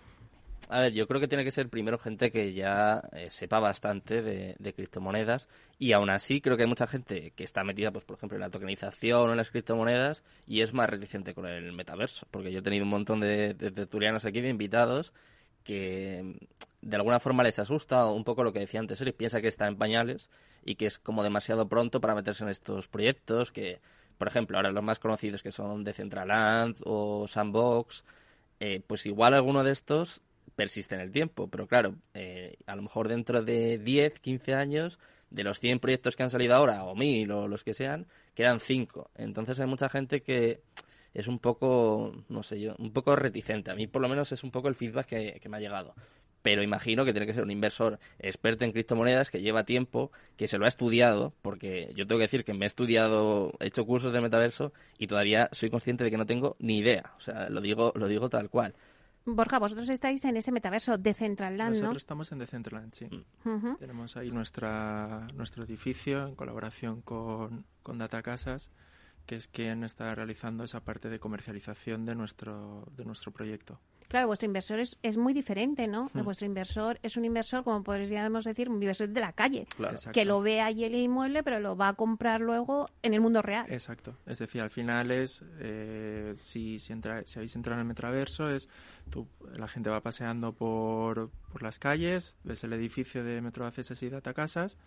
A 0.69 0.79
ver, 0.79 0.93
yo 0.93 1.07
creo 1.07 1.19
que 1.21 1.27
tiene 1.27 1.43
que 1.43 1.51
ser 1.51 1.69
primero 1.69 1.97
gente 1.97 2.31
que 2.31 2.53
ya 2.53 3.03
eh, 3.11 3.29
sepa 3.29 3.59
bastante 3.59 4.21
de, 4.21 4.73
criptomonedas 4.73 5.47
y 5.77 5.91
aún 5.91 6.09
así 6.09 6.41
creo 6.41 6.57
que 6.57 6.63
hay 6.63 6.69
mucha 6.69 6.87
gente 6.87 7.31
que 7.35 7.43
está 7.43 7.63
metida, 7.63 7.91
pues 7.91 8.05
por 8.05 8.17
ejemplo, 8.17 8.37
en 8.37 8.41
la 8.41 8.49
tokenización 8.49 9.29
o 9.29 9.31
en 9.31 9.37
las 9.37 9.51
criptomonedas 9.51 10.23
y 10.47 10.61
es 10.61 10.73
más 10.73 10.89
reticente 10.89 11.33
con 11.33 11.45
el 11.45 11.73
metaverso, 11.73 12.27
porque 12.31 12.51
yo 12.51 12.59
he 12.59 12.61
tenido 12.63 12.85
un 12.85 12.91
montón 12.91 13.19
de, 13.19 13.53
de 13.53 13.71
tertulianos 13.71 14.25
aquí, 14.25 14.41
de 14.41 14.49
invitados, 14.49 15.13
que 15.63 16.37
de 16.81 16.95
alguna 16.95 17.19
forma 17.19 17.43
les 17.43 17.59
asusta 17.59 18.05
un 18.07 18.23
poco 18.23 18.43
lo 18.43 18.53
que 18.53 18.59
decía 18.59 18.79
antes 18.79 18.99
Eric, 19.01 19.15
piensa 19.15 19.41
que 19.41 19.47
está 19.47 19.67
en 19.67 19.77
pañales 19.77 20.29
y 20.65 20.75
que 20.75 20.85
es 20.85 20.97
como 20.97 21.23
demasiado 21.23 21.67
pronto 21.67 22.01
para 22.01 22.15
meterse 22.15 22.43
en 22.43 22.49
estos 22.49 22.87
proyectos 22.87 23.51
que, 23.51 23.79
por 24.17 24.27
ejemplo, 24.27 24.57
ahora 24.57 24.71
los 24.71 24.83
más 24.83 24.99
conocidos 24.99 25.43
que 25.43 25.51
son 25.51 25.83
Decentraland 25.83 26.77
o 26.85 27.27
Sandbox, 27.27 28.05
eh, 28.59 28.81
pues 28.85 29.05
igual 29.05 29.33
alguno 29.33 29.63
de 29.63 29.71
estos 29.71 30.21
persiste 30.55 30.95
en 30.95 31.01
el 31.01 31.11
tiempo, 31.11 31.47
pero 31.47 31.67
claro, 31.67 31.95
eh, 32.13 32.57
a 32.65 32.75
lo 32.75 32.81
mejor 32.81 33.07
dentro 33.07 33.43
de 33.43 33.77
10, 33.77 34.19
15 34.19 34.53
años, 34.53 34.99
de 35.29 35.43
los 35.43 35.59
100 35.59 35.79
proyectos 35.79 36.15
que 36.15 36.23
han 36.23 36.29
salido 36.29 36.53
ahora, 36.55 36.83
o 36.83 36.95
1000 36.95 37.31
o 37.31 37.47
los 37.47 37.63
que 37.63 37.73
sean, 37.73 38.05
quedan 38.35 38.59
5. 38.59 39.11
Entonces 39.15 39.59
hay 39.59 39.67
mucha 39.67 39.89
gente 39.89 40.21
que 40.21 40.61
es 41.13 41.27
un 41.27 41.39
poco, 41.39 42.23
no 42.29 42.43
sé 42.43 42.59
yo, 42.59 42.75
un 42.77 42.91
poco 42.93 43.15
reticente. 43.15 43.71
A 43.71 43.75
mí 43.75 43.87
por 43.87 44.01
lo 44.01 44.09
menos 44.09 44.31
es 44.31 44.43
un 44.43 44.51
poco 44.51 44.67
el 44.67 44.75
feedback 44.75 45.07
que, 45.07 45.49
me 45.49 45.57
ha 45.57 45.59
llegado 45.59 45.93
pero 46.43 46.61
imagino 46.61 47.05
que 47.05 47.13
tiene 47.13 47.25
que 47.25 47.31
ser 47.31 47.45
un 47.45 47.51
inversor 47.51 47.99
experto 48.19 48.65
en 48.65 48.73
criptomonedas 48.73 49.31
que 49.31 49.39
lleva 49.39 49.63
tiempo, 49.63 50.11
que 50.35 50.45
se 50.45 50.57
lo 50.57 50.65
ha 50.65 50.67
estudiado, 50.67 51.33
porque 51.41 51.93
yo 51.95 52.05
tengo 52.05 52.19
que 52.19 52.25
decir 52.25 52.43
que 52.43 52.53
me 52.53 52.65
he 52.65 52.67
estudiado, 52.67 53.53
he 53.61 53.67
hecho 53.67 53.85
cursos 53.85 54.11
de 54.11 54.19
metaverso 54.19 54.73
y 54.97 55.07
todavía 55.07 55.47
soy 55.53 55.69
consciente 55.69 56.03
de 56.03 56.11
que 56.11 56.17
no 56.17 56.25
tengo 56.25 56.57
ni 56.59 56.79
idea, 56.79 57.13
o 57.15 57.21
sea, 57.21 57.47
lo 57.47 57.61
digo, 57.61 57.93
lo 57.95 58.09
digo 58.09 58.27
tal 58.27 58.49
cual. 58.49 58.75
Borja, 59.25 59.59
vosotros 59.59 59.89
estáis 59.89 60.25
en 60.25 60.37
ese 60.37 60.51
metaverso 60.51 60.97
Decentraland, 60.97 61.75
¿no? 61.75 61.81
Nosotros 61.81 62.03
estamos 62.03 62.31
en 62.31 62.39
Decentraland, 62.39 62.93
sí. 62.93 63.07
Mm. 63.43 63.75
Tenemos 63.79 64.17
ahí 64.17 64.31
nuestra, 64.31 65.27
nuestro 65.33 65.63
edificio 65.63 66.27
en 66.27 66.35
colaboración 66.35 67.01
con, 67.01 67.65
con 67.83 67.97
Data 67.97 68.21
Casas 68.21 68.71
que 69.25 69.35
es 69.35 69.47
quien 69.47 69.83
está 69.83 70.13
realizando 70.15 70.63
esa 70.63 70.83
parte 70.83 71.09
de 71.09 71.19
comercialización 71.19 72.05
de 72.05 72.15
nuestro, 72.15 72.85
de 72.95 73.05
nuestro 73.05 73.31
proyecto. 73.31 73.79
Claro, 74.07 74.27
vuestro 74.27 74.45
inversor 74.45 74.79
es, 74.79 74.97
es 75.01 75.17
muy 75.17 75.33
diferente, 75.33 75.87
¿no? 75.87 76.09
Hmm. 76.13 76.23
Vuestro 76.23 76.45
inversor 76.45 76.99
es 77.01 77.17
un 77.17 77.25
inversor, 77.25 77.63
como 77.63 77.83
podríamos 77.83 78.43
decir, 78.43 78.69
un 78.69 78.75
inversor 78.75 79.09
de 79.09 79.21
la 79.21 79.33
calle, 79.33 79.67
que 80.11 80.25
lo 80.25 80.41
ve 80.41 80.61
allí 80.61 80.83
el 80.83 80.95
inmueble, 80.95 81.43
pero 81.43 81.59
lo 81.59 81.75
va 81.75 81.89
a 81.89 81.93
comprar 81.93 82.41
luego 82.41 82.89
en 83.01 83.13
el 83.13 83.21
mundo 83.21 83.41
real. 83.41 83.65
Exacto. 83.69 84.17
Es 84.25 84.39
decir, 84.39 84.61
al 84.61 84.69
final 84.69 85.11
es, 85.11 85.43
eh, 85.59 86.33
si, 86.35 86.79
si, 86.79 86.93
entra, 86.93 87.23
si 87.25 87.39
habéis 87.39 87.55
entrado 87.55 87.75
en 87.75 87.81
el 87.81 87.87
metaverso, 87.87 88.49
es 88.49 88.69
tú, 89.09 89.27
la 89.55 89.67
gente 89.67 89.89
va 89.89 90.01
paseando 90.01 90.53
por, 90.53 91.29
por 91.51 91.63
las 91.63 91.79
calles, 91.79 92.35
ves 92.43 92.63
el 92.63 92.73
edificio 92.73 93.23
de 93.23 93.41
Metro 93.41 93.65
Accesos 93.65 94.01
y 94.03 94.09
Data 94.09 94.33
Casas, 94.33 94.77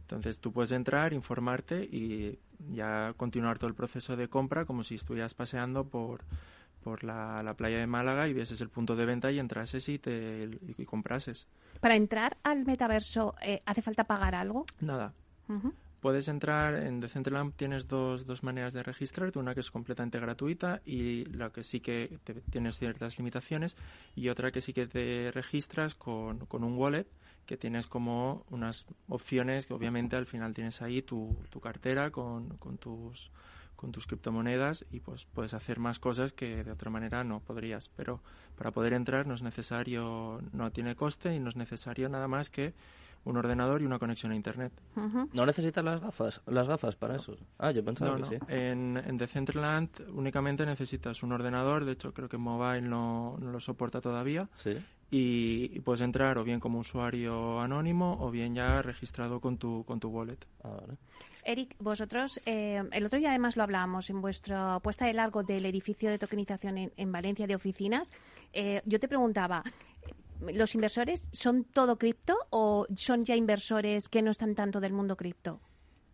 entonces 0.00 0.38
tú 0.40 0.52
puedes 0.52 0.72
entrar, 0.72 1.12
informarte 1.12 1.82
y 1.82 2.38
ya 2.72 3.14
continuar 3.16 3.58
todo 3.58 3.68
el 3.68 3.74
proceso 3.74 4.16
de 4.16 4.28
compra 4.28 4.66
como 4.66 4.82
si 4.82 4.96
estuvieras 4.96 5.32
paseando 5.32 5.88
por, 5.88 6.24
por 6.84 7.02
la, 7.02 7.54
playa 7.56 7.78
de 7.78 7.86
Málaga 7.86 8.28
y 8.28 8.34
vieses 8.34 8.60
el 8.60 8.68
punto 8.68 8.94
de 8.94 9.06
venta 9.06 9.32
y 9.32 9.38
entrases 9.38 9.88
y, 9.88 9.98
te, 9.98 10.48
y, 10.76 10.84
comprases. 10.84 11.48
Para 11.80 11.96
entrar 11.96 12.36
al 12.44 12.64
metaverso, 12.64 13.34
eh, 13.42 13.60
¿hace 13.64 13.80
falta 13.82 14.04
pagar 14.04 14.34
algo? 14.34 14.66
Nada. 14.80 15.14
Puedes 16.00 16.28
entrar 16.28 16.74
en 16.74 17.00
Decentraland, 17.00 17.54
tienes 17.54 17.88
dos, 17.88 18.26
dos 18.26 18.42
maneras 18.42 18.74
de 18.74 18.82
registrarte, 18.82 19.38
una 19.38 19.54
que 19.54 19.60
es 19.60 19.70
completamente 19.70 20.20
gratuita 20.20 20.82
y 20.84 21.24
la 21.24 21.50
que 21.50 21.62
sí 21.62 21.80
que 21.80 22.18
tienes 22.50 22.78
ciertas 22.78 23.16
limitaciones 23.16 23.76
y 24.14 24.28
otra 24.28 24.52
que 24.52 24.60
sí 24.60 24.74
que 24.74 24.86
te 24.86 25.30
registras 25.32 25.94
con, 25.94 26.44
con 26.44 26.62
un 26.62 26.76
wallet 26.76 27.06
que 27.46 27.56
tienes 27.56 27.86
como 27.86 28.44
unas 28.50 28.86
opciones 29.08 29.66
que 29.66 29.72
obviamente 29.72 30.16
al 30.16 30.26
final 30.26 30.54
tienes 30.54 30.82
ahí 30.82 31.00
tu, 31.00 31.36
tu 31.48 31.60
cartera 31.60 32.10
con, 32.10 32.58
con, 32.58 32.76
tus 32.76 33.30
con 33.76 33.92
tus 33.92 34.06
criptomonedas 34.06 34.84
y 34.90 35.00
pues 35.00 35.26
puedes 35.26 35.54
hacer 35.54 35.78
más 35.78 35.98
cosas 35.98 36.32
que 36.32 36.64
de 36.64 36.70
otra 36.70 36.90
manera 36.90 37.24
no 37.24 37.40
podrías 37.40 37.90
pero 37.96 38.20
para 38.56 38.70
poder 38.70 38.92
entrar 38.92 39.26
no 39.26 39.34
es 39.34 39.42
necesario 39.42 40.40
no 40.52 40.70
tiene 40.72 40.94
coste 40.96 41.34
y 41.34 41.40
no 41.40 41.48
es 41.48 41.56
necesario 41.56 42.08
nada 42.08 42.28
más 42.28 42.50
que 42.50 42.74
un 43.24 43.36
ordenador 43.38 43.80
y 43.80 43.86
una 43.86 43.98
conexión 43.98 44.32
a 44.32 44.36
internet. 44.36 44.70
¿No 45.32 45.46
necesitas 45.46 45.82
las 45.82 45.98
gafas 46.00 46.42
las 46.46 46.68
gafas 46.68 46.94
para 46.94 47.16
eso? 47.16 47.36
Ah, 47.58 47.70
yo 47.70 47.82
pensaba 47.82 48.18
que 48.18 48.24
sí. 48.24 48.36
En, 48.48 49.02
en 49.02 49.16
Decentraland 49.16 49.88
únicamente 50.12 50.66
necesitas 50.66 51.22
un 51.22 51.32
ordenador, 51.32 51.86
de 51.86 51.92
hecho 51.92 52.12
creo 52.12 52.28
que 52.28 52.36
mobile 52.36 52.82
no, 52.82 53.38
no 53.40 53.50
lo 53.50 53.60
soporta 53.60 54.02
todavía. 54.02 54.50
Sí 54.56 54.78
y, 55.10 55.80
puedes 55.80 56.00
entrar 56.00 56.38
o 56.38 56.44
bien 56.44 56.60
como 56.60 56.78
usuario 56.78 57.60
anónimo 57.60 58.18
o 58.20 58.30
bien 58.30 58.54
ya 58.54 58.82
registrado 58.82 59.40
con 59.40 59.58
tu, 59.58 59.84
con 59.84 60.00
tu 60.00 60.08
wallet. 60.08 60.38
Ah, 60.62 60.80
Eric, 61.44 61.76
vosotros, 61.78 62.40
eh, 62.46 62.82
el 62.92 63.04
otro 63.04 63.18
día 63.18 63.30
además 63.30 63.56
lo 63.56 63.62
hablábamos 63.62 64.08
en 64.10 64.20
vuestra 64.20 64.80
puesta 64.80 65.06
de 65.06 65.12
largo 65.12 65.42
del 65.42 65.66
edificio 65.66 66.10
de 66.10 66.18
tokenización 66.18 66.90
en, 66.96 67.12
Valencia 67.12 67.46
de 67.46 67.54
oficinas. 67.54 68.12
Eh, 68.52 68.80
yo 68.86 68.98
te 68.98 69.08
preguntaba, 69.08 69.62
¿los 70.40 70.74
inversores 70.74 71.28
son 71.32 71.64
todo 71.64 71.96
cripto 71.96 72.36
o 72.50 72.86
son 72.94 73.24
ya 73.24 73.36
inversores 73.36 74.08
que 74.08 74.22
no 74.22 74.30
están 74.30 74.54
tanto 74.54 74.80
del 74.80 74.94
mundo 74.94 75.16
cripto? 75.16 75.60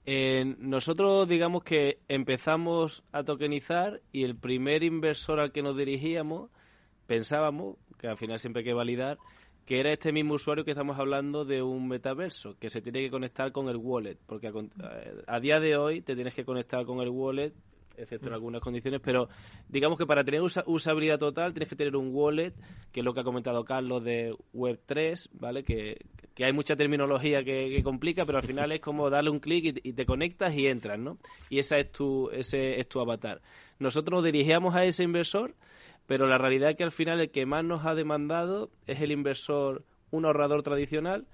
Eh, 0.04 0.56
nosotros 0.58 1.28
digamos 1.28 1.62
que 1.62 2.00
empezamos 2.08 3.04
a 3.12 3.22
tokenizar 3.22 4.00
y 4.12 4.24
el 4.24 4.34
primer 4.34 4.82
inversor 4.82 5.38
al 5.38 5.52
que 5.52 5.62
nos 5.62 5.76
dirigíamos 5.76 6.50
pensábamos 7.06 7.76
que 8.00 8.08
al 8.08 8.16
final 8.16 8.40
siempre 8.40 8.60
hay 8.60 8.64
que 8.64 8.72
validar, 8.72 9.18
que 9.66 9.78
era 9.78 9.92
este 9.92 10.10
mismo 10.10 10.34
usuario 10.34 10.64
que 10.64 10.72
estamos 10.72 10.98
hablando 10.98 11.44
de 11.44 11.62
un 11.62 11.86
metaverso, 11.86 12.56
que 12.58 12.70
se 12.70 12.80
tiene 12.80 13.00
que 13.00 13.10
conectar 13.10 13.52
con 13.52 13.68
el 13.68 13.76
wallet, 13.76 14.16
porque 14.26 14.50
a, 15.26 15.40
día 15.40 15.60
de 15.60 15.76
hoy 15.76 16.00
te 16.00 16.14
tienes 16.14 16.34
que 16.34 16.44
conectar 16.44 16.84
con 16.86 17.00
el 17.00 17.10
wallet, 17.10 17.52
excepto 17.96 18.26
en 18.26 18.32
mm. 18.32 18.34
algunas 18.34 18.62
condiciones, 18.62 19.00
pero 19.04 19.28
digamos 19.68 19.98
que 19.98 20.06
para 20.06 20.24
tener 20.24 20.40
usabilidad 20.40 21.18
total 21.18 21.52
tienes 21.52 21.68
que 21.68 21.76
tener 21.76 21.94
un 21.94 22.10
wallet, 22.12 22.54
que 22.90 23.00
es 23.00 23.04
lo 23.04 23.12
que 23.12 23.20
ha 23.20 23.24
comentado 23.24 23.62
Carlos 23.64 24.02
de 24.02 24.34
Web3, 24.54 25.28
¿vale? 25.34 25.62
Que, 25.62 25.98
hay 26.42 26.54
mucha 26.54 26.74
terminología 26.74 27.44
que, 27.44 27.82
complica, 27.84 28.24
pero 28.24 28.38
al 28.38 28.46
final 28.46 28.72
es 28.72 28.80
como 28.80 29.10
darle 29.10 29.28
un 29.28 29.40
clic 29.40 29.78
y, 29.84 29.90
y, 29.90 29.92
te 29.92 30.06
conectas 30.06 30.54
y 30.54 30.68
entras, 30.68 30.98
¿no? 30.98 31.18
Y 31.50 31.58
esa 31.58 31.78
es 31.78 31.92
tu, 31.92 32.30
ese 32.30 32.80
es 32.80 32.88
tu 32.88 32.98
avatar. 32.98 33.42
Nosotros 33.78 34.16
nos 34.16 34.24
dirigíamos 34.24 34.74
a 34.74 34.86
ese 34.86 35.04
inversor 35.04 35.54
pero 36.10 36.26
la 36.26 36.38
realidad 36.38 36.70
es 36.70 36.76
que 36.76 36.82
al 36.82 36.90
final 36.90 37.20
el 37.20 37.30
que 37.30 37.46
más 37.46 37.62
nos 37.62 37.86
ha 37.86 37.94
demandado 37.94 38.68
es 38.88 39.00
el 39.00 39.12
inversor, 39.12 39.84
un 40.10 40.24
ahorrador 40.24 40.64
tradicional, 40.64 41.24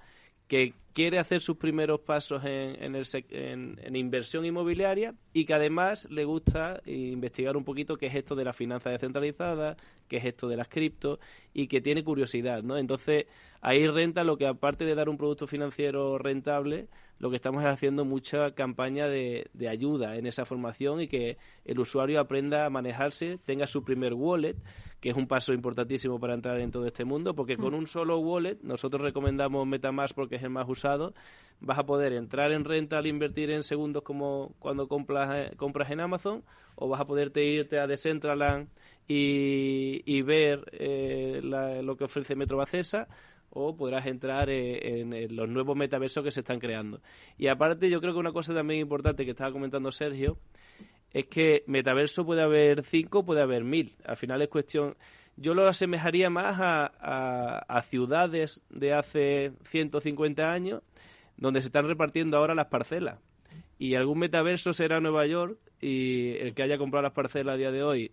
que 0.47 0.75
quiere 0.97 1.19
hacer 1.19 1.41
sus 1.41 1.57
primeros 1.57 1.99
pasos 1.99 2.43
en, 2.43 2.95
en, 2.95 3.95
inversión 3.95 4.45
inmobiliaria 4.45 5.13
y 5.31 5.45
que 5.45 5.53
además 5.53 6.07
le 6.09 6.25
gusta 6.25 6.81
investigar 6.87 7.55
un 7.55 7.63
poquito 7.63 7.97
qué 7.97 8.07
es 8.07 8.15
esto 8.15 8.33
de 8.33 8.43
la 8.43 8.51
finanza 8.51 8.89
descentralizada, 8.89 9.77
qué 10.07 10.17
es 10.17 10.25
esto 10.25 10.47
de 10.47 10.57
las 10.57 10.69
cripto 10.69 11.19
y 11.53 11.67
que 11.67 11.81
tiene 11.81 12.03
curiosidad, 12.03 12.63
¿no? 12.63 12.79
Entonces, 12.79 13.27
ahí 13.61 13.85
renta 13.85 14.23
lo 14.23 14.37
que 14.37 14.47
aparte 14.47 14.85
de 14.85 14.95
dar 14.95 15.07
un 15.07 15.17
producto 15.17 15.45
financiero 15.45 16.17
rentable, 16.17 16.87
lo 17.19 17.29
que 17.29 17.35
estamos 17.35 17.63
haciendo 17.63 18.03
mucha 18.03 18.55
campaña 18.55 19.07
de, 19.07 19.51
de 19.53 19.69
ayuda 19.69 20.17
en 20.17 20.25
esa 20.25 20.45
formación 20.45 21.01
y 21.01 21.07
que 21.07 21.37
el 21.65 21.79
usuario 21.79 22.19
aprenda 22.19 22.65
a 22.65 22.71
manejarse, 22.71 23.37
tenga 23.45 23.67
su 23.67 23.83
primer 23.83 24.15
wallet, 24.15 24.55
que 24.99 25.09
es 25.09 25.15
un 25.15 25.27
paso 25.27 25.53
importantísimo 25.53 26.19
para 26.19 26.33
entrar 26.33 26.59
en 26.59 26.71
todo 26.71 26.85
este 26.85 27.05
mundo, 27.05 27.35
porque 27.35 27.57
con 27.57 27.73
mm. 27.73 27.77
un 27.77 27.87
solo 27.87 28.17
wallet, 28.19 28.57
nosotros 28.61 29.01
recomendamos 29.01 29.65
MetaMask 29.67 30.15
porque 30.15 30.37
es 30.37 30.43
el 30.43 30.49
más 30.49 30.67
usado, 30.67 30.86
vas 31.59 31.79
a 31.79 31.85
poder 31.85 32.13
entrar 32.13 32.51
en 32.51 32.63
renta 32.63 32.97
al 32.97 33.07
invertir 33.07 33.49
en 33.51 33.63
segundos 33.63 34.03
como 34.03 34.53
cuando 34.59 34.87
compras, 34.87 35.29
eh, 35.33 35.55
compras 35.57 35.91
en 35.91 35.99
Amazon, 35.99 36.43
o 36.75 36.87
vas 36.87 37.01
a 37.01 37.05
poderte 37.05 37.43
irte 37.43 37.79
a 37.79 37.87
Decentraland 37.87 38.69
y, 39.07 40.01
y 40.05 40.21
ver 40.21 40.65
eh, 40.73 41.41
lo 41.41 41.95
que 41.97 42.03
ofrece 42.03 42.35
Metro 42.35 42.57
Bacesa, 42.57 43.07
o 43.49 43.75
podrás 43.75 44.05
entrar 44.05 44.49
eh, 44.49 45.01
en, 45.01 45.35
los 45.35 45.49
nuevos 45.49 45.75
metaversos 45.75 46.23
que 46.23 46.31
se 46.31 46.41
están 46.41 46.59
creando. 46.59 47.01
Y 47.37 47.47
aparte, 47.47 47.89
yo 47.89 47.99
creo 47.99 48.13
que 48.13 48.19
una 48.19 48.31
cosa 48.31 48.53
también 48.53 48.81
importante 48.81 49.25
que 49.25 49.31
estaba 49.31 49.51
comentando 49.51 49.91
Sergio 49.91 50.37
es 51.11 51.25
que 51.25 51.63
metaverso 51.67 52.25
puede 52.25 52.43
haber 52.43 52.83
cinco, 52.83 53.25
puede 53.25 53.41
haber 53.41 53.63
mil. 53.63 53.95
Al 54.05 54.17
final 54.17 54.41
es 54.41 54.49
cuestión. 54.49 54.95
Yo 55.37 55.53
lo 55.53 55.67
asemejaría 55.67 56.29
más 56.29 56.57
a, 56.59 56.87
a, 57.57 57.81
ciudades 57.83 58.61
de 58.69 58.93
hace 58.93 59.53
150 59.69 60.51
años 60.51 60.81
donde 61.37 61.61
se 61.61 61.67
están 61.67 61.87
repartiendo 61.87 62.37
ahora 62.37 62.55
las 62.55 62.67
parcelas. 62.67 63.19
Y 63.77 63.93
algún 63.93 64.17
metaverso 64.17 64.73
será 64.73 64.99
Nueva 64.99 65.27
York 65.27 65.59
y 65.79 66.31
el 66.37 66.55
que 66.55 66.63
haya 66.63 66.79
comprado 66.79 67.03
las 67.03 67.13
parcelas 67.13 67.53
a 67.53 67.57
día 67.57 67.71
de 67.71 67.83
hoy 67.83 68.11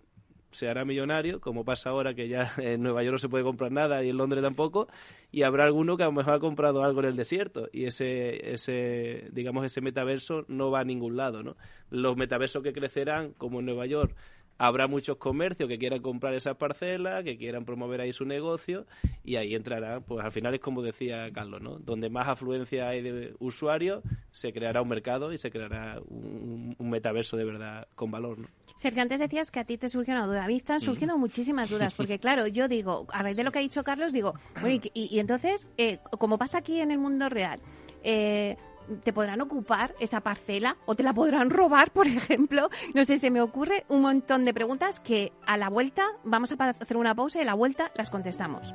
se 0.55 0.69
hará 0.69 0.85
millonario, 0.85 1.41
como 1.41 1.65
pasa 1.65 1.91
ahora 1.91 2.15
que 2.15 2.29
ya 2.29 2.53
en 2.59 2.83
Nueva 2.83 3.03
York 3.03 3.15
no 3.15 3.19
se 3.19 3.29
puede 3.29 3.45
comprar 3.45 3.73
nada 3.73 4.05
y 4.05 4.11
en 4.11 4.17
Londres 4.17 4.43
tampoco, 4.43 4.89
y 5.33 5.43
habrá 5.43 5.65
alguno 5.65 5.97
que 5.97 6.05
a 6.05 6.07
lo 6.07 6.13
mejor 6.13 6.35
ha 6.35 6.39
comprado 6.39 6.85
algo 6.85 7.01
en 7.01 7.07
el 7.07 7.17
desierto 7.17 7.69
y 7.73 7.87
ese, 7.87 8.53
ese 8.53 9.29
digamos, 9.33 9.65
ese 9.65 9.81
metaverso 9.81 10.45
no 10.49 10.71
va 10.71 10.81
a 10.81 10.85
ningún 10.85 11.17
lado, 11.17 11.43
¿no? 11.43 11.57
Los 11.91 12.17
metaversos 12.17 12.63
que 12.63 12.73
crecerán, 12.73 13.33
como 13.33 13.61
en 13.61 13.67
Nueva 13.67 13.87
York, 13.87 14.15
habrá 14.59 14.87
muchos 14.87 15.17
comercios 15.17 15.69
que 15.69 15.79
quieran 15.79 16.01
comprar 16.01 16.35
esas 16.35 16.57
parcelas, 16.57 17.25
que 17.25 17.37
quieran 17.37 17.65
promover 17.65 18.01
ahí 18.01 18.13
su 18.13 18.25
negocio 18.25 18.87
y 19.25 19.37
ahí 19.37 19.55
entrará, 19.55 20.01
pues 20.01 20.25
al 20.25 20.33
final 20.33 20.55
es 20.55 20.61
como 20.61 20.83
decía 20.83 21.31
Carlos, 21.33 21.61
¿no? 21.61 21.79
Donde 21.79 22.09
más 22.09 22.29
afluencia 22.29 22.89
hay 22.89 23.03
de 23.03 23.35
usuarios, 23.39 24.03
se 24.31 24.53
creará 24.53 24.83
un 24.83 24.89
mercado 24.89 25.33
y 25.33 25.39
se 25.39 25.51
creará 25.51 26.01
un, 26.09 26.77
metaverso 26.79 27.37
de 27.37 27.45
verdad 27.45 27.89
con 27.95 28.11
valor, 28.11 28.39
¿no? 28.39 28.49
Sergio, 28.77 29.03
antes 29.03 29.19
decías 29.19 29.51
que 29.51 29.61
a 29.61 29.65
ti 29.65 29.79
te 29.79 29.89
surgió 29.89 30.15
una 30.15 30.27
duda. 30.27 30.45
A 30.45 30.47
mí 30.47 30.55
están 30.55 30.81
surgiendo 30.81 31.17
muchísimas 31.19 31.71
dudas, 31.71 31.95
porque 31.97 32.19
claro, 32.19 32.47
yo 32.47 32.69
digo, 32.69 33.07
a 33.11 33.23
raíz 33.23 33.37
de 33.37 33.45
lo 33.45 33.51
que 33.51 33.59
ha 33.59 33.63
dicho 33.63 33.83
Carlos, 33.83 34.13
digo, 34.13 34.35
bueno, 34.61 34.81
y, 34.93 35.19
entonces, 35.19 35.67
eh, 35.77 35.99
como 36.19 36.39
pasa 36.39 36.59
aquí 36.59 36.81
en 36.81 36.91
el 36.91 36.99
mundo 36.99 37.29
real, 37.29 37.61
eh, 38.03 38.57
te 39.03 39.13
podrán 39.13 39.41
ocupar 39.41 39.95
esa 40.01 40.21
parcela 40.21 40.77
o 40.87 40.95
te 40.95 41.03
la 41.03 41.13
podrán 41.13 41.51
robar, 41.51 41.91
por 41.91 42.07
ejemplo. 42.07 42.71
No 42.95 43.05
sé, 43.05 43.19
se 43.19 43.31
me 43.31 43.41
ocurre 43.41 43.85
un 43.89 44.03
montón 44.03 44.45
de 44.45 44.55
preguntas 44.55 45.01
que 45.01 45.33
a 45.47 45.57
la 45.57 45.69
vuelta 45.69 46.05
vamos 46.25 46.53
a 46.53 46.71
hacer 46.71 46.97
una 46.97 47.15
pausa 47.15 47.39
y 47.39 47.43
a 47.43 47.47
la 47.47 47.55
vuelta 47.55 47.91
las 47.95 48.11
contestamos. 48.11 48.75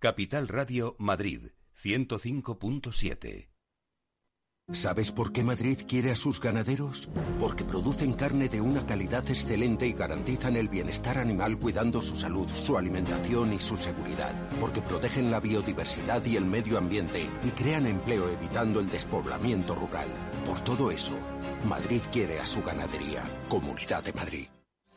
Capital 0.00 0.48
Radio 0.48 0.96
Madrid 0.98 1.50
105.7 1.84 3.50
¿Sabes 4.72 5.12
por 5.12 5.30
qué 5.30 5.44
Madrid 5.44 5.76
quiere 5.86 6.10
a 6.10 6.14
sus 6.14 6.40
ganaderos? 6.40 7.10
Porque 7.38 7.64
producen 7.64 8.14
carne 8.14 8.48
de 8.48 8.62
una 8.62 8.86
calidad 8.86 9.28
excelente 9.28 9.86
y 9.86 9.92
garantizan 9.92 10.56
el 10.56 10.70
bienestar 10.70 11.18
animal 11.18 11.58
cuidando 11.58 12.00
su 12.00 12.16
salud, 12.16 12.48
su 12.48 12.78
alimentación 12.78 13.52
y 13.52 13.58
su 13.58 13.76
seguridad. 13.76 14.34
Porque 14.58 14.80
protegen 14.80 15.30
la 15.30 15.38
biodiversidad 15.38 16.24
y 16.24 16.36
el 16.36 16.46
medio 16.46 16.78
ambiente 16.78 17.28
y 17.44 17.50
crean 17.50 17.86
empleo 17.86 18.30
evitando 18.30 18.80
el 18.80 18.88
despoblamiento 18.88 19.74
rural. 19.74 20.08
Por 20.46 20.60
todo 20.64 20.90
eso, 20.90 21.12
Madrid 21.68 22.00
quiere 22.10 22.40
a 22.40 22.46
su 22.46 22.62
ganadería. 22.62 23.22
Comunidad 23.50 24.02
de 24.02 24.14
Madrid. 24.14 24.48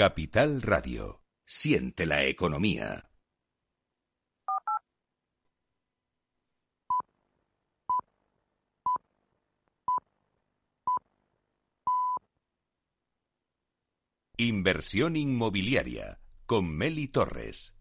Capital 0.00 0.62
Radio. 0.62 1.22
Siente 1.44 2.06
la 2.06 2.24
economía. 2.24 3.10
Inversión 14.38 15.16
inmobiliaria 15.16 16.22
con 16.46 16.74
Meli 16.74 17.06
Torres. 17.08 17.74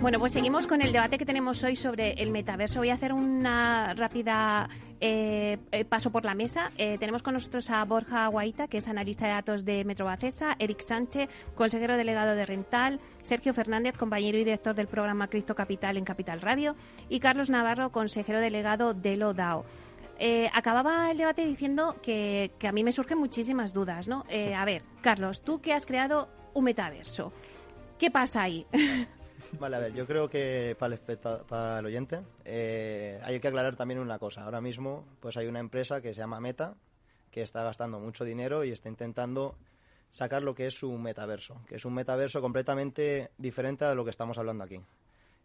Bueno, 0.00 0.20
pues 0.20 0.32
seguimos 0.32 0.68
con 0.68 0.80
el 0.80 0.92
debate 0.92 1.18
que 1.18 1.26
tenemos 1.26 1.64
hoy 1.64 1.74
sobre 1.74 2.12
el 2.12 2.30
metaverso. 2.30 2.78
Voy 2.78 2.90
a 2.90 2.94
hacer 2.94 3.12
una 3.12 3.94
rápida 3.94 4.68
eh, 5.00 5.58
eh, 5.72 5.84
paso 5.84 6.12
por 6.12 6.24
la 6.24 6.36
mesa. 6.36 6.70
Eh, 6.78 6.98
tenemos 6.98 7.24
con 7.24 7.34
nosotros 7.34 7.68
a 7.70 7.84
Borja 7.84 8.28
Guaita, 8.28 8.68
que 8.68 8.78
es 8.78 8.86
analista 8.86 9.26
de 9.26 9.32
datos 9.32 9.64
de 9.64 9.84
Metrobacesa, 9.84 10.54
Eric 10.60 10.82
Sánchez, 10.82 11.28
consejero 11.56 11.96
delegado 11.96 12.36
de 12.36 12.46
Rental, 12.46 13.00
Sergio 13.24 13.52
Fernández, 13.52 13.96
compañero 13.98 14.38
y 14.38 14.44
director 14.44 14.76
del 14.76 14.86
programa 14.86 15.26
Cristo 15.26 15.56
Capital 15.56 15.96
en 15.96 16.04
Capital 16.04 16.42
Radio, 16.42 16.76
y 17.08 17.18
Carlos 17.18 17.50
Navarro, 17.50 17.90
consejero 17.90 18.38
delegado 18.38 18.94
de 18.94 19.16
Lodao. 19.16 19.64
acababa 20.54 21.10
el 21.10 21.18
debate 21.18 21.44
diciendo 21.44 21.96
que, 22.00 22.52
que, 22.60 22.68
a 22.68 22.72
mí 22.72 22.84
me 22.84 22.92
surgen 22.92 23.18
muchísimas 23.18 23.74
dudas, 23.74 24.06
¿no? 24.06 24.24
a 24.56 24.64
ver, 24.64 24.84
Carlos, 25.00 25.42
tú 25.42 25.60
que 25.60 25.72
has 25.72 25.86
creado 25.86 26.28
un 26.54 26.64
metaverso, 26.64 27.32
¿qué 27.98 28.12
pasa 28.12 28.42
ahí? 28.42 28.64
Vale, 29.52 29.76
a 29.76 29.78
ver, 29.78 29.94
yo 29.94 30.06
creo 30.06 30.28
que 30.28 30.76
para 30.78 30.94
el, 30.94 31.00
para 31.18 31.78
el 31.78 31.86
oyente 31.86 32.20
eh, 32.44 33.18
hay 33.22 33.40
que 33.40 33.48
aclarar 33.48 33.76
también 33.76 33.98
una 33.98 34.18
cosa. 34.18 34.44
Ahora 34.44 34.60
mismo 34.60 35.04
pues 35.20 35.36
hay 35.36 35.46
una 35.46 35.60
empresa 35.60 36.00
que 36.00 36.12
se 36.12 36.20
llama 36.20 36.40
Meta 36.40 36.74
que 37.30 37.42
está 37.42 37.62
gastando 37.62 37.98
mucho 37.98 38.24
dinero 38.24 38.64
y 38.64 38.70
está 38.70 38.88
intentando 38.88 39.56
sacar 40.10 40.42
lo 40.42 40.54
que 40.54 40.66
es 40.66 40.74
su 40.74 40.90
metaverso, 40.92 41.60
que 41.66 41.76
es 41.76 41.84
un 41.84 41.94
metaverso 41.94 42.40
completamente 42.40 43.30
diferente 43.36 43.84
a 43.84 43.94
lo 43.94 44.04
que 44.04 44.10
estamos 44.10 44.38
hablando 44.38 44.64
aquí. 44.64 44.80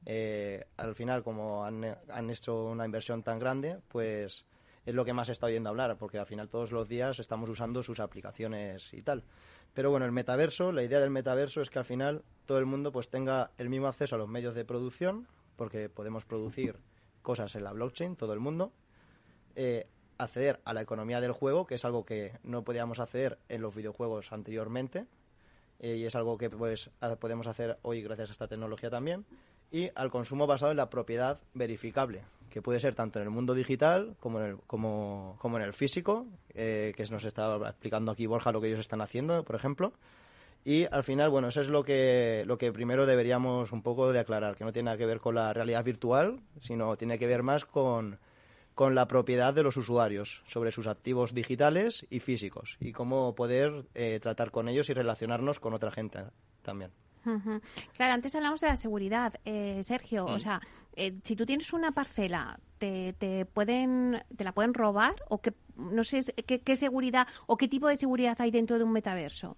Eh, 0.05 0.65
al 0.77 0.95
final, 0.95 1.23
como 1.23 1.65
han, 1.65 1.83
han, 2.09 2.29
hecho 2.29 2.65
una 2.65 2.85
inversión 2.85 3.23
tan 3.23 3.39
grande, 3.39 3.79
pues 3.87 4.45
es 4.85 4.93
lo 4.93 5.05
que 5.05 5.13
más 5.13 5.29
está 5.29 5.47
oyendo 5.47 5.69
hablar, 5.69 5.97
porque 5.97 6.19
al 6.19 6.25
final 6.25 6.49
todos 6.49 6.71
los 6.71 6.87
días 6.89 7.19
estamos 7.19 7.49
usando 7.49 7.81
sus 7.83 7.99
aplicaciones 7.99 8.93
y 8.93 9.01
tal. 9.01 9.23
Pero 9.73 9.89
bueno, 9.89 10.05
el 10.05 10.11
metaverso, 10.11 10.71
la 10.71 10.83
idea 10.83 10.99
del 10.99 11.09
metaverso 11.09 11.61
es 11.61 11.69
que 11.69 11.79
al 11.79 11.85
final 11.85 12.23
todo 12.45 12.59
el 12.59 12.65
mundo 12.65 12.91
pues 12.91 13.09
tenga 13.09 13.51
el 13.57 13.69
mismo 13.69 13.87
acceso 13.87 14.15
a 14.15 14.19
los 14.19 14.27
medios 14.27 14.53
de 14.55 14.65
producción, 14.65 15.27
porque 15.55 15.89
podemos 15.89 16.25
producir 16.25 16.77
cosas 17.21 17.55
en 17.55 17.63
la 17.63 17.73
blockchain, 17.73 18.15
todo 18.15 18.33
el 18.33 18.39
mundo, 18.39 18.71
eh, 19.55 19.87
acceder 20.17 20.59
a 20.65 20.73
la 20.73 20.81
economía 20.81 21.21
del 21.21 21.31
juego, 21.31 21.65
que 21.65 21.75
es 21.75 21.85
algo 21.85 22.05
que 22.05 22.37
no 22.43 22.63
podíamos 22.63 22.99
hacer 22.99 23.39
en 23.49 23.61
los 23.61 23.75
videojuegos 23.75 24.31
anteriormente, 24.31 25.07
eh, 25.79 25.95
y 25.95 26.05
es 26.05 26.15
algo 26.15 26.37
que 26.37 26.49
pues 26.49 26.91
podemos 27.19 27.47
hacer 27.47 27.79
hoy 27.81 28.01
gracias 28.01 28.29
a 28.29 28.33
esta 28.33 28.47
tecnología 28.47 28.89
también, 28.89 29.25
y 29.73 29.89
al 29.95 30.11
consumo 30.11 30.45
basado 30.45 30.71
en 30.71 30.77
la 30.77 30.91
propiedad 30.91 31.39
verificable, 31.55 32.21
que 32.51 32.61
puede 32.61 32.79
ser 32.79 32.93
tanto 32.93 33.19
en 33.19 33.23
el 33.23 33.31
mundo 33.31 33.55
digital 33.55 34.15
como 34.19 34.39
en 34.39 34.45
el, 34.45 34.57
como, 34.67 35.35
como 35.39 35.57
en 35.57 35.63
el 35.63 35.73
físico, 35.73 36.27
eh, 36.53 36.93
que 36.95 37.03
nos 37.07 37.25
está 37.25 37.57
explicando 37.67 38.11
aquí 38.11 38.27
Borja 38.27 38.51
lo 38.51 38.61
que 38.61 38.67
ellos 38.67 38.79
están 38.79 39.01
haciendo, 39.01 39.43
por 39.43 39.55
ejemplo. 39.55 39.91
Y 40.63 40.85
al 40.85 41.03
final, 41.03 41.31
bueno, 41.31 41.47
eso 41.47 41.59
es 41.59 41.69
lo 41.69 41.83
que, 41.83 42.43
lo 42.45 42.59
que 42.59 42.71
primero 42.71 43.07
deberíamos 43.07 43.71
un 43.71 43.81
poco 43.81 44.13
de 44.13 44.19
aclarar, 44.19 44.55
que 44.55 44.63
no 44.63 44.71
tiene 44.71 44.85
nada 44.85 44.97
que 44.97 45.07
ver 45.07 45.19
con 45.19 45.33
la 45.33 45.51
realidad 45.51 45.83
virtual, 45.83 46.39
sino 46.61 46.95
tiene 46.95 47.17
que 47.17 47.25
ver 47.25 47.41
más 47.41 47.65
con, 47.65 48.19
con 48.75 48.93
la 48.93 49.07
propiedad 49.07 49.55
de 49.55 49.63
los 49.63 49.75
usuarios 49.75 50.43
sobre 50.45 50.71
sus 50.71 50.85
activos 50.85 51.33
digitales 51.33 52.05
y 52.11 52.19
físicos 52.19 52.77
y 52.79 52.91
cómo 52.91 53.33
poder 53.33 53.85
eh, 53.95 54.19
tratar 54.21 54.51
con 54.51 54.69
ellos 54.69 54.87
y 54.89 54.93
relacionarnos 54.93 55.59
con 55.59 55.73
otra 55.73 55.89
gente 55.91 56.19
también. 56.61 56.91
Claro, 57.23 58.13
antes 58.13 58.35
hablamos 58.35 58.61
de 58.61 58.67
la 58.67 58.75
seguridad, 58.75 59.33
eh, 59.45 59.81
Sergio. 59.83 60.25
O 60.25 60.35
mm. 60.35 60.39
sea, 60.39 60.61
eh, 60.95 61.13
si 61.23 61.35
tú 61.35 61.45
tienes 61.45 61.71
una 61.73 61.91
parcela, 61.91 62.59
te, 62.77 63.13
te, 63.13 63.45
pueden, 63.45 64.23
te 64.35 64.43
la 64.43 64.51
pueden 64.51 64.73
robar 64.73 65.15
o 65.29 65.41
que 65.41 65.53
no 65.75 66.03
sé 66.03 66.21
qué, 66.45 66.61
qué, 66.61 66.75
seguridad 66.75 67.27
o 67.47 67.57
qué 67.57 67.67
tipo 67.67 67.87
de 67.87 67.97
seguridad 67.97 68.35
hay 68.39 68.51
dentro 68.51 68.77
de 68.77 68.83
un 68.83 68.91
metaverso. 68.91 69.57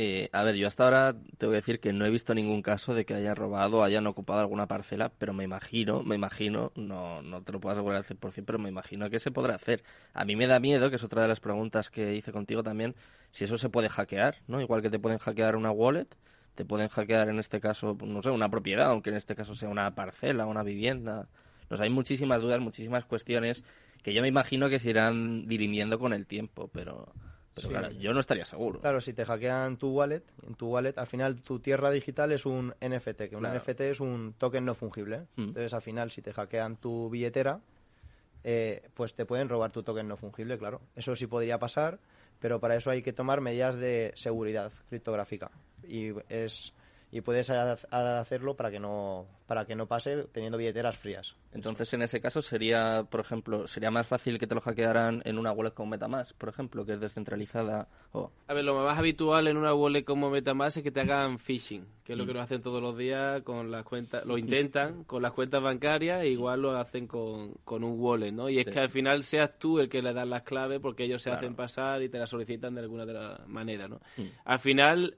Eh, 0.00 0.30
a 0.32 0.44
ver, 0.44 0.54
yo 0.54 0.68
hasta 0.68 0.84
ahora 0.84 1.16
tengo 1.38 1.50
que 1.50 1.56
decir 1.56 1.80
que 1.80 1.92
no 1.92 2.06
he 2.06 2.10
visto 2.10 2.32
ningún 2.32 2.62
caso 2.62 2.94
de 2.94 3.04
que 3.04 3.14
hayan 3.14 3.34
robado 3.34 3.78
o 3.78 3.82
hayan 3.82 4.06
ocupado 4.06 4.38
alguna 4.38 4.68
parcela, 4.68 5.08
pero 5.08 5.32
me 5.32 5.42
imagino, 5.42 6.04
me 6.04 6.14
imagino, 6.14 6.70
no, 6.76 7.20
no 7.20 7.42
te 7.42 7.50
lo 7.50 7.58
puedo 7.58 7.72
asegurar 7.72 7.96
al 7.98 8.04
100%, 8.04 8.44
pero 8.46 8.60
me 8.60 8.68
imagino 8.68 9.10
que 9.10 9.18
se 9.18 9.32
podrá 9.32 9.56
hacer. 9.56 9.82
A 10.14 10.24
mí 10.24 10.36
me 10.36 10.46
da 10.46 10.60
miedo, 10.60 10.88
que 10.88 10.96
es 10.96 11.02
otra 11.02 11.22
de 11.22 11.28
las 11.28 11.40
preguntas 11.40 11.90
que 11.90 12.14
hice 12.14 12.30
contigo 12.30 12.62
también, 12.62 12.94
si 13.32 13.42
eso 13.42 13.58
se 13.58 13.70
puede 13.70 13.88
hackear, 13.88 14.36
¿no? 14.46 14.60
Igual 14.60 14.82
que 14.82 14.90
te 14.90 15.00
pueden 15.00 15.18
hackear 15.18 15.56
una 15.56 15.72
wallet, 15.72 16.06
te 16.58 16.64
pueden 16.64 16.88
hackear 16.88 17.28
en 17.28 17.38
este 17.38 17.60
caso, 17.60 17.96
no 18.04 18.20
sé, 18.20 18.30
una 18.30 18.50
propiedad, 18.50 18.86
aunque 18.86 19.10
en 19.10 19.16
este 19.16 19.36
caso 19.36 19.54
sea 19.54 19.68
una 19.68 19.94
parcela, 19.94 20.44
una 20.44 20.64
vivienda. 20.64 21.28
Nos 21.70 21.80
hay 21.80 21.88
muchísimas 21.88 22.42
dudas, 22.42 22.58
muchísimas 22.58 23.04
cuestiones 23.04 23.62
que 24.02 24.12
yo 24.12 24.22
me 24.22 24.26
imagino 24.28 24.68
que 24.68 24.80
se 24.80 24.90
irán 24.90 25.46
dirimiendo 25.46 26.00
con 26.00 26.12
el 26.12 26.26
tiempo, 26.26 26.66
pero, 26.66 27.14
pero 27.54 27.68
claro, 27.68 27.90
yo 27.92 28.12
no 28.12 28.18
estaría 28.18 28.44
seguro. 28.44 28.80
Claro, 28.80 29.00
si 29.00 29.12
te 29.12 29.24
hackean 29.24 29.76
tu 29.76 29.90
wallet, 29.90 30.24
en 30.48 30.56
tu 30.56 30.66
wallet, 30.66 30.98
al 30.98 31.06
final 31.06 31.40
tu 31.42 31.60
tierra 31.60 31.92
digital 31.92 32.32
es 32.32 32.44
un 32.44 32.74
NFT, 32.84 33.28
que 33.30 33.36
un 33.36 33.44
NFT 33.44 33.82
es 33.82 34.00
un 34.00 34.34
token 34.36 34.64
no 34.64 34.74
fungible. 34.74 35.28
Mm. 35.36 35.42
Entonces, 35.42 35.72
al 35.74 35.82
final, 35.82 36.10
si 36.10 36.22
te 36.22 36.32
hackean 36.32 36.74
tu 36.74 37.08
billetera, 37.08 37.60
eh, 38.42 38.82
pues 38.94 39.14
te 39.14 39.24
pueden 39.24 39.48
robar 39.48 39.70
tu 39.70 39.84
token 39.84 40.08
no 40.08 40.16
fungible, 40.16 40.58
claro. 40.58 40.80
Eso 40.96 41.14
sí 41.14 41.28
podría 41.28 41.60
pasar, 41.60 42.00
pero 42.40 42.58
para 42.58 42.74
eso 42.74 42.90
hay 42.90 43.02
que 43.02 43.12
tomar 43.12 43.40
medidas 43.40 43.76
de 43.76 44.10
seguridad 44.16 44.72
criptográfica 44.88 45.52
y 45.86 46.12
es 46.28 46.72
y 47.10 47.22
puedes 47.22 47.48
hacerlo 47.50 48.54
para 48.54 48.70
que 48.70 48.78
no 48.78 49.26
para 49.46 49.64
que 49.64 49.74
no 49.74 49.86
pase 49.86 50.24
teniendo 50.30 50.58
billeteras 50.58 50.94
frías. 50.94 51.34
Entonces, 51.52 51.94
en 51.94 52.02
ese 52.02 52.20
caso 52.20 52.42
sería, 52.42 53.06
por 53.10 53.20
ejemplo, 53.20 53.66
sería 53.66 53.90
más 53.90 54.06
fácil 54.06 54.38
que 54.38 54.46
te 54.46 54.54
lo 54.54 54.60
hackearan 54.60 55.22
en 55.24 55.38
una 55.38 55.52
wallet 55.52 55.72
como 55.72 55.92
MetaMask, 55.92 56.36
por 56.36 56.50
ejemplo, 56.50 56.84
que 56.84 56.92
es 56.92 57.00
descentralizada 57.00 57.88
o 58.12 58.30
A 58.46 58.52
ver, 58.52 58.66
lo 58.66 58.74
más 58.74 58.98
habitual 58.98 59.48
en 59.48 59.56
una 59.56 59.72
wallet 59.72 60.04
como 60.04 60.28
MetaMask 60.28 60.76
es 60.76 60.82
que 60.82 60.90
te 60.90 61.00
hagan 61.00 61.38
phishing, 61.38 61.86
que 62.04 62.12
es 62.12 62.18
lo 62.18 62.26
que 62.26 62.34
lo 62.34 62.40
mm. 62.40 62.42
hacen 62.42 62.60
todos 62.60 62.82
los 62.82 62.98
días 62.98 63.42
con 63.42 63.70
las 63.70 63.86
cuentas, 63.86 64.26
lo 64.26 64.36
intentan 64.36 65.04
con 65.04 65.22
las 65.22 65.32
cuentas 65.32 65.62
bancarias, 65.62 66.22
e 66.22 66.28
igual 66.28 66.60
lo 66.60 66.76
hacen 66.76 67.06
con, 67.06 67.54
con 67.64 67.84
un 67.84 67.98
wallet, 67.98 68.32
¿no? 68.32 68.50
Y 68.50 68.58
es 68.58 68.66
que 68.66 68.80
al 68.80 68.90
final 68.90 69.24
seas 69.24 69.58
tú 69.58 69.78
el 69.78 69.88
que 69.88 70.02
le 70.02 70.12
das 70.12 70.28
las 70.28 70.42
claves 70.42 70.78
porque 70.80 71.04
ellos 71.04 71.22
se 71.22 71.30
hacen 71.30 71.54
pasar 71.54 72.02
y 72.02 72.10
te 72.10 72.18
las 72.18 72.28
solicitan 72.28 72.74
de 72.74 72.82
alguna 72.82 73.06
de 73.06 73.14
las 73.14 73.48
maneras, 73.48 73.88
¿no? 73.88 74.00
Mm. 74.18 74.26
Al 74.44 74.58
final 74.58 75.16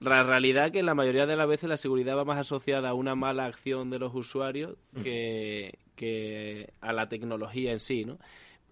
la 0.00 0.22
realidad 0.22 0.66
es 0.66 0.72
que 0.72 0.82
la 0.82 0.94
mayoría 0.94 1.26
de 1.26 1.36
las 1.36 1.48
veces 1.48 1.68
la 1.68 1.76
seguridad 1.76 2.16
va 2.16 2.24
más 2.24 2.38
asociada 2.38 2.90
a 2.90 2.94
una 2.94 3.14
mala 3.14 3.46
acción 3.46 3.90
de 3.90 3.98
los 3.98 4.14
usuarios 4.14 4.76
que, 5.02 5.78
que 5.96 6.72
a 6.80 6.92
la 6.92 7.08
tecnología 7.08 7.72
en 7.72 7.80
sí, 7.80 8.04
¿no? 8.04 8.18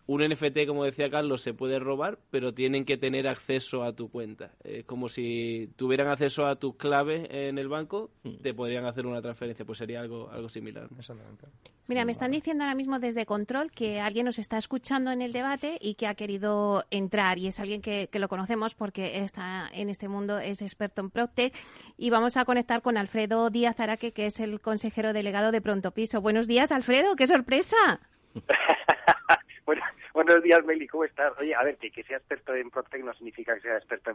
Un 0.07 0.23
NFT, 0.23 0.67
como 0.67 0.85
decía 0.85 1.11
Carlos, 1.11 1.43
se 1.43 1.53
puede 1.53 1.81
robar, 1.81 2.19
pero 2.31 2.55
tienen 2.55 2.85
que 2.85 2.97
tener 2.97 3.27
acceso 3.27 3.83
a 3.83 3.93
tu 3.93 4.09
cuenta. 4.09 4.53
Es 4.63 4.85
como 4.85 5.09
si 5.09 5.69
tuvieran 5.77 6.07
acceso 6.07 6.47
a 6.47 6.57
tus 6.57 6.77
claves 6.77 7.27
en 7.31 7.59
el 7.59 7.69
banco, 7.69 8.11
mm. 8.23 8.37
te 8.37 8.55
podrían 8.55 8.85
hacer 8.87 9.05
una 9.07 9.21
transferencia. 9.21 9.65
Pues 9.65 9.79
sería 9.79 10.01
algo, 10.01 10.31
algo 10.31 10.49
similar. 10.49 10.89
Exactamente. 10.97 11.47
Mira, 11.89 12.05
me 12.05 12.13
están 12.13 12.31
diciendo 12.31 12.63
ahora 12.63 12.77
mismo 12.77 13.01
desde 13.01 13.27
Control 13.27 13.71
que 13.73 14.01
alguien 14.01 14.27
nos 14.27 14.39
está 14.39 14.59
escuchando 14.59 15.11
en 15.11 15.23
el 15.23 15.33
debate 15.33 15.79
y 15.81 15.95
que 15.95 16.07
ha 16.07 16.15
querido 16.15 16.85
entrar. 16.91 17.39
Y 17.39 17.49
es 17.49 17.59
alguien 17.59 17.83
que, 17.83 18.09
que 18.11 18.19
lo 18.21 18.29
conocemos 18.29 18.75
porque 18.75 19.19
está 19.19 19.69
en 19.73 19.91
este 19.91 20.09
mundo, 20.09 20.39
es 20.39 20.63
experto 20.63 21.01
en 21.01 21.11
Proctec. 21.11 21.53
Y 21.97 22.11
vamos 22.11 22.37
a 22.37 22.45
conectar 22.45 22.81
con 22.81 22.97
Alfredo 22.97 23.51
Díaz 23.51 23.81
Araque, 23.81 24.13
que 24.13 24.27
es 24.27 24.39
el 24.39 24.61
consejero 24.61 25.13
delegado 25.13 25.51
de 25.51 25.61
Pronto 25.61 25.91
Piso. 25.91 26.21
Buenos 26.21 26.47
días, 26.47 26.71
Alfredo. 26.71 27.17
¡Qué 27.17 27.27
sorpresa! 27.27 27.77
bueno, 30.17 30.29
buenos 30.29 30.45
días, 30.45 30.65
Meli, 30.65 30.87
¿cómo 30.89 31.05
estás? 31.05 31.35
Oye, 31.39 31.55
a 31.55 31.63
ver, 31.63 31.77
que, 31.77 31.91
que 31.91 32.03
sea 32.03 32.17
experto 32.17 32.55
en 32.55 32.71
PropTech 32.71 33.05
no 33.05 33.13
significa 33.13 33.55
que 33.55 33.61
sea 33.61 33.77
experto 33.77 34.13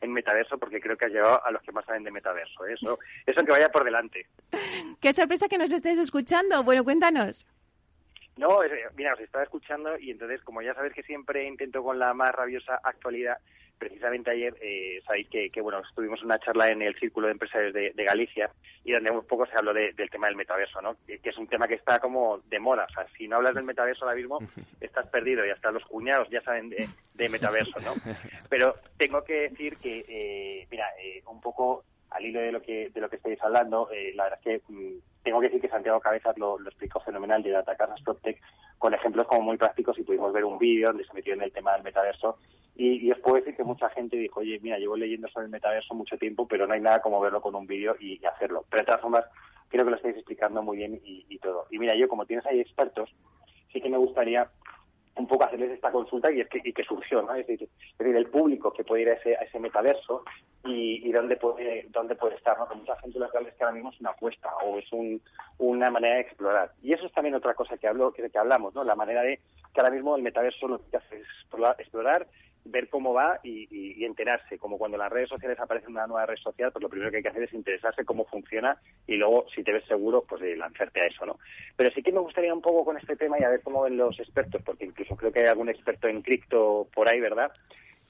en, 0.00 0.12
metaverso, 0.12 0.56
porque 0.56 0.80
creo 0.80 0.96
que 0.96 1.04
has 1.04 1.12
llegado 1.12 1.44
a 1.44 1.50
los 1.50 1.60
que 1.60 1.72
más 1.72 1.84
saben 1.84 2.04
de 2.04 2.10
metaverso. 2.10 2.66
¿eh? 2.66 2.72
Eso, 2.72 2.98
eso 3.26 3.44
que 3.44 3.52
vaya 3.52 3.68
por 3.68 3.84
delante. 3.84 4.26
Qué 5.02 5.12
sorpresa 5.12 5.48
que 5.48 5.58
nos 5.58 5.70
estés 5.70 5.98
escuchando. 5.98 6.64
Bueno, 6.64 6.84
cuéntanos. 6.84 7.46
No, 8.38 8.60
mira, 8.96 9.12
os 9.12 9.20
estaba 9.20 9.44
escuchando 9.44 9.98
y 9.98 10.10
entonces, 10.10 10.40
como 10.40 10.62
ya 10.62 10.72
sabes 10.72 10.94
que 10.94 11.02
siempre 11.02 11.46
intento 11.46 11.82
con 11.82 11.98
la 11.98 12.14
más 12.14 12.34
rabiosa 12.34 12.80
actualidad, 12.82 13.36
precisamente 13.82 14.30
ayer 14.30 14.54
eh, 14.60 15.02
sabéis 15.04 15.28
que, 15.28 15.50
que, 15.50 15.60
bueno 15.60 15.82
tuvimos 15.92 16.22
una 16.22 16.38
charla 16.38 16.70
en 16.70 16.82
el 16.82 16.94
Círculo 17.00 17.26
de 17.26 17.32
Empresarios 17.32 17.74
de, 17.74 18.04
Galicia 18.04 18.48
y 18.84 18.92
donde 18.92 19.10
un 19.10 19.26
poco 19.26 19.44
se 19.46 19.56
habló 19.56 19.74
del 19.74 20.10
tema 20.10 20.28
del 20.28 20.36
metaverso, 20.36 20.80
¿no? 20.80 20.96
Que, 21.04 21.18
es 21.22 21.36
un 21.36 21.48
tema 21.48 21.66
que 21.66 21.74
está 21.74 21.98
como 21.98 22.38
de 22.48 22.60
moda. 22.60 22.86
O 22.88 22.92
sea, 22.92 23.06
si 23.16 23.26
no 23.26 23.36
hablas 23.36 23.54
del 23.54 23.64
metaverso 23.64 24.04
ahora 24.04 24.16
mismo, 24.16 24.38
estás 24.80 25.08
perdido 25.08 25.44
y 25.44 25.50
hasta 25.50 25.72
los 25.72 25.84
cuñados 25.84 26.28
ya 26.30 26.40
saben 26.42 26.70
de, 26.70 27.28
metaverso, 27.28 27.80
¿no? 27.80 27.94
Pero 28.48 28.76
tengo 28.96 29.24
que 29.24 29.48
decir 29.48 29.76
que, 29.78 30.04
eh, 30.08 30.66
mira, 30.70 30.86
eh, 31.02 31.22
un 31.26 31.40
poco 31.40 31.84
al 32.14 32.24
hilo 32.24 32.40
de 32.40 32.52
lo 32.52 32.62
que 32.62 32.90
de 32.90 33.00
lo 33.00 33.08
que 33.08 33.16
estáis 33.16 33.40
hablando, 33.42 33.88
eh, 33.90 34.12
la 34.14 34.24
verdad 34.24 34.40
es 34.44 34.62
que 34.62 34.72
mm, 34.72 34.98
tengo 35.22 35.40
que 35.40 35.46
decir 35.46 35.60
que 35.60 35.68
Santiago 35.68 36.00
Cabezas 36.00 36.36
lo, 36.38 36.58
explicó 36.66 37.00
fenomenal 37.00 37.42
de 37.42 37.50
Data 37.50 37.76
Casas 37.76 38.00
PropTech 38.02 38.40
con 38.78 38.94
ejemplos 38.94 39.26
como 39.26 39.42
muy 39.42 39.56
prácticos 39.56 39.98
y 39.98 40.02
pudimos 40.02 40.32
ver 40.32 40.44
un 40.44 40.58
vídeo 40.58 40.88
donde 40.88 41.04
se 41.04 41.14
metió 41.14 41.34
en 41.34 41.42
el 41.42 41.52
tema 41.52 41.72
del 41.74 41.84
metaverso 41.84 42.38
y, 42.74 43.10
os 43.10 43.18
puedo 43.18 43.36
decir 43.36 43.54
que 43.54 43.64
mucha 43.64 43.90
gente 43.90 44.16
dijo, 44.16 44.40
oye, 44.40 44.58
mira, 44.62 44.78
llevo 44.78 44.96
leyendo 44.96 45.28
sobre 45.28 45.44
el 45.44 45.50
metaverso 45.50 45.94
mucho 45.94 46.16
tiempo, 46.16 46.48
pero 46.48 46.66
no 46.66 46.72
hay 46.72 46.80
nada 46.80 47.02
como 47.02 47.20
verlo 47.20 47.42
con 47.42 47.54
un 47.54 47.66
vídeo 47.66 47.96
y, 48.00 48.24
hacerlo. 48.24 48.64
Pero 48.70 48.82
de 48.82 48.86
todas 48.86 49.00
formas, 49.02 49.24
creo 49.68 49.84
que 49.84 49.90
lo 49.90 49.96
estáis 49.96 50.16
explicando 50.16 50.62
muy 50.62 50.78
bien 50.78 50.98
y, 51.04 51.38
todo. 51.38 51.66
Y 51.70 51.78
mira, 51.78 51.94
yo 51.94 52.08
como 52.08 52.24
tienes 52.24 52.46
ahí 52.46 52.60
expertos, 52.60 53.10
sí 53.72 53.80
que 53.80 53.90
me 53.90 53.98
gustaría 53.98 54.48
un 55.16 55.26
poco 55.26 55.44
hacerles 55.44 55.70
esta 55.72 55.92
consulta 55.92 56.30
y, 56.30 56.40
es 56.40 56.48
que, 56.48 56.60
y 56.64 56.72
que 56.72 56.84
surgió, 56.84 57.22
¿no? 57.22 57.34
Es 57.34 57.46
decir, 57.46 57.68
el 57.98 58.26
público 58.26 58.72
que 58.72 58.84
puede 58.84 59.02
ir 59.02 59.08
a 59.10 59.14
ese, 59.14 59.36
a 59.36 59.40
ese 59.40 59.58
metaverso 59.58 60.24
y, 60.64 61.06
y 61.06 61.12
dónde 61.12 61.36
puede 61.36 61.86
dónde 61.90 62.14
puede 62.14 62.36
estar, 62.36 62.58
¿no? 62.58 62.68
Que 62.68 62.76
mucha 62.76 62.96
gente 62.96 63.18
lo 63.18 63.30
que 63.30 63.38
es 63.38 63.60
ahora 63.60 63.72
mismo 63.72 63.90
es 63.90 64.00
una 64.00 64.10
apuesta 64.10 64.48
o 64.64 64.78
es 64.78 64.90
un, 64.92 65.20
una 65.58 65.90
manera 65.90 66.14
de 66.14 66.22
explorar. 66.22 66.72
Y 66.82 66.92
eso 66.92 67.06
es 67.06 67.12
también 67.12 67.34
otra 67.34 67.54
cosa 67.54 67.76
que 67.76 67.88
hablo 67.88 68.12
que, 68.12 68.28
que 68.30 68.38
hablamos, 68.38 68.74
¿no? 68.74 68.84
La 68.84 68.94
manera 68.94 69.22
de 69.22 69.38
que 69.74 69.80
ahora 69.80 69.92
mismo 69.92 70.16
el 70.16 70.22
metaverso 70.22 70.68
lo 70.68 70.78
que 70.90 70.96
hace 70.96 71.20
es 71.20 71.26
explorar 71.78 72.26
ver 72.64 72.88
cómo 72.88 73.12
va 73.12 73.40
y, 73.42 74.04
enterarse. 74.04 74.58
Como 74.58 74.78
cuando 74.78 74.96
en 74.96 75.02
las 75.02 75.12
redes 75.12 75.28
sociales 75.28 75.58
aparece 75.60 75.88
una 75.88 76.06
nueva 76.06 76.26
red 76.26 76.36
social, 76.36 76.72
pues 76.72 76.82
lo 76.82 76.88
primero 76.88 77.10
que 77.10 77.18
hay 77.18 77.22
que 77.22 77.28
hacer 77.28 77.44
es 77.44 77.52
interesarse 77.52 78.04
cómo 78.04 78.24
funciona 78.24 78.76
y 79.06 79.16
luego, 79.16 79.46
si 79.54 79.62
te 79.62 79.72
ves 79.72 79.84
seguro, 79.86 80.24
pues 80.28 80.42
lanzarte 80.56 81.00
a 81.00 81.06
eso, 81.06 81.24
¿no? 81.24 81.38
Pero 81.76 81.90
sí 81.90 82.02
que 82.02 82.12
me 82.12 82.20
gustaría 82.20 82.52
un 82.52 82.62
poco 82.62 82.84
con 82.84 82.96
este 82.96 83.16
tema 83.16 83.38
y 83.38 83.44
a 83.44 83.48
ver 83.48 83.62
cómo 83.62 83.82
ven 83.82 83.96
los 83.96 84.18
expertos, 84.18 84.62
porque 84.62 84.84
incluso 84.84 85.16
creo 85.16 85.32
que 85.32 85.40
hay 85.40 85.46
algún 85.46 85.68
experto 85.68 86.08
en 86.08 86.22
cripto 86.22 86.88
por 86.94 87.08
ahí, 87.08 87.20
¿verdad? 87.20 87.52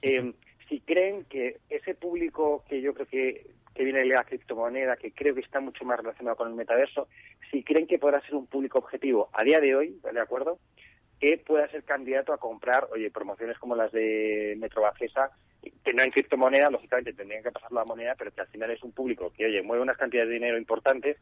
Eh, 0.01 0.33
si 0.67 0.79
creen 0.81 1.25
que 1.25 1.59
ese 1.69 1.95
público 1.95 2.63
que 2.67 2.81
yo 2.81 2.93
creo 2.93 3.07
que, 3.07 3.47
que 3.75 3.83
viene 3.83 3.99
de 3.99 4.05
la 4.05 4.23
criptomoneda, 4.23 4.97
que 4.97 5.11
creo 5.11 5.35
que 5.35 5.41
está 5.41 5.59
mucho 5.59 5.85
más 5.85 5.97
relacionado 5.97 6.35
con 6.35 6.47
el 6.47 6.55
metaverso, 6.55 7.07
si 7.51 7.63
creen 7.63 7.87
que 7.87 7.99
podrá 7.99 8.21
ser 8.21 8.35
un 8.35 8.47
público 8.47 8.79
objetivo 8.79 9.29
a 9.33 9.43
día 9.43 9.59
de 9.59 9.75
hoy, 9.75 9.99
¿de 10.11 10.19
acuerdo? 10.19 10.59
Que 11.23 11.37
pueda 11.37 11.69
ser 11.69 11.83
candidato 11.83 12.33
a 12.33 12.37
comprar, 12.37 12.89
oye, 12.91 13.09
promociones 13.09 13.57
como 13.57 13.77
las 13.77 13.93
de 13.93 14.55
Metro 14.59 14.81
Bacesa, 14.81 15.31
que 15.81 15.93
no 15.93 16.03
en 16.03 16.11
criptomoneda, 16.11 16.69
lógicamente 16.69 17.13
tendrían 17.13 17.41
que 17.41 17.51
pasar 17.51 17.71
la 17.71 17.85
moneda, 17.85 18.13
pero 18.17 18.29
que 18.33 18.41
al 18.41 18.47
final 18.47 18.71
es 18.71 18.83
un 18.83 18.91
público 18.91 19.31
que, 19.31 19.45
oye, 19.45 19.61
mueve 19.61 19.83
unas 19.83 19.95
cantidades 19.95 20.27
de 20.27 20.33
dinero 20.33 20.57
importantes 20.57 21.15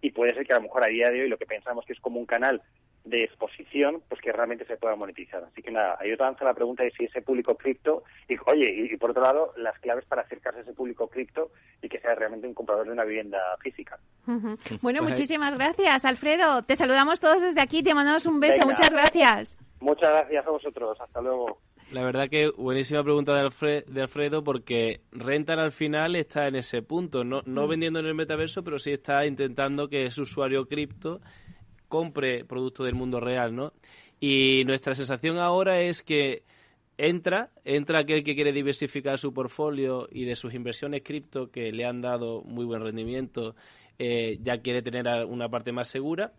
y 0.00 0.12
puede 0.12 0.32
ser 0.34 0.46
que 0.46 0.52
a 0.52 0.56
lo 0.58 0.62
mejor 0.62 0.84
a 0.84 0.86
día 0.86 1.10
de 1.10 1.22
hoy 1.22 1.28
lo 1.28 1.38
que 1.38 1.46
pensamos 1.46 1.84
que 1.84 1.92
es 1.92 1.98
como 1.98 2.20
un 2.20 2.26
canal 2.26 2.62
de 3.08 3.24
exposición, 3.24 4.02
pues 4.08 4.20
que 4.20 4.32
realmente 4.32 4.64
se 4.64 4.76
pueda 4.76 4.96
monetizar. 4.96 5.42
Así 5.44 5.62
que 5.62 5.70
nada, 5.70 5.96
ahí 6.00 6.12
os 6.12 6.18
lanzo 6.18 6.44
la 6.44 6.54
pregunta 6.54 6.82
de 6.82 6.90
si 6.90 7.04
ese 7.04 7.22
público 7.22 7.56
cripto, 7.56 8.04
y 8.28 8.36
oye, 8.46 8.88
y, 8.92 8.96
por 8.96 9.10
otro 9.10 9.22
lado, 9.22 9.52
las 9.56 9.78
claves 9.80 10.04
para 10.04 10.22
acercarse 10.22 10.60
a 10.60 10.62
ese 10.62 10.72
público 10.72 11.08
cripto 11.08 11.50
y 11.82 11.88
que 11.88 12.00
sea 12.00 12.14
realmente 12.14 12.46
un 12.46 12.54
comprador 12.54 12.86
de 12.86 12.92
una 12.92 13.04
vivienda 13.04 13.38
física. 13.60 13.98
Bueno, 14.26 15.00
pues 15.00 15.10
muchísimas 15.10 15.56
gracias, 15.56 16.04
Alfredo. 16.04 16.62
Te 16.62 16.76
saludamos 16.76 17.20
todos 17.20 17.42
desde 17.42 17.60
aquí, 17.60 17.82
te 17.82 17.94
mandamos 17.94 18.26
un 18.26 18.40
beso, 18.40 18.66
muchas 18.66 18.92
gracias. 18.92 19.58
Muchas 19.80 20.10
gracias 20.10 20.44
a 20.44 20.50
vosotros, 20.50 21.00
hasta 21.00 21.20
luego. 21.20 21.60
La 21.92 22.02
verdad 22.02 22.28
que 22.28 22.50
buenísima 22.50 23.02
pregunta 23.02 23.32
de, 23.34 23.84
de 23.86 24.02
Alfredo 24.02 24.44
porque 24.44 25.00
Rental 25.10 25.58
al 25.58 25.72
final 25.72 26.16
está 26.16 26.46
en 26.46 26.56
ese 26.56 26.82
punto, 26.82 27.24
no, 27.24 27.40
no 27.46 27.66
mm. 27.66 27.70
vendiendo 27.70 28.00
en 28.00 28.06
el 28.06 28.14
metaverso, 28.14 28.62
pero 28.62 28.78
sí 28.78 28.92
está 28.92 29.24
intentando 29.24 29.88
que 29.88 30.04
ese 30.04 30.20
usuario 30.20 30.66
cripto 30.66 31.20
compre 31.88 32.44
producto 32.44 32.84
del 32.84 32.94
mundo 32.94 33.20
real, 33.20 33.54
¿no? 33.54 33.72
Y 34.20 34.64
nuestra 34.64 34.94
sensación 34.94 35.38
ahora 35.38 35.80
es 35.80 36.02
que 36.02 36.42
entra, 36.96 37.50
entra 37.64 38.00
aquel 38.00 38.24
que 38.24 38.34
quiere 38.34 38.52
diversificar 38.52 39.18
su 39.18 39.32
portfolio 39.32 40.08
y 40.10 40.24
de 40.24 40.36
sus 40.36 40.52
inversiones 40.54 41.02
cripto 41.02 41.50
que 41.50 41.72
le 41.72 41.84
han 41.84 42.00
dado 42.00 42.42
muy 42.42 42.64
buen 42.64 42.82
rendimiento, 42.82 43.54
eh, 43.98 44.38
ya 44.42 44.60
quiere 44.60 44.82
tener 44.82 45.06
una 45.26 45.48
parte 45.48 45.72
más 45.72 45.88
segura, 45.88 46.32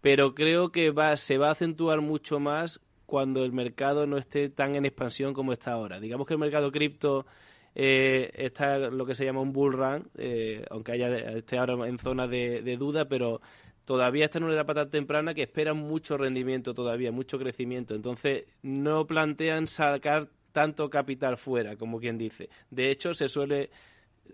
pero 0.00 0.34
creo 0.34 0.70
que 0.72 0.90
va, 0.90 1.16
se 1.16 1.38
va 1.38 1.48
a 1.48 1.52
acentuar 1.52 2.00
mucho 2.00 2.40
más 2.40 2.80
cuando 3.06 3.44
el 3.44 3.52
mercado 3.52 4.06
no 4.06 4.16
esté 4.18 4.48
tan 4.48 4.74
en 4.74 4.84
expansión 4.84 5.34
como 5.34 5.52
está 5.52 5.72
ahora. 5.72 6.00
Digamos 6.00 6.26
que 6.26 6.34
el 6.34 6.40
mercado 6.40 6.72
cripto 6.72 7.26
eh, 7.74 8.30
está 8.34 8.78
lo 8.78 9.06
que 9.06 9.14
se 9.14 9.24
llama 9.24 9.40
un 9.40 9.52
bull 9.52 9.74
run, 9.74 10.08
eh, 10.16 10.64
aunque 10.70 10.92
haya 10.92 11.08
esté 11.36 11.58
ahora 11.58 11.86
en 11.86 11.98
zona 11.98 12.26
de, 12.26 12.62
de 12.62 12.76
duda, 12.76 13.06
pero 13.06 13.40
todavía 13.84 14.26
está 14.26 14.38
en 14.38 14.44
una 14.44 14.54
etapa 14.54 14.74
tan 14.74 14.90
temprana 14.90 15.34
que 15.34 15.42
esperan 15.42 15.76
mucho 15.76 16.16
rendimiento 16.16 16.74
todavía, 16.74 17.12
mucho 17.12 17.38
crecimiento. 17.38 17.94
Entonces, 17.94 18.44
no 18.62 19.06
plantean 19.06 19.66
sacar 19.66 20.28
tanto 20.52 20.90
capital 20.90 21.38
fuera, 21.38 21.76
como 21.76 21.98
quien 21.98 22.18
dice. 22.18 22.48
De 22.70 22.90
hecho, 22.90 23.14
se 23.14 23.28
suele 23.28 23.70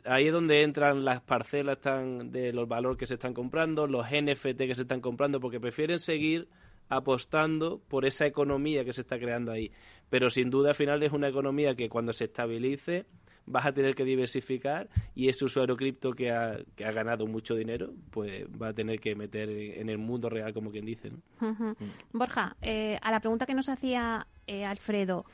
ahí 0.04 0.26
es 0.26 0.32
donde 0.32 0.62
entran 0.62 1.04
las 1.04 1.20
parcelas 1.22 1.80
tan 1.80 2.30
de 2.30 2.52
los 2.52 2.68
valores 2.68 2.98
que 2.98 3.06
se 3.06 3.14
están 3.14 3.34
comprando, 3.34 3.86
los 3.86 4.06
NFT 4.06 4.58
que 4.58 4.74
se 4.74 4.82
están 4.82 5.00
comprando, 5.00 5.40
porque 5.40 5.60
prefieren 5.60 5.98
seguir 5.98 6.48
apostando 6.88 7.80
por 7.88 8.06
esa 8.06 8.26
economía 8.26 8.84
que 8.84 8.92
se 8.92 9.02
está 9.02 9.18
creando 9.18 9.52
ahí. 9.52 9.70
Pero 10.08 10.30
sin 10.30 10.50
duda 10.50 10.70
al 10.70 10.74
final 10.74 11.02
es 11.02 11.12
una 11.12 11.28
economía 11.28 11.74
que 11.74 11.88
cuando 11.88 12.12
se 12.12 12.24
estabilice 12.24 13.06
vas 13.50 13.66
a 13.66 13.72
tener 13.72 13.94
que 13.94 14.04
diversificar 14.04 14.88
y 15.14 15.28
ese 15.28 15.44
usuario 15.44 15.76
cripto 15.76 16.12
que 16.12 16.30
ha, 16.30 16.58
que 16.76 16.84
ha 16.84 16.92
ganado 16.92 17.26
mucho 17.26 17.54
dinero, 17.54 17.92
pues 18.10 18.46
va 18.60 18.68
a 18.68 18.72
tener 18.72 19.00
que 19.00 19.14
meter 19.14 19.48
en 19.50 19.88
el 19.88 19.98
mundo 19.98 20.28
real, 20.28 20.52
como 20.52 20.70
quien 20.70 20.84
dice. 20.84 21.10
Borja, 22.12 22.56
eh, 22.62 22.98
a 23.02 23.10
la 23.10 23.20
pregunta 23.20 23.46
que 23.46 23.54
nos 23.54 23.68
hacía 23.68 24.26
eh, 24.46 24.64
Alfredo, 24.64 25.24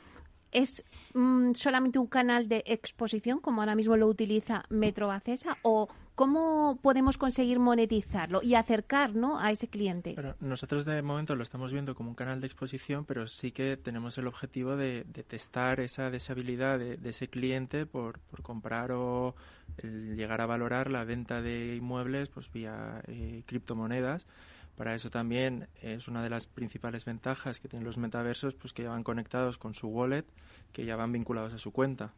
¿es 0.55 0.83
mm, 1.13 1.53
solamente 1.53 1.99
un 1.99 2.07
canal 2.07 2.47
de 2.47 2.63
exposición, 2.65 3.39
como 3.39 3.61
ahora 3.61 3.75
mismo 3.75 3.97
lo 3.97 4.07
utiliza 4.07 4.63
Metro 4.69 5.11
Acesa, 5.11 5.57
o 5.61 5.87
¿Cómo 6.15 6.79
podemos 6.81 7.17
conseguir 7.17 7.59
monetizarlo 7.59 8.41
y 8.41 8.55
acercar 8.55 9.11
a 9.37 9.51
ese 9.51 9.67
cliente? 9.67 10.15
nosotros 10.39 10.85
de 10.85 11.01
momento 11.01 11.35
lo 11.35 11.43
estamos 11.43 11.73
viendo 11.73 11.93
como 11.93 12.09
un 12.09 12.15
canal 12.15 12.39
de 12.39 12.47
exposición, 12.47 13.03
pero 13.03 13.27
sí 13.27 13.51
que 13.51 13.75
tenemos 13.75 14.17
el 14.17 14.27
objetivo 14.27 14.77
de, 14.77 15.03
testar 15.27 15.81
esa 15.81 16.09
deshabilidad 16.09 16.79
de, 16.79 16.97
ese 17.03 17.27
cliente 17.27 17.85
por, 17.85 18.21
comprar 18.43 18.93
o 18.93 19.35
llegar 19.83 20.39
a 20.39 20.45
valorar 20.45 20.89
la 20.89 21.03
venta 21.03 21.41
de 21.41 21.75
inmuebles 21.75 22.29
pues 22.29 22.49
vía 22.49 23.03
eh, 23.07 23.43
criptomonedas. 23.45 24.25
Para 24.75 24.93
eso 24.93 25.09
también 25.09 25.67
es 25.81 26.07
una 26.07 26.21
de 26.21 26.29
las 26.29 26.47
principales 26.47 27.05
ventajas 27.05 27.59
que 27.59 27.67
tienen 27.67 27.85
los 27.85 27.97
metaversos, 27.97 28.55
pues 28.55 28.73
que 28.73 28.83
ya 28.83 28.89
van 28.89 29.03
conectados 29.03 29.57
con 29.57 29.73
su 29.73 29.87
wallet, 29.87 30.25
que 30.73 30.85
ya 30.85 30.95
van 30.95 31.11
vinculados 31.11 31.53
a 31.53 31.57
su 31.57 31.71
cuenta. 31.71 32.13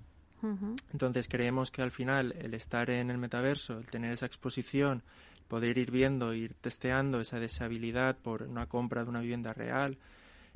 Entonces 0.93 1.27
creemos 1.27 1.71
que 1.71 1.81
al 1.81 1.91
final 1.91 2.33
el 2.39 2.53
estar 2.53 2.89
en 2.89 3.09
el 3.09 3.17
metaverso, 3.17 3.79
el 3.79 3.85
tener 3.85 4.11
esa 4.11 4.27
exposición, 4.27 5.01
poder 5.47 5.77
ir 5.77 5.91
viendo, 5.91 6.33
ir 6.33 6.53
testeando 6.53 7.19
esa 7.19 7.39
deseabilidad 7.39 8.17
por 8.17 8.43
una 8.43 8.67
compra 8.67 9.03
de 9.03 9.09
una 9.09 9.21
vivienda 9.21 9.53
real, 9.53 9.97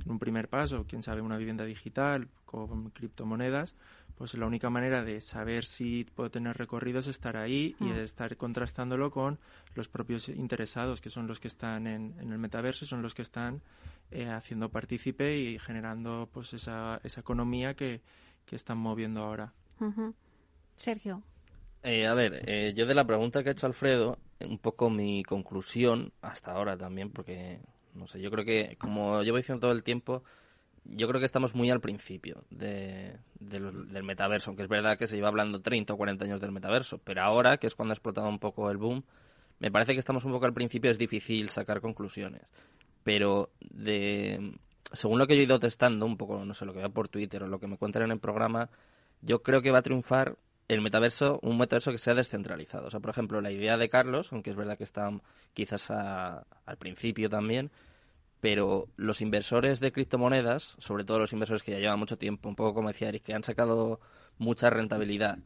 en 0.05 0.11
un 0.11 0.19
primer 0.19 0.47
paso, 0.49 0.85
quién 0.87 1.03
sabe, 1.03 1.21
una 1.21 1.37
vivienda 1.37 1.65
digital 1.65 2.27
con 2.45 2.89
criptomonedas, 2.91 3.75
pues 4.21 4.35
la 4.35 4.45
única 4.45 4.69
manera 4.69 5.03
de 5.03 5.19
saber 5.19 5.65
si 5.65 6.03
puedo 6.03 6.29
tener 6.29 6.55
recorrido 6.55 6.99
es 6.99 7.07
estar 7.07 7.37
ahí 7.37 7.75
y 7.79 7.89
estar 7.89 8.37
contrastándolo 8.37 9.09
con 9.09 9.39
los 9.73 9.87
propios 9.87 10.29
interesados, 10.29 11.01
que 11.01 11.09
son 11.09 11.25
los 11.25 11.39
que 11.39 11.47
están 11.47 11.87
en, 11.87 12.13
el 12.19 12.37
metaverso, 12.37 12.85
son 12.85 13.01
los 13.01 13.15
que 13.15 13.23
están 13.23 13.63
eh, 14.11 14.27
haciendo 14.27 14.69
partícipe 14.69 15.39
y 15.39 15.57
generando 15.57 16.29
pues 16.31 16.53
esa, 16.53 17.01
esa 17.03 17.21
economía 17.21 17.73
que, 17.73 18.01
que 18.45 18.55
están 18.55 18.77
moviendo 18.77 19.23
ahora. 19.23 19.53
Sergio. 20.75 21.23
Eh, 21.81 22.05
a 22.05 22.13
ver, 22.13 22.43
eh, 22.45 22.73
yo 22.75 22.85
de 22.85 22.93
la 22.93 23.05
pregunta 23.07 23.41
que 23.41 23.49
ha 23.49 23.53
hecho 23.53 23.65
Alfredo, 23.65 24.19
un 24.47 24.59
poco 24.59 24.91
mi 24.91 25.23
conclusión 25.23 26.13
hasta 26.21 26.51
ahora 26.51 26.77
también, 26.77 27.09
porque, 27.09 27.59
no 27.95 28.05
sé, 28.05 28.21
yo 28.21 28.29
creo 28.29 28.45
que, 28.45 28.77
como 28.79 29.23
llevo 29.23 29.37
diciendo 29.37 29.61
todo 29.61 29.71
el 29.71 29.81
tiempo, 29.81 30.23
yo 30.83 31.07
creo 31.07 31.19
que 31.19 31.25
estamos 31.25 31.55
muy 31.55 31.69
al 31.69 31.79
principio 31.79 32.43
de, 32.49 33.17
del 33.39 34.03
metaverso, 34.03 34.49
aunque 34.49 34.63
es 34.63 34.69
verdad 34.69 34.97
que 34.97 35.07
se 35.07 35.15
lleva 35.15 35.27
hablando 35.27 35.61
30 35.61 35.93
o 35.93 35.97
40 35.97 36.25
años 36.25 36.41
del 36.41 36.51
metaverso, 36.51 36.97
pero 36.99 37.21
ahora, 37.21 37.57
que 37.57 37.67
es 37.67 37.75
cuando 37.75 37.91
ha 37.91 37.95
explotado 37.95 38.27
un 38.27 38.39
poco 38.39 38.69
el 38.71 38.77
boom, 38.77 39.03
me 39.59 39.71
parece 39.71 39.93
que 39.93 39.99
estamos 39.99 40.25
un 40.25 40.31
poco 40.31 40.45
al 40.45 40.53
principio, 40.53 40.89
es 40.89 40.97
difícil 40.97 41.49
sacar 41.49 41.81
conclusiones. 41.81 42.41
Pero 43.03 43.51
de, 43.59 44.57
según 44.91 45.19
lo 45.19 45.27
que 45.27 45.35
yo 45.35 45.41
he 45.41 45.45
ido 45.45 45.59
testando, 45.59 46.05
un 46.05 46.17
poco, 46.17 46.43
no 46.43 46.53
sé, 46.53 46.65
lo 46.65 46.73
que 46.73 46.79
veo 46.79 46.89
por 46.89 47.09
Twitter 47.09 47.43
o 47.43 47.47
lo 47.47 47.59
que 47.59 47.67
me 47.67 47.77
cuentan 47.77 48.03
en 48.03 48.11
el 48.11 48.19
programa, 48.19 48.69
yo 49.21 49.43
creo 49.43 49.61
que 49.61 49.71
va 49.71 49.79
a 49.79 49.83
triunfar 49.83 50.37
el 50.67 50.81
metaverso, 50.81 51.39
un 51.43 51.57
metaverso 51.57 51.91
que 51.91 51.97
sea 51.97 52.13
descentralizado. 52.13 52.87
O 52.87 52.89
sea, 52.89 52.99
por 52.99 53.11
ejemplo, 53.11 53.41
la 53.41 53.51
idea 53.51 53.77
de 53.77 53.89
Carlos, 53.89 54.31
aunque 54.31 54.49
es 54.49 54.55
verdad 54.55 54.77
que 54.77 54.83
está 54.83 55.11
quizás 55.53 55.91
al 55.91 56.77
principio 56.79 57.29
también, 57.29 57.71
pero 58.41 58.89
los 58.97 59.21
inversores 59.21 59.79
de 59.79 59.91
criptomonedas, 59.91 60.75
sobre 60.79 61.03
todo 61.03 61.19
los 61.19 61.31
inversores 61.31 61.63
que 61.63 61.71
ya 61.71 61.79
llevan 61.79 61.99
mucho 61.99 62.17
tiempo, 62.17 62.49
un 62.49 62.55
poco 62.55 62.73
como 62.73 62.89
decía 62.89 63.09
Eric, 63.09 63.23
que 63.23 63.33
han 63.33 63.43
sacado 63.43 63.99
mucha 64.37 64.69
rentabilidad, 64.69 65.37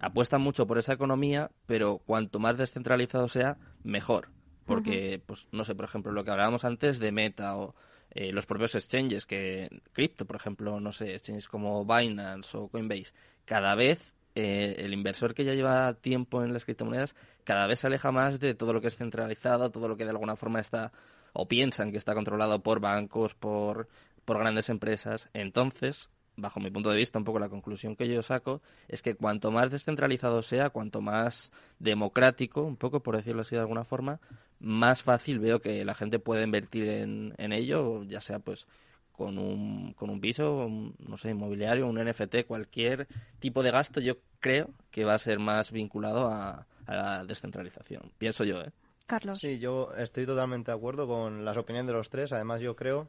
apuestan 0.00 0.42
mucho 0.42 0.66
por 0.66 0.76
esa 0.76 0.92
economía, 0.92 1.50
pero 1.66 1.98
cuanto 1.98 2.40
más 2.40 2.58
descentralizado 2.58 3.28
sea, 3.28 3.56
mejor. 3.84 4.28
Porque, 4.66 5.20
pues, 5.24 5.48
no 5.50 5.64
sé, 5.64 5.74
por 5.74 5.84
ejemplo, 5.84 6.12
lo 6.12 6.22
que 6.22 6.30
hablábamos 6.30 6.64
antes 6.64 7.00
de 7.00 7.10
Meta 7.10 7.56
o 7.56 7.74
eh, 8.12 8.32
los 8.32 8.46
propios 8.46 8.74
exchanges 8.76 9.26
que 9.26 9.82
cripto, 9.92 10.26
por 10.26 10.36
ejemplo, 10.36 10.78
no 10.78 10.92
sé, 10.92 11.14
exchanges 11.14 11.48
como 11.48 11.84
Binance 11.84 12.56
o 12.56 12.68
Coinbase, 12.68 13.12
cada 13.44 13.74
vez 13.74 14.14
eh, 14.36 14.76
el 14.78 14.92
inversor 14.92 15.34
que 15.34 15.44
ya 15.44 15.54
lleva 15.54 15.94
tiempo 15.94 16.44
en 16.44 16.52
las 16.52 16.64
criptomonedas 16.64 17.16
cada 17.44 17.66
vez 17.66 17.80
se 17.80 17.88
aleja 17.88 18.12
más 18.12 18.38
de 18.38 18.54
todo 18.54 18.72
lo 18.72 18.80
que 18.80 18.86
es 18.86 18.96
centralizado, 18.96 19.70
todo 19.70 19.88
lo 19.88 19.96
que 19.96 20.04
de 20.04 20.10
alguna 20.10 20.36
forma 20.36 20.60
está 20.60 20.92
o 21.32 21.48
piensan 21.48 21.90
que 21.90 21.98
está 21.98 22.14
controlado 22.14 22.62
por 22.62 22.80
bancos, 22.80 23.34
por, 23.34 23.88
por 24.24 24.38
grandes 24.38 24.68
empresas. 24.68 25.28
Entonces, 25.32 26.10
bajo 26.36 26.60
mi 26.60 26.70
punto 26.70 26.90
de 26.90 26.96
vista, 26.96 27.18
un 27.18 27.24
poco 27.24 27.38
la 27.38 27.48
conclusión 27.48 27.96
que 27.96 28.08
yo 28.08 28.22
saco 28.22 28.62
es 28.88 29.02
que 29.02 29.14
cuanto 29.14 29.50
más 29.50 29.70
descentralizado 29.70 30.42
sea, 30.42 30.70
cuanto 30.70 31.00
más 31.00 31.52
democrático, 31.78 32.62
un 32.62 32.76
poco 32.76 33.00
por 33.00 33.16
decirlo 33.16 33.42
así 33.42 33.54
de 33.54 33.62
alguna 33.62 33.84
forma, 33.84 34.20
más 34.58 35.02
fácil 35.02 35.38
veo 35.38 35.60
que 35.60 35.84
la 35.84 35.94
gente 35.94 36.18
puede 36.18 36.44
invertir 36.44 36.88
en, 36.88 37.34
en 37.38 37.52
ello, 37.52 38.04
ya 38.04 38.20
sea 38.20 38.38
pues 38.38 38.66
con 39.12 39.38
un, 39.38 39.92
con 39.94 40.08
un 40.08 40.20
piso, 40.20 40.68
no 40.98 41.16
sé, 41.18 41.30
inmobiliario, 41.30 41.86
un 41.86 42.02
NFT, 42.02 42.46
cualquier 42.46 43.06
tipo 43.38 43.62
de 43.62 43.70
gasto, 43.70 44.00
yo 44.00 44.14
creo 44.40 44.70
que 44.90 45.04
va 45.04 45.14
a 45.14 45.18
ser 45.18 45.38
más 45.38 45.72
vinculado 45.72 46.28
a, 46.28 46.66
a 46.86 46.94
la 46.94 47.24
descentralización. 47.24 48.12
Pienso 48.16 48.44
yo, 48.44 48.62
¿eh? 48.62 48.72
Carlos. 49.10 49.40
Sí, 49.40 49.58
yo 49.58 49.92
estoy 49.96 50.24
totalmente 50.24 50.70
de 50.70 50.76
acuerdo 50.76 51.08
con 51.08 51.44
las 51.44 51.56
opiniones 51.56 51.88
de 51.88 51.92
los 51.94 52.08
tres. 52.10 52.32
Además, 52.32 52.60
yo 52.60 52.76
creo 52.76 53.08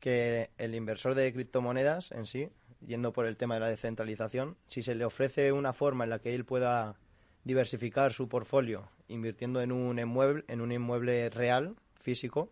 que 0.00 0.50
el 0.56 0.74
inversor 0.74 1.14
de 1.14 1.30
criptomonedas 1.32 2.12
en 2.12 2.24
sí, 2.24 2.48
yendo 2.86 3.12
por 3.12 3.26
el 3.26 3.36
tema 3.36 3.54
de 3.54 3.60
la 3.60 3.68
descentralización, 3.68 4.56
si 4.68 4.82
se 4.82 4.94
le 4.94 5.04
ofrece 5.04 5.52
una 5.52 5.72
forma 5.74 6.04
en 6.04 6.10
la 6.10 6.18
que 6.20 6.34
él 6.34 6.44
pueda 6.44 6.96
diversificar 7.44 8.12
su 8.12 8.28
portfolio 8.28 8.88
invirtiendo 9.08 9.60
en 9.60 9.72
un 9.72 9.98
inmueble, 9.98 10.44
en 10.48 10.60
un 10.60 10.72
inmueble 10.72 11.28
real, 11.30 11.76
físico, 12.00 12.50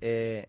eh, 0.00 0.48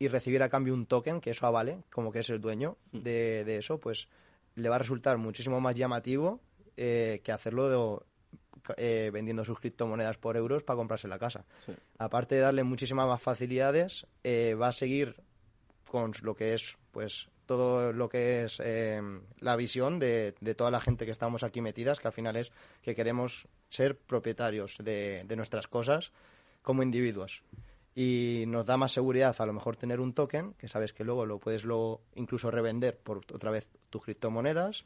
y 0.00 0.08
recibir 0.08 0.42
a 0.42 0.48
cambio 0.48 0.74
un 0.74 0.86
token 0.86 1.20
que 1.20 1.30
eso 1.30 1.46
avale, 1.46 1.82
como 1.90 2.10
que 2.12 2.20
es 2.20 2.30
el 2.30 2.40
dueño 2.40 2.76
Mm. 2.92 2.98
de, 3.00 3.44
de 3.44 3.56
eso, 3.56 3.78
pues 3.78 4.08
le 4.54 4.68
va 4.68 4.76
a 4.76 4.78
resultar 4.78 5.16
muchísimo 5.18 5.60
más 5.60 5.74
llamativo 5.74 6.40
eh, 6.76 7.20
que 7.24 7.32
hacerlo 7.32 7.68
de- 7.68 8.04
eh, 8.76 9.10
vendiendo 9.12 9.44
sus 9.44 9.58
criptomonedas 9.58 10.16
por 10.16 10.36
euros 10.36 10.62
para 10.62 10.76
comprarse 10.76 11.08
la 11.08 11.18
casa. 11.18 11.44
Sí. 11.64 11.72
Aparte 11.98 12.36
de 12.36 12.42
darle 12.42 12.64
muchísimas 12.64 13.06
más 13.06 13.22
facilidades, 13.22 14.06
eh, 14.24 14.54
va 14.54 14.68
a 14.68 14.72
seguir 14.72 15.16
con 15.90 16.12
lo 16.22 16.34
que 16.34 16.54
es, 16.54 16.76
pues, 16.92 17.28
todo 17.46 17.92
lo 17.92 18.08
que 18.08 18.44
es 18.44 18.60
eh, 18.62 19.00
la 19.40 19.56
visión 19.56 19.98
de, 19.98 20.34
de 20.40 20.54
toda 20.54 20.70
la 20.70 20.80
gente 20.80 21.06
que 21.06 21.12
estamos 21.12 21.42
aquí 21.42 21.60
metidas, 21.60 21.98
que 21.98 22.08
al 22.08 22.12
final 22.12 22.36
es 22.36 22.52
que 22.82 22.94
queremos 22.94 23.48
ser 23.70 23.96
propietarios 23.96 24.76
de, 24.78 25.24
de 25.24 25.36
nuestras 25.36 25.66
cosas 25.66 26.12
como 26.62 26.82
individuos. 26.82 27.42
Y 27.94 28.44
nos 28.46 28.66
da 28.66 28.76
más 28.76 28.92
seguridad 28.92 29.34
a 29.38 29.46
lo 29.46 29.52
mejor 29.52 29.76
tener 29.76 29.98
un 29.98 30.12
token, 30.12 30.52
que 30.54 30.68
sabes 30.68 30.92
que 30.92 31.04
luego 31.04 31.26
lo 31.26 31.38
puedes 31.38 31.64
luego 31.64 32.02
incluso 32.14 32.50
revender 32.50 32.96
por 32.96 33.18
otra 33.32 33.50
vez 33.50 33.68
tus 33.90 34.04
criptomonedas 34.04 34.84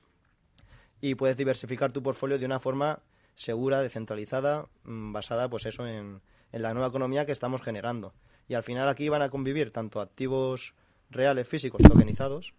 y 1.03 1.17
puedes 1.17 1.37
diversificar 1.37 1.93
tu 1.93 2.03
portfolio 2.03 2.39
de 2.39 2.47
una 2.47 2.61
forma 2.61 3.01
segura, 3.35 3.81
descentralizada, 3.81 4.67
mm, 4.85 5.13
basada 5.13 5.49
pues 5.49 5.67
eso 5.67 5.87
en, 5.87 6.21
la 6.53 6.75
nueva 6.75 6.89
economía 6.89 7.25
que 7.27 7.33
estamos 7.33 7.63
generando. 7.63 8.13
Y 8.49 8.55
al 8.55 8.63
final 8.63 8.89
aquí 8.89 9.09
van 9.09 9.23
a 9.23 9.31
convivir 9.31 9.73
tanto 9.73 10.01
activos 10.01 10.75
reales 11.11 11.49
físicos 11.49 11.81
tokenizados 11.83 12.55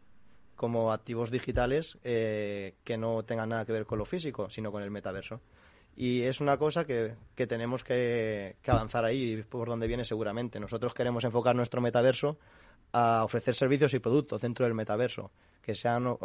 como 0.55 0.91
activos 0.91 1.29
digitales 1.29 1.97
eh, 2.03 2.75
que 2.83 2.97
no 2.97 3.23
tengan 3.23 3.49
nada 3.49 3.65
que 3.65 3.71
ver 3.71 3.85
con 3.85 3.99
lo 3.99 4.05
físico, 4.05 4.49
sino 4.49 4.71
con 4.71 4.81
el 4.81 4.91
metaverso. 4.91 5.41
Y 5.95 6.23
es 6.23 6.41
una 6.41 6.57
cosa 6.57 6.85
que, 6.85 7.15
que 7.35 7.45
tenemos 7.45 7.83
que, 7.83 8.55
avanzar 8.65 9.05
ahí, 9.05 9.43
por 9.47 9.67
donde 9.67 9.87
viene 9.87 10.05
seguramente. 10.05 10.59
Nosotros 10.59 10.93
queremos 10.93 11.23
enfocar 11.23 11.55
nuestro 11.55 11.81
metaverso 11.81 12.37
a 12.93 13.23
ofrecer 13.23 13.55
servicios 13.55 13.93
y 13.93 13.99
productos 13.99 14.41
dentro 14.41 14.65
del 14.65 14.73
metaverso, 14.73 15.31
que 15.61 15.75
sean 15.75 16.17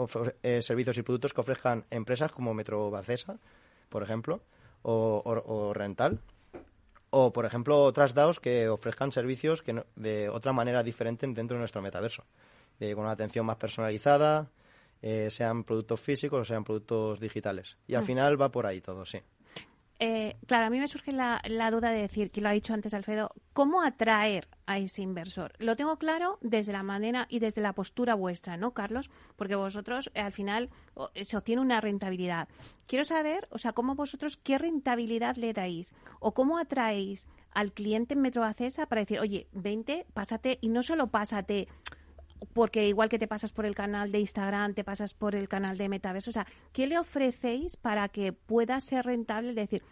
eh, 0.43 0.63
servicios 0.63 0.97
y 0.99 1.03
productos 1.03 1.35
que 1.35 1.41
ofrezcan 1.41 1.85
empresas 1.91 2.33
como 2.33 2.55
Metro 2.55 2.91
Bacesa, 2.91 3.39
por 3.89 4.03
ejemplo, 4.03 4.41
o, 4.83 5.23
o- 5.25 5.53
o 5.55 5.75
Rental, 5.75 6.21
o 7.11 7.33
por 7.33 7.47
ejemplo 7.47 7.83
otras 7.83 8.15
DAOs 8.15 8.39
que 8.41 8.69
ofrezcan 8.69 9.13
servicios 9.13 9.63
que 9.63 9.73
no- 9.73 9.87
de 9.97 10.29
otra 10.29 10.53
manera 10.53 10.83
diferente 10.83 11.27
dentro 11.27 11.57
de 11.57 11.61
nuestro 11.61 11.81
metaverso, 11.83 12.25
de- 12.79 12.95
con 12.95 13.05
una 13.05 13.13
atención 13.13 13.47
más 13.47 13.57
personalizada, 13.57 14.51
eh, 15.01 15.29
sean 15.31 15.65
productos 15.65 16.01
físicos 16.01 16.41
o 16.41 16.45
sean 16.45 16.65
productos 16.65 17.21
digitales. 17.21 17.77
Y 17.87 17.95
al 17.95 18.03
Mm. 18.03 18.07
final 18.07 18.43
va 18.43 18.51
por 18.51 18.67
ahí 18.67 18.81
todo, 18.81 19.05
sí. 19.07 19.21
Eh, 20.01 20.37
claro, 20.47 20.67
a 20.67 20.71
mí 20.71 20.79
me 20.79 20.87
surge 20.87 21.13
la, 21.13 21.41
duda 21.73 21.91
de 21.91 22.03
decir, 22.03 22.31
que 22.31 22.41
lo 22.41 22.49
ha 22.49 22.53
dicho 22.53 22.73
antes 22.73 22.95
Alfredo, 22.95 23.31
¿cómo 23.53 23.83
atraer 23.83 24.47
a 24.67 24.79
ese 24.79 25.03
inversor? 25.03 25.53
Lo 25.59 25.75
tengo 25.75 25.99
claro 25.99 26.39
desde 26.41 26.73
la 26.73 26.85
manera 26.85 27.27
y 27.29 27.41
desde 27.41 27.63
la 27.63 27.73
postura 27.73 28.15
vuestra, 28.15 28.57
¿no, 28.57 28.75
Carlos? 28.75 29.11
Porque 29.35 29.57
vosotros 29.57 30.11
eh, 30.15 30.21
al 30.21 30.33
final 30.33 30.71
se 31.21 31.37
obtiene 31.37 31.63
una 31.63 31.81
rentabilidad. 31.81 32.49
Quiero 32.87 33.05
saber, 33.05 33.49
o 33.51 33.59
sea, 33.59 33.73
cómo 33.73 33.97
vosotros, 33.97 34.37
qué 34.37 34.57
rentabilidad 34.57 35.37
le 35.37 35.53
dais 35.53 35.93
o 36.21 36.33
cómo 36.33 36.59
atraéis 36.59 37.27
al 37.51 37.73
cliente 37.73 38.15
en 38.15 38.21
Metro 38.21 38.45
Acesa 38.45 38.87
para 38.87 39.01
decir, 39.01 39.19
oye, 39.19 39.49
vente, 39.53 40.07
pásate 40.15 40.59
y 40.61 40.69
no 40.69 40.83
solo 40.85 41.09
pásate 41.09 41.67
porque 42.53 42.89
igual 42.89 43.09
que 43.09 43.19
te 43.19 43.29
pasas 43.29 43.53
por 43.53 43.67
el 43.67 43.75
canal 43.75 44.13
de 44.13 44.21
Instagram, 44.21 44.75
te 44.75 44.85
pasas 44.85 45.15
por 45.15 45.35
el 45.35 45.49
canal 45.49 45.79
de 45.79 45.89
Metaverso. 45.89 46.31
O 46.31 46.33
sea, 46.33 46.47
¿qué 46.73 46.87
le 46.87 46.99
ofrecéis 46.99 47.77
para 47.77 48.09
que 48.09 48.33
pueda 48.33 48.81
ser 48.81 49.07
rentable? 49.07 49.51
Es 49.51 49.57
decir, 49.57 49.83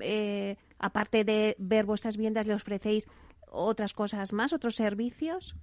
eh, 0.00 0.56
aparte 0.78 1.24
de 1.24 1.56
ver 1.58 1.84
vuestras 1.84 2.16
viviendas, 2.16 2.46
¿le 2.46 2.54
ofrecéis 2.54 3.08
otras 3.48 3.92
cosas 3.92 4.32
más, 4.32 4.52
otros 4.52 4.74
servicios? 4.74 5.56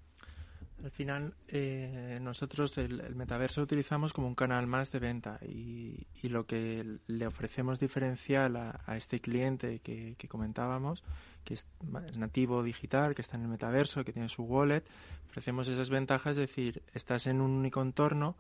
Al 0.84 0.92
final, 0.92 1.34
eh, 1.48 2.20
nosotros 2.22 2.78
el, 2.78 3.00
el 3.00 3.16
metaverso 3.16 3.62
lo 3.62 3.66
utilizamos 3.66 4.12
como 4.12 4.28
un 4.28 4.36
canal 4.36 4.68
más 4.68 4.92
de 4.92 5.00
venta 5.00 5.40
y, 5.42 6.08
y 6.22 6.28
lo 6.28 6.46
que 6.46 7.00
le 7.08 7.26
ofrecemos 7.26 7.80
diferencial 7.80 8.58
a, 8.58 8.98
este 8.98 9.20
cliente 9.20 9.80
que 9.80 10.28
comentábamos, 10.28 11.04
que 11.44 11.56
es 11.56 11.68
nativo 12.16 12.64
digital, 12.64 13.16
que 13.16 13.22
está 13.22 13.38
en 13.38 13.44
el 13.44 13.50
metaverso, 13.50 14.04
que 14.04 14.14
tiene 14.14 14.30
su 14.30 14.44
wallet, 14.44 14.84
ofrecemos 15.30 15.68
esas 15.68 15.90
ventajas, 15.90 16.32
es 16.32 16.48
decir, 16.48 16.84
estás 16.94 17.28
en 17.28 17.42
un 17.42 17.52
único 17.52 17.82
entorno, 17.82 18.36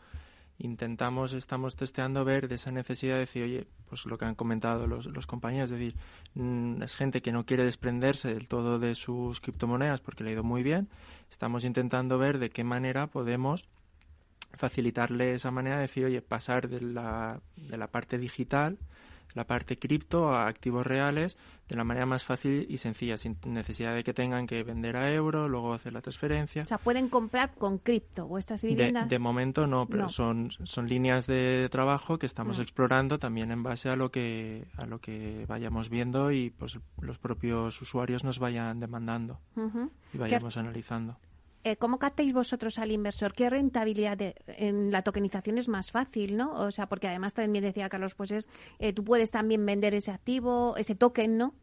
intentamos, 0.59 1.33
estamos 1.33 1.75
testeando 1.75 2.23
ver 2.25 2.47
de 2.47 2.55
esa 2.55 2.71
necesidad 2.71 3.15
de 3.15 3.21
decir, 3.21 3.43
oye, 3.43 3.67
pues 3.89 4.05
lo 4.05 4.17
que 4.17 4.25
han 4.25 4.35
comentado 4.35 4.87
los, 4.87 5.07
los 5.07 5.27
compañeros, 5.27 5.71
es 5.71 5.79
decir, 5.79 5.95
mm, 6.35 6.83
es 6.83 6.95
gente 6.95 7.21
que 7.21 7.31
no 7.31 7.45
quiere 7.45 7.63
desprenderse 7.63 8.33
del 8.33 8.47
todo 8.47 8.79
de 8.79 8.95
sus 8.95 9.41
criptomonedas 9.41 10.01
porque 10.01 10.23
le 10.23 10.31
ha 10.31 10.33
ido 10.33 10.43
muy 10.43 10.63
bien. 10.63 10.89
Estamos 11.29 11.63
intentando 11.63 12.17
ver 12.17 12.37
de 12.37 12.49
qué 12.49 12.63
manera 12.63 13.07
podemos 13.07 13.67
facilitarle 14.53 15.33
esa 15.33 15.51
manera 15.51 15.77
de 15.77 15.83
decir, 15.83 16.05
oye, 16.05 16.21
pasar 16.21 16.69
de 16.69 16.81
la, 16.81 17.41
de 17.55 17.77
la 17.77 17.87
parte 17.87 18.17
digital, 18.17 18.77
la 19.35 19.45
parte 19.45 19.77
cripto 19.79 20.29
a 20.33 20.47
activos 20.47 20.85
reales 20.85 21.37
de 21.67 21.75
la 21.75 21.83
manera 21.83 22.05
más 22.05 22.23
fácil 22.23 22.65
y 22.69 22.77
sencilla, 22.77 23.17
sin 23.17 23.37
necesidad 23.45 23.95
de 23.95 24.03
que 24.03 24.13
tengan 24.13 24.45
que 24.47 24.63
vender 24.63 24.95
a 24.97 25.11
euro, 25.13 25.47
luego 25.49 25.73
hacer 25.73 25.93
la 25.93 26.01
transferencia. 26.01 26.63
O 26.63 26.65
sea, 26.65 26.77
pueden 26.77 27.09
comprar 27.09 27.53
con 27.55 27.77
cripto 27.79 28.27
vuestras 28.27 28.63
viviendas. 28.63 29.09
de 29.09 29.17
momento 29.19 29.65
no, 29.65 29.87
pero 29.87 30.03
No. 30.03 30.09
son, 30.09 30.51
son 30.63 30.87
líneas 30.87 31.25
de 31.25 31.67
trabajo 31.71 32.19
que 32.19 32.25
estamos 32.25 32.59
Mm. 32.59 32.61
explorando 32.61 33.17
también 33.19 33.51
en 33.51 33.63
base 33.63 33.89
a 33.89 33.95
lo 33.95 34.11
que 34.11 34.65
a 34.77 34.85
lo 34.85 34.99
que 34.99 35.45
vayamos 35.47 35.89
viendo 35.89 36.31
y 36.31 36.49
pues 36.51 36.77
los 37.01 37.17
propios 37.17 37.81
usuarios 37.81 38.23
nos 38.23 38.39
vayan 38.39 38.79
demandando 38.79 39.39
y 40.13 40.17
vayamos 40.17 40.57
analizando. 40.57 41.17
Eh, 41.65 41.77
¿Cómo 41.77 41.97
captáis 41.97 42.33
vosotros 42.33 42.77
al 42.77 42.91
inversor? 42.91 43.33
¿Qué 43.33 43.49
rentabilidad 43.49 44.17
de- 44.17 44.35
en 44.47 44.91
la 44.91 45.01
tokenización 45.01 45.57
es 45.57 45.69
más 45.69 45.91
fácil, 45.91 46.35
no? 46.35 46.51
O 46.55 46.71
sea, 46.71 46.87
porque 46.87 47.07
además 47.07 47.33
también 47.33 47.63
decía 47.63 47.87
Carlos, 47.87 48.15
pues 48.15 48.31
es, 48.31 48.49
eh, 48.79 48.91
tú 48.91 49.03
puedes 49.05 49.31
también 49.31 49.65
vender 49.65 49.93
ese 49.93 50.11
activo, 50.11 50.75
ese 50.75 50.93
token, 50.95 51.37
¿no? 51.37 51.53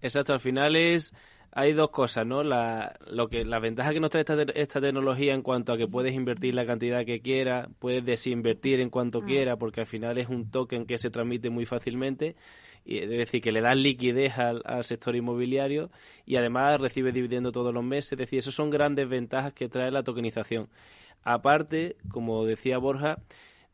Exacto, 0.00 0.32
al 0.32 0.40
final 0.40 0.76
es 0.76 1.12
hay 1.56 1.72
dos 1.72 1.90
cosas, 1.90 2.26
¿no? 2.26 2.42
La, 2.42 2.96
lo 3.10 3.28
que 3.28 3.44
la 3.44 3.60
ventaja 3.60 3.92
que 3.92 4.00
nos 4.00 4.10
trae 4.10 4.22
esta, 4.22 4.40
esta 4.54 4.80
tecnología 4.80 5.34
en 5.34 5.42
cuanto 5.42 5.72
a 5.72 5.78
que 5.78 5.86
puedes 5.86 6.12
invertir 6.14 6.52
la 6.54 6.66
cantidad 6.66 7.04
que 7.04 7.20
quieras, 7.20 7.68
puedes 7.78 8.04
desinvertir 8.04 8.80
en 8.80 8.90
cuanto 8.90 9.20
Mm. 9.20 9.26
quieras, 9.26 9.56
porque 9.58 9.80
al 9.80 9.86
final 9.86 10.18
es 10.18 10.28
un 10.28 10.50
token 10.50 10.84
que 10.84 10.98
se 10.98 11.10
transmite 11.10 11.50
muy 11.50 11.64
fácilmente, 11.64 12.34
es 12.86 13.08
decir, 13.08 13.40
que 13.40 13.52
le 13.52 13.60
das 13.60 13.76
liquidez 13.76 14.38
al, 14.38 14.62
al 14.64 14.84
sector 14.84 15.16
inmobiliario 15.16 15.90
y 16.26 16.36
además 16.36 16.80
recibe 16.80 17.12
dividendo 17.12 17.52
todos 17.52 17.72
los 17.72 17.84
meses, 17.84 18.12
es 18.12 18.18
decir, 18.18 18.38
esas 18.38 18.54
son 18.54 18.70
grandes 18.70 19.08
ventajas 19.08 19.52
que 19.52 19.68
trae 19.68 19.90
la 19.90 20.02
tokenización. 20.02 20.68
Aparte, 21.22 21.96
como 22.10 22.44
decía 22.44 22.78
Borja, 22.78 23.18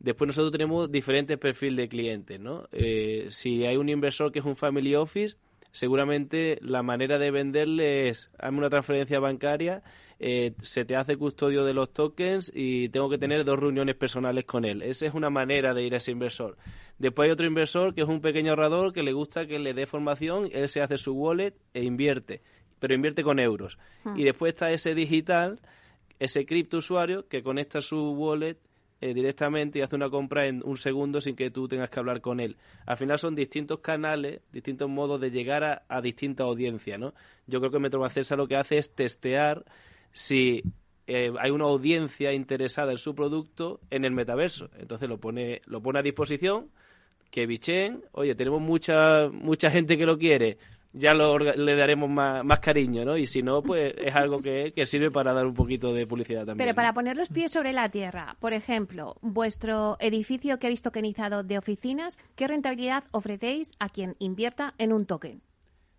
Después 0.00 0.28
nosotros 0.28 0.50
tenemos 0.50 0.90
diferentes 0.90 1.36
perfiles 1.36 1.76
de 1.76 1.88
clientes, 1.88 2.40
¿no? 2.40 2.66
Eh, 2.72 3.26
si 3.28 3.66
hay 3.66 3.76
un 3.76 3.90
inversor 3.90 4.32
que 4.32 4.38
es 4.38 4.46
un 4.46 4.56
family 4.56 4.94
office, 4.94 5.36
seguramente 5.72 6.58
la 6.62 6.82
manera 6.82 7.18
de 7.18 7.30
venderle 7.30 8.08
es, 8.08 8.30
hazme 8.38 8.58
una 8.58 8.70
transferencia 8.70 9.20
bancaria, 9.20 9.82
eh, 10.22 10.52
se 10.60 10.84
te 10.84 10.96
hace 10.96 11.16
custodio 11.16 11.64
de 11.64 11.72
los 11.72 11.94
tokens 11.94 12.52
y 12.54 12.90
tengo 12.90 13.08
que 13.08 13.16
tener 13.16 13.42
dos 13.42 13.58
reuniones 13.58 13.96
personales 13.96 14.44
con 14.44 14.66
él. 14.66 14.82
Esa 14.82 15.06
es 15.06 15.14
una 15.14 15.30
manera 15.30 15.72
de 15.72 15.82
ir 15.82 15.94
a 15.94 15.96
ese 15.96 16.12
inversor. 16.12 16.58
Después 16.98 17.26
hay 17.26 17.32
otro 17.32 17.46
inversor 17.46 17.94
que 17.94 18.02
es 18.02 18.08
un 18.08 18.20
pequeño 18.20 18.50
ahorrador 18.50 18.92
que 18.92 19.02
le 19.02 19.14
gusta 19.14 19.46
que 19.46 19.58
le 19.58 19.72
dé 19.72 19.86
formación, 19.86 20.50
él 20.52 20.68
se 20.68 20.82
hace 20.82 20.98
su 20.98 21.14
wallet 21.14 21.54
e 21.72 21.84
invierte, 21.84 22.42
pero 22.78 22.92
invierte 22.92 23.22
con 23.22 23.38
euros. 23.38 23.78
Hmm. 24.04 24.18
Y 24.18 24.24
después 24.24 24.52
está 24.52 24.70
ese 24.70 24.94
digital, 24.94 25.58
ese 26.18 26.44
cripto 26.44 26.76
usuario 26.76 27.26
que 27.26 27.42
conecta 27.42 27.80
su 27.80 28.12
wallet 28.12 28.58
eh, 29.00 29.14
directamente 29.14 29.78
y 29.78 29.82
hace 29.82 29.96
una 29.96 30.10
compra 30.10 30.46
en 30.46 30.60
un 30.66 30.76
segundo 30.76 31.22
sin 31.22 31.34
que 31.34 31.50
tú 31.50 31.66
tengas 31.66 31.88
que 31.88 31.98
hablar 31.98 32.20
con 32.20 32.40
él. 32.40 32.58
Al 32.84 32.98
final 32.98 33.18
son 33.18 33.34
distintos 33.34 33.80
canales, 33.80 34.42
distintos 34.52 34.90
modos 34.90 35.18
de 35.18 35.30
llegar 35.30 35.64
a, 35.64 35.82
a 35.88 36.02
distintas 36.02 36.44
audiencias, 36.44 37.00
¿no? 37.00 37.14
Yo 37.46 37.58
creo 37.60 37.72
que 37.72 37.78
Metrobacesa 37.78 38.36
lo 38.36 38.46
que 38.46 38.56
hace 38.56 38.76
es 38.76 38.94
testear 38.94 39.64
si 40.12 40.62
eh, 41.06 41.32
hay 41.40 41.50
una 41.50 41.64
audiencia 41.64 42.32
interesada 42.32 42.92
en 42.92 42.98
su 42.98 43.14
producto 43.14 43.80
en 43.90 44.04
el 44.04 44.12
metaverso. 44.12 44.70
Entonces 44.78 45.08
lo 45.08 45.18
pone, 45.18 45.60
lo 45.66 45.80
pone 45.82 45.98
a 45.98 46.02
disposición, 46.02 46.68
que 47.30 47.46
bichen, 47.46 48.04
oye, 48.12 48.34
tenemos 48.34 48.60
mucha, 48.60 49.28
mucha 49.28 49.70
gente 49.70 49.96
que 49.96 50.06
lo 50.06 50.18
quiere, 50.18 50.58
ya 50.92 51.14
lo, 51.14 51.38
le 51.38 51.76
daremos 51.76 52.10
más, 52.10 52.44
más, 52.44 52.58
cariño, 52.58 53.04
¿no? 53.04 53.16
Y 53.16 53.26
si 53.26 53.42
no, 53.42 53.62
pues 53.62 53.94
es 53.96 54.14
algo 54.14 54.38
que, 54.38 54.72
que, 54.74 54.86
sirve 54.86 55.10
para 55.10 55.32
dar 55.32 55.46
un 55.46 55.54
poquito 55.54 55.92
de 55.92 56.06
publicidad 56.06 56.40
también. 56.40 56.58
Pero 56.58 56.74
para 56.74 56.92
poner 56.92 57.16
los 57.16 57.28
pies 57.28 57.52
sobre 57.52 57.72
la 57.72 57.88
tierra, 57.88 58.36
por 58.40 58.52
ejemplo, 58.52 59.16
vuestro 59.20 59.96
edificio 60.00 60.58
que 60.58 60.68
visto 60.68 60.90
tokenizado 60.90 61.44
de 61.44 61.58
oficinas, 61.58 62.18
¿qué 62.34 62.48
rentabilidad 62.48 63.04
ofrecéis 63.12 63.72
a 63.78 63.88
quien 63.88 64.16
invierta 64.18 64.74
en 64.78 64.92
un 64.92 65.06
token? 65.06 65.42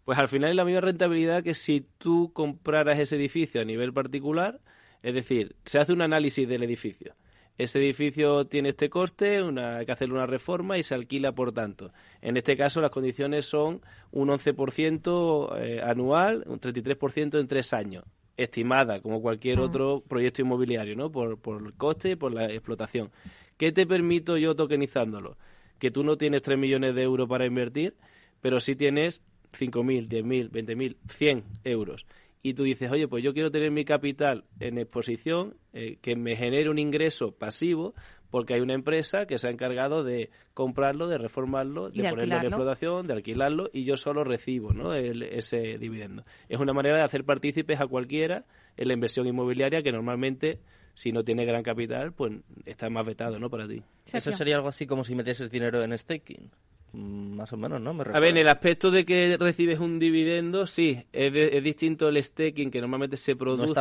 Pues 0.06 0.18
al 0.18 0.28
final 0.28 0.52
es 0.52 0.56
la 0.56 0.66
misma 0.66 0.82
rentabilidad 0.82 1.44
que 1.44 1.54
si 1.54 1.86
tú 1.98 2.32
compraras 2.34 3.00
ese 3.00 3.16
edificio 3.16 3.62
a 3.62 3.66
nivel 3.66 3.94
particular, 3.94 4.60
es 5.04 5.14
decir, 5.14 5.56
se 5.66 5.80
hace 5.80 5.94
un 5.94 6.02
análisis 6.02 6.48
del 6.48 6.64
edificio 6.64 7.16
ese 7.58 7.80
edificio 7.80 8.46
tiene 8.46 8.70
este 8.70 8.90
coste, 8.90 9.42
una, 9.42 9.78
hay 9.78 9.86
que 9.86 9.92
hacerle 9.92 10.16
una 10.16 10.26
reforma 10.26 10.78
y 10.78 10.84
se 10.84 10.96
alquila 10.96 11.34
por 11.34 11.52
tanto. 11.52 11.92
En 12.22 12.38
este 12.38 12.58
caso 12.58 12.82
las 12.82 12.92
condiciones 12.92 13.46
son 13.46 13.82
un 14.12 14.30
11% 14.30 15.60
eh, 15.60 15.82
anual, 15.84 16.44
un 16.48 16.60
33% 16.60 17.40
en 17.40 17.48
tres 17.48 17.74
años, 17.74 18.04
estimada 18.38 19.00
como 19.02 19.22
cualquier 19.22 19.60
otro 19.60 20.02
proyecto 20.08 20.42
inmobiliario, 20.42 20.96
¿no? 20.96 21.12
Por, 21.12 21.40
por 21.40 21.62
el 21.62 21.74
coste 21.74 22.12
y 22.12 22.16
por 22.16 22.34
la 22.34 22.46
explotación. 22.46 23.12
¿Qué 23.58 23.72
te 23.72 23.86
permito 23.86 24.38
yo 24.38 24.56
tokenizándolo? 24.56 25.38
Que 25.78 25.92
tú 25.92 26.04
no 26.04 26.18
tienes 26.18 26.42
3 26.42 26.58
millones 26.58 26.96
de 26.96 27.04
euros 27.04 27.28
para 27.28 27.46
invertir, 27.46 27.96
pero 28.40 28.60
sí 28.60 28.76
tienes 28.76 29.22
5.000, 29.58 30.08
10.000, 30.08 30.50
20.000, 30.50 30.96
100 31.10 31.44
euros 31.64 32.06
y 32.44 32.54
tú 32.54 32.64
dices, 32.64 32.92
oye, 32.92 33.08
pues 33.08 33.24
yo 33.24 33.34
quiero 33.34 33.52
tener 33.52 33.72
mi 33.72 33.86
capital 33.86 34.46
en 34.60 34.78
exposición 34.78 35.56
eh, 35.74 35.98
que 36.02 36.16
me 36.16 36.36
genere 36.36 36.70
un 36.70 36.80
ingreso 36.80 37.32
pasivo 37.32 37.94
porque 38.32 38.54
hay 38.54 38.62
una 38.62 38.74
empresa 38.74 39.26
que 39.26 39.38
se 39.38 39.48
ha 39.48 39.52
encargado 39.52 40.04
de 40.04 40.30
comprarlo, 40.54 41.08
de 41.08 41.18
reformarlo, 41.18 41.90
de, 41.90 42.10
ponerlo 42.10 42.38
en 42.38 42.46
explotación, 42.46 43.06
de 43.06 43.14
alquilarlo 43.14 43.70
y 43.74 43.84
yo 43.84 43.98
solo 43.98 44.24
recibo 44.24 44.74
¿no? 44.74 44.96
ese 44.96 45.78
dividendo. 45.78 46.24
Es 46.48 46.60
una 46.60 46.74
manera 46.74 46.98
de 46.98 47.04
hacer 47.04 47.26
partícipes 47.26 47.80
a 47.82 47.88
cualquiera 47.88 48.46
en 48.78 48.88
la 48.88 48.94
inversión 48.94 49.28
inmobiliaria 49.28 49.84
que 49.84 49.92
normalmente 49.92 50.60
si 50.94 51.12
no 51.12 51.24
tiene 51.24 51.46
gran 51.46 51.64
capital, 51.64 52.14
pues 52.14 52.34
está 52.66 52.90
más 52.90 53.06
vetado, 53.06 53.40
¿no? 53.40 53.50
Para 53.50 53.68
ti. 53.68 53.82
Eso 54.12 54.32
sería 54.32 54.56
algo 54.56 54.68
así 54.68 54.86
como 54.88 55.04
si 55.04 55.16
metieses 55.16 55.50
dinero 55.50 55.82
en 55.84 55.98
staking. 55.98 56.52
Mm, 56.94 57.36
más 57.38 57.54
o 57.54 57.58
menos, 57.58 57.82
¿no? 57.82 57.92
a 57.92 58.20
ver, 58.20 58.32
en 58.32 58.38
el 58.38 58.50
aspecto 58.50 58.92
de 58.92 59.06
que 59.06 59.38
recibes 59.40 59.80
un 59.80 59.98
dividendo, 59.98 60.68
sí, 60.68 61.00
es, 61.14 61.64
distinto 61.64 62.10
el 62.10 62.22
staking 62.22 62.70
que 62.70 62.82
normalmente 62.82 63.16
se 63.16 63.36
produce 63.36 63.74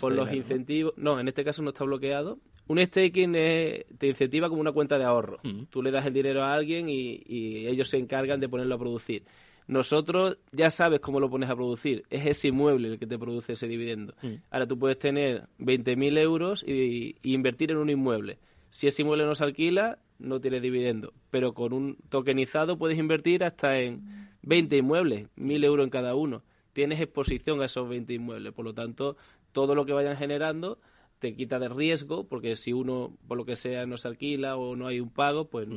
por 0.00 0.12
los 0.12 0.32
incentivos. 0.32 0.94
¿no? 0.96 1.18
en 1.18 1.26
este 1.26 1.44
caso 1.44 1.62
no 1.62 1.70
está 1.70 1.84
bloqueado. 1.84 2.38
Un 2.68 2.78
staking 2.78 3.32
te 3.32 4.06
incentiva 4.06 4.48
como 4.48 4.60
una 4.60 4.70
cuenta 4.70 4.96
de 4.96 5.04
ahorro. 5.04 5.40
Mm. 5.42 5.64
Tú 5.70 5.82
le 5.82 5.90
das 5.90 6.06
el 6.06 6.12
dinero 6.12 6.44
a 6.44 6.54
alguien 6.54 6.88
y, 6.88 7.66
ellos 7.66 7.88
se 7.88 7.98
encargan 7.98 8.38
de 8.38 8.48
ponerlo 8.48 8.76
a 8.76 8.78
producir. 8.78 9.24
Nosotros 9.66 10.38
ya 10.52 10.70
sabes 10.70 11.00
cómo 11.00 11.18
lo 11.18 11.30
pones 11.30 11.50
a 11.50 11.56
producir. 11.56 12.04
Es 12.10 12.26
ese 12.26 12.48
inmueble 12.48 12.88
el 12.88 12.98
que 12.98 13.06
te 13.06 13.18
produce 13.18 13.54
ese 13.54 13.66
dividendo. 13.66 14.14
Mm. 14.22 14.34
Ahora 14.50 14.66
tú 14.66 14.78
puedes 14.78 14.98
tener 14.98 15.48
20.000 15.58 16.18
euros 16.18 16.64
y, 16.66 17.16
y 17.22 17.34
invertir 17.34 17.72
en 17.72 17.78
un 17.78 17.90
inmueble. 17.90 18.38
Si 18.72 18.86
ese 18.86 19.02
inmueble 19.02 19.26
no 19.26 19.34
se 19.34 19.44
alquila, 19.44 19.98
no 20.18 20.40
tiene 20.40 20.58
dividendo. 20.58 21.12
Pero 21.30 21.52
con 21.52 21.74
un 21.74 21.98
tokenizado 22.08 22.78
puedes 22.78 22.98
invertir 22.98 23.44
hasta 23.44 23.78
en 23.78 24.30
20 24.42 24.78
inmuebles, 24.78 25.28
1.000 25.36 25.64
euros 25.64 25.84
en 25.84 25.90
cada 25.90 26.14
uno. 26.14 26.42
Tienes 26.72 26.98
exposición 26.98 27.60
a 27.60 27.66
esos 27.66 27.86
20 27.86 28.14
inmuebles. 28.14 28.54
Por 28.54 28.64
lo 28.64 28.72
tanto, 28.72 29.18
todo 29.52 29.74
lo 29.74 29.84
que 29.84 29.92
vayan 29.92 30.16
generando 30.16 30.78
te 31.18 31.34
quita 31.36 31.58
de 31.58 31.68
riesgo, 31.68 32.24
porque 32.24 32.56
si 32.56 32.72
uno, 32.72 33.14
por 33.28 33.36
lo 33.36 33.44
que 33.44 33.56
sea, 33.56 33.84
no 33.84 33.98
se 33.98 34.08
alquila 34.08 34.56
o 34.56 34.74
no 34.74 34.86
hay 34.86 35.00
un 35.00 35.10
pago, 35.10 35.50
pues 35.50 35.68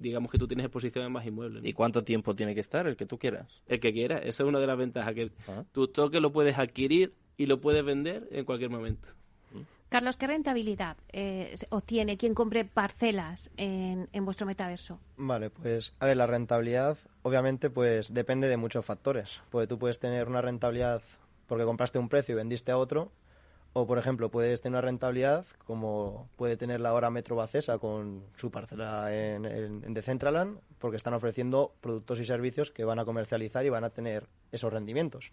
digamos 0.00 0.30
que 0.30 0.36
tú 0.36 0.48
tienes 0.48 0.66
exposición 0.66 1.04
a 1.04 1.08
más 1.08 1.24
inmuebles. 1.24 1.64
¿Y 1.64 1.72
cuánto 1.72 2.02
tiempo 2.02 2.34
tiene 2.34 2.54
que 2.54 2.60
estar? 2.60 2.88
El 2.88 2.96
que 2.96 3.06
tú 3.06 3.18
quieras. 3.18 3.62
El 3.68 3.78
que 3.78 3.92
quieras. 3.92 4.20
Esa 4.24 4.42
es 4.42 4.48
una 4.48 4.58
de 4.58 4.66
las 4.66 4.76
ventajas, 4.76 5.14
que 5.14 5.30
ah. 5.46 5.64
tu 5.70 5.86
toque 5.86 6.20
lo 6.20 6.32
puedes 6.32 6.58
adquirir 6.58 7.14
y 7.36 7.46
lo 7.46 7.60
puedes 7.60 7.84
vender 7.84 8.28
en 8.32 8.44
cualquier 8.44 8.68
momento. 8.68 9.08
Carlos, 9.92 10.16
¿qué 10.16 10.26
rentabilidad 10.26 10.96
eh, 11.12 11.54
obtiene 11.68 12.16
quien 12.16 12.32
compre 12.32 12.64
parcelas 12.64 13.50
en, 13.58 14.08
vuestro 14.24 14.46
metaverso? 14.46 14.98
Vale, 15.18 15.50
pues 15.50 15.92
a 16.00 16.06
ver, 16.06 16.16
la 16.16 16.26
rentabilidad 16.26 16.96
obviamente 17.20 17.68
pues 17.68 18.14
depende 18.14 18.48
de 18.48 18.56
muchos 18.56 18.86
factores. 18.86 19.42
Pues 19.50 19.68
tú 19.68 19.78
puedes 19.78 19.98
tener 19.98 20.28
una 20.28 20.40
rentabilidad 20.40 21.02
porque 21.46 21.64
compraste 21.64 21.98
un 21.98 22.08
precio 22.08 22.32
y 22.32 22.36
vendiste 22.36 22.72
a 22.72 22.78
otro, 22.78 23.12
o 23.74 23.86
por 23.86 23.98
ejemplo 23.98 24.30
puedes 24.30 24.62
tener 24.62 24.78
una 24.78 24.80
rentabilidad 24.80 25.44
como 25.66 26.26
puede 26.36 26.56
tener 26.56 26.80
la 26.80 26.94
hora 26.94 27.10
Metro 27.10 27.36
Bacesa 27.36 27.76
con 27.76 28.24
su 28.34 28.50
parcela 28.50 29.14
en, 29.14 29.44
en, 29.44 29.84
en 29.84 29.92
Decentraland, 29.92 30.58
porque 30.78 30.96
están 30.96 31.12
ofreciendo 31.12 31.74
productos 31.82 32.18
y 32.18 32.24
servicios 32.24 32.70
que 32.70 32.86
van 32.86 32.98
a 32.98 33.04
comercializar 33.04 33.66
y 33.66 33.68
van 33.68 33.84
a 33.84 33.90
tener 33.90 34.26
esos 34.52 34.72
rendimientos. 34.72 35.32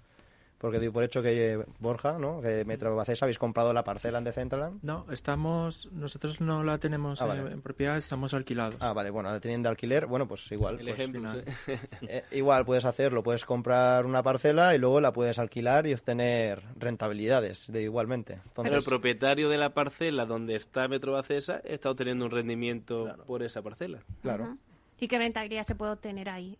Porque 0.59 0.77
doy 0.77 0.89
por 0.89 1.03
hecho 1.03 1.21
que 1.21 1.63
Borja, 1.79 2.19
¿no? 2.19 2.41
Que 2.41 2.65
Metro 2.65 2.95
Bacesa 2.95 3.25
habéis 3.25 3.39
comprado 3.39 3.71
la 3.71 3.83
parcela 3.83 4.17
en 4.17 4.25
Decentraland. 4.25 4.83
No, 4.83 5.05
estamos, 5.09 5.89
nosotros 5.93 6.41
no 6.41 6.63
la 6.63 6.77
tenemos 6.79 7.21
ah, 7.21 7.33
en, 7.33 7.61
propiedad, 7.61 7.97
estamos 7.97 8.33
alquilados. 8.33 8.75
Ah, 8.81 8.91
vale, 8.91 9.09
bueno, 9.09 9.31
la 9.31 9.39
tienen 9.39 9.63
de 9.63 9.69
alquiler, 9.69 10.05
bueno, 10.05 10.27
pues 10.27 10.51
igual. 10.51 10.79
El 10.79 10.87
pues, 10.87 10.99
ejemplo, 10.99 11.31
eh, 12.01 12.23
igual 12.31 12.65
puedes 12.65 12.83
hacerlo, 12.83 13.23
puedes 13.23 13.45
comprar 13.45 14.05
una 14.05 14.21
parcela 14.21 14.75
y 14.75 14.79
luego 14.79 14.99
la 14.99 15.13
puedes 15.13 15.39
alquilar 15.39 15.87
y 15.87 15.93
obtener 15.93 16.61
rentabilidades 16.77 17.71
de 17.71 17.83
igualmente. 17.83 18.39
Pero 18.55 18.75
el 18.75 18.83
propietario 18.83 19.47
de 19.47 19.57
la 19.57 19.73
parcela 19.73 20.25
donde 20.25 20.55
está 20.55 20.89
Metro 20.89 21.13
Bacesa 21.13 21.61
está 21.63 21.89
obteniendo 21.89 22.25
un 22.25 22.31
rendimiento 22.31 23.15
por 23.25 23.43
esa 23.43 23.61
parcela. 23.61 23.99
Claro. 24.21 24.57
¿Y 24.99 25.07
qué 25.07 25.17
rentabilidad 25.17 25.63
se 25.63 25.75
puede 25.75 25.93
obtener 25.93 26.29
ahí? 26.29 26.57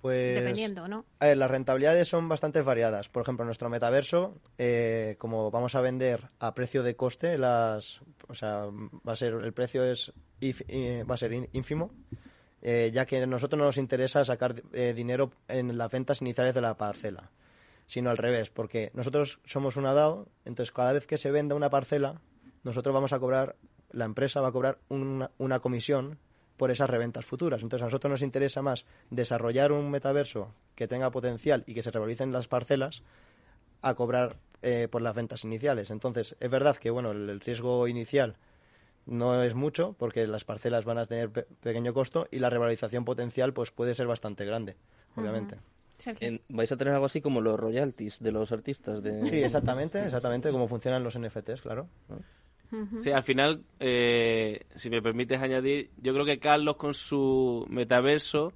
Pues, 0.00 0.34
Dependiendo, 0.36 0.86
¿no? 0.88 1.04
A 1.18 1.26
ver, 1.26 1.36
las 1.36 1.50
rentabilidades 1.50 2.08
son 2.08 2.28
bastante 2.28 2.62
variadas. 2.62 3.08
Por 3.08 3.22
ejemplo, 3.22 3.44
en 3.44 3.46
nuestro 3.46 3.68
metaverso, 3.68 4.40
eh, 4.58 5.16
como 5.18 5.50
vamos 5.50 5.74
a 5.74 5.80
vender 5.80 6.30
a 6.38 6.54
precio 6.54 6.82
de 6.82 6.96
coste, 6.96 7.38
las, 7.38 8.00
o 8.28 8.34
sea, 8.34 8.66
va 8.66 9.12
a 9.12 9.16
ser 9.16 9.34
el 9.34 9.52
precio 9.52 9.84
es 9.84 10.12
va 11.08 11.14
a 11.14 11.18
ser 11.18 11.32
ínfimo, 11.52 11.90
eh, 12.62 12.90
ya 12.92 13.06
que 13.06 13.22
a 13.22 13.26
nosotros 13.26 13.58
no 13.58 13.64
nos 13.64 13.78
interesa 13.78 14.24
sacar 14.24 14.62
eh, 14.72 14.92
dinero 14.94 15.30
en 15.48 15.76
las 15.76 15.90
ventas 15.90 16.20
iniciales 16.20 16.54
de 16.54 16.60
la 16.60 16.76
parcela, 16.76 17.30
sino 17.86 18.10
al 18.10 18.18
revés, 18.18 18.50
porque 18.50 18.90
nosotros 18.94 19.40
somos 19.44 19.76
una 19.76 19.94
DAO, 19.94 20.28
entonces 20.44 20.72
cada 20.72 20.92
vez 20.92 21.06
que 21.06 21.18
se 21.18 21.30
venda 21.30 21.54
una 21.54 21.70
parcela, 21.70 22.20
nosotros 22.64 22.94
vamos 22.94 23.12
a 23.12 23.18
cobrar, 23.18 23.56
la 23.90 24.04
empresa 24.04 24.40
va 24.40 24.48
a 24.48 24.52
cobrar 24.52 24.78
una, 24.88 25.30
una 25.38 25.60
comisión 25.60 26.18
por 26.56 26.70
esas 26.70 26.90
reventas 26.90 27.24
futuras. 27.24 27.62
Entonces 27.62 27.82
a 27.82 27.86
nosotros 27.86 28.10
nos 28.10 28.22
interesa 28.22 28.62
más 28.62 28.84
desarrollar 29.10 29.72
un 29.72 29.90
metaverso 29.90 30.52
que 30.74 30.88
tenga 30.88 31.10
potencial 31.10 31.64
y 31.66 31.74
que 31.74 31.82
se 31.82 31.90
revalicen 31.90 32.32
las 32.32 32.48
parcelas 32.48 33.02
a 33.82 33.94
cobrar 33.94 34.36
eh, 34.62 34.88
por 34.90 35.02
las 35.02 35.14
ventas 35.14 35.44
iniciales. 35.44 35.90
Entonces 35.90 36.36
es 36.40 36.50
verdad 36.50 36.76
que 36.76 36.90
bueno 36.90 37.12
el, 37.12 37.40
riesgo 37.40 37.88
inicial 37.88 38.36
no 39.04 39.42
es 39.42 39.54
mucho 39.54 39.94
porque 39.98 40.26
las 40.26 40.44
parcelas 40.44 40.84
van 40.84 40.98
a 40.98 41.06
tener 41.06 41.30
pequeño 41.30 41.94
costo 41.94 42.26
y 42.30 42.38
la 42.38 42.50
revalorización 42.50 43.04
potencial 43.04 43.52
pues 43.52 43.70
puede 43.70 43.94
ser 43.94 44.06
bastante 44.06 44.44
grande, 44.44 44.76
obviamente. 45.14 45.58
vais 46.48 46.72
a 46.72 46.76
tener 46.76 46.94
algo 46.94 47.06
así 47.06 47.20
como 47.20 47.40
los 47.40 47.58
royalties 47.58 48.18
de 48.18 48.32
los 48.32 48.50
artistas 48.50 49.02
de 49.02 49.22
Sí, 49.28 49.42
exactamente, 49.42 50.04
exactamente 50.04 50.50
como 50.50 50.66
funcionan 50.66 51.04
los 51.04 51.16
NFTs, 51.18 51.62
claro. 51.62 51.88
Sí, 53.02 53.10
al 53.10 53.22
final, 53.22 53.62
eh, 53.80 54.66
si 54.74 54.90
me 54.90 55.00
permites 55.00 55.40
añadir, 55.40 55.90
yo 55.98 56.12
creo 56.12 56.24
que 56.24 56.38
Carlos 56.38 56.76
con 56.76 56.94
su 56.94 57.66
metaverso 57.68 58.52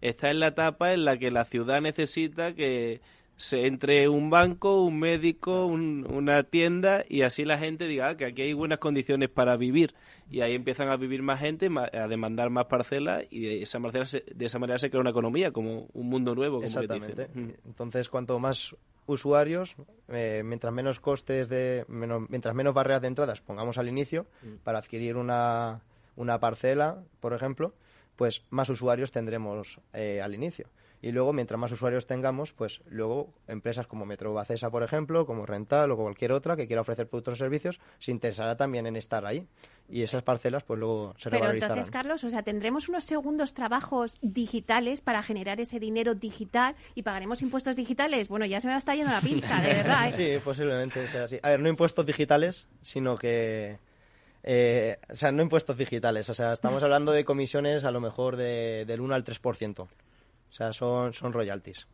está 0.00 0.30
en 0.30 0.40
la 0.40 0.48
etapa 0.48 0.92
en 0.92 1.04
la 1.04 1.16
que 1.16 1.30
la 1.30 1.44
ciudad 1.44 1.80
necesita 1.80 2.54
que 2.54 3.00
se 3.36 3.66
entre 3.66 4.08
un 4.08 4.30
banco, 4.30 4.82
un 4.82 4.98
médico, 4.98 5.66
una 5.66 6.42
tienda 6.44 7.04
y 7.08 7.22
así 7.22 7.44
la 7.44 7.58
gente 7.58 7.86
diga 7.86 8.10
ah, 8.10 8.16
que 8.16 8.26
aquí 8.26 8.42
hay 8.42 8.52
buenas 8.52 8.78
condiciones 8.78 9.30
para 9.30 9.56
vivir 9.56 9.94
y 10.30 10.42
ahí 10.42 10.54
empiezan 10.54 10.88
a 10.88 10.96
vivir 10.96 11.22
más 11.22 11.40
gente, 11.40 11.68
a 11.92 12.06
demandar 12.06 12.50
más 12.50 12.66
parcelas 12.66 13.24
y 13.30 13.40
de 13.40 13.62
esa, 13.62 13.78
manera 13.78 14.06
se, 14.06 14.24
de 14.32 14.46
esa 14.46 14.58
manera 14.58 14.78
se 14.78 14.90
crea 14.90 15.00
una 15.00 15.10
economía 15.10 15.50
como 15.50 15.88
un 15.92 16.08
mundo 16.08 16.34
nuevo. 16.34 16.56
Como 16.56 16.66
Exactamente. 16.66 17.28
Entonces, 17.66 18.08
cuanto 18.08 18.38
más 18.38 18.74
usuarios, 19.06 19.76
eh, 20.08 20.42
mientras 20.44 20.72
menos 20.72 21.00
costes 21.00 21.48
de, 21.48 21.84
mientras 21.88 22.54
menos 22.54 22.74
barreras 22.74 23.02
de 23.02 23.08
entradas 23.08 23.40
pongamos 23.40 23.78
al 23.78 23.88
inicio 23.88 24.26
mm. 24.42 24.56
para 24.64 24.78
adquirir 24.78 25.16
una, 25.16 25.80
una 26.16 26.38
parcela, 26.38 27.02
por 27.20 27.34
ejemplo, 27.34 27.74
pues 28.16 28.44
más 28.50 28.68
usuarios 28.68 29.10
tendremos 29.10 29.80
eh, 29.92 30.20
al 30.22 30.34
inicio. 30.34 30.68
Y 31.02 31.10
luego, 31.10 31.32
mientras 31.32 31.58
más 31.58 31.72
usuarios 31.72 32.06
tengamos, 32.06 32.52
pues 32.52 32.80
luego 32.88 33.34
empresas 33.48 33.88
como 33.88 34.06
Metro 34.06 34.32
Bacesa, 34.32 34.70
por 34.70 34.84
ejemplo, 34.84 35.26
como 35.26 35.44
Rental 35.44 35.90
o 35.90 35.96
cualquier 35.96 36.30
otra 36.30 36.54
que 36.54 36.68
quiera 36.68 36.82
ofrecer 36.82 37.08
productos 37.08 37.34
o 37.34 37.36
servicios, 37.36 37.80
se 37.98 38.12
interesará 38.12 38.56
también 38.56 38.86
en 38.86 38.94
estar 38.94 39.26
ahí. 39.26 39.48
Y 39.88 40.02
esas 40.02 40.22
parcelas, 40.22 40.62
pues 40.62 40.78
luego 40.78 41.12
se 41.18 41.28
Pero 41.28 41.50
entonces, 41.50 41.90
Carlos, 41.90 42.22
o 42.22 42.30
sea, 42.30 42.44
tendremos 42.44 42.88
unos 42.88 43.04
segundos 43.04 43.52
trabajos 43.52 44.16
digitales 44.22 45.00
para 45.00 45.22
generar 45.24 45.60
ese 45.60 45.80
dinero 45.80 46.14
digital 46.14 46.76
y 46.94 47.02
pagaremos 47.02 47.42
impuestos 47.42 47.74
digitales. 47.74 48.28
Bueno, 48.28 48.46
ya 48.46 48.60
se 48.60 48.68
me 48.68 48.74
va 48.74 48.78
estar 48.78 48.94
yendo 48.94 49.10
la 49.10 49.20
pinza, 49.20 49.60
de 49.60 49.74
verdad. 49.74 50.08
¿eh? 50.08 50.12
Sí, 50.38 50.44
posiblemente 50.44 51.08
sea 51.08 51.24
así. 51.24 51.36
A 51.42 51.50
ver, 51.50 51.60
no 51.60 51.68
impuestos 51.68 52.06
digitales, 52.06 52.68
sino 52.80 53.16
que... 53.16 53.78
Eh, 54.44 54.98
o 55.10 55.14
sea, 55.14 55.32
no 55.32 55.42
impuestos 55.42 55.76
digitales. 55.76 56.30
O 56.30 56.34
sea, 56.34 56.52
estamos 56.52 56.82
hablando 56.84 57.10
de 57.10 57.24
comisiones 57.24 57.84
a 57.84 57.90
lo 57.90 58.00
mejor 58.00 58.36
de, 58.36 58.84
del 58.86 59.00
1 59.00 59.14
al 59.14 59.24
3%. 59.24 59.88
O 60.52 60.54
sea, 60.54 60.70
son, 60.74 61.14
son 61.14 61.32
royalties. 61.32 61.86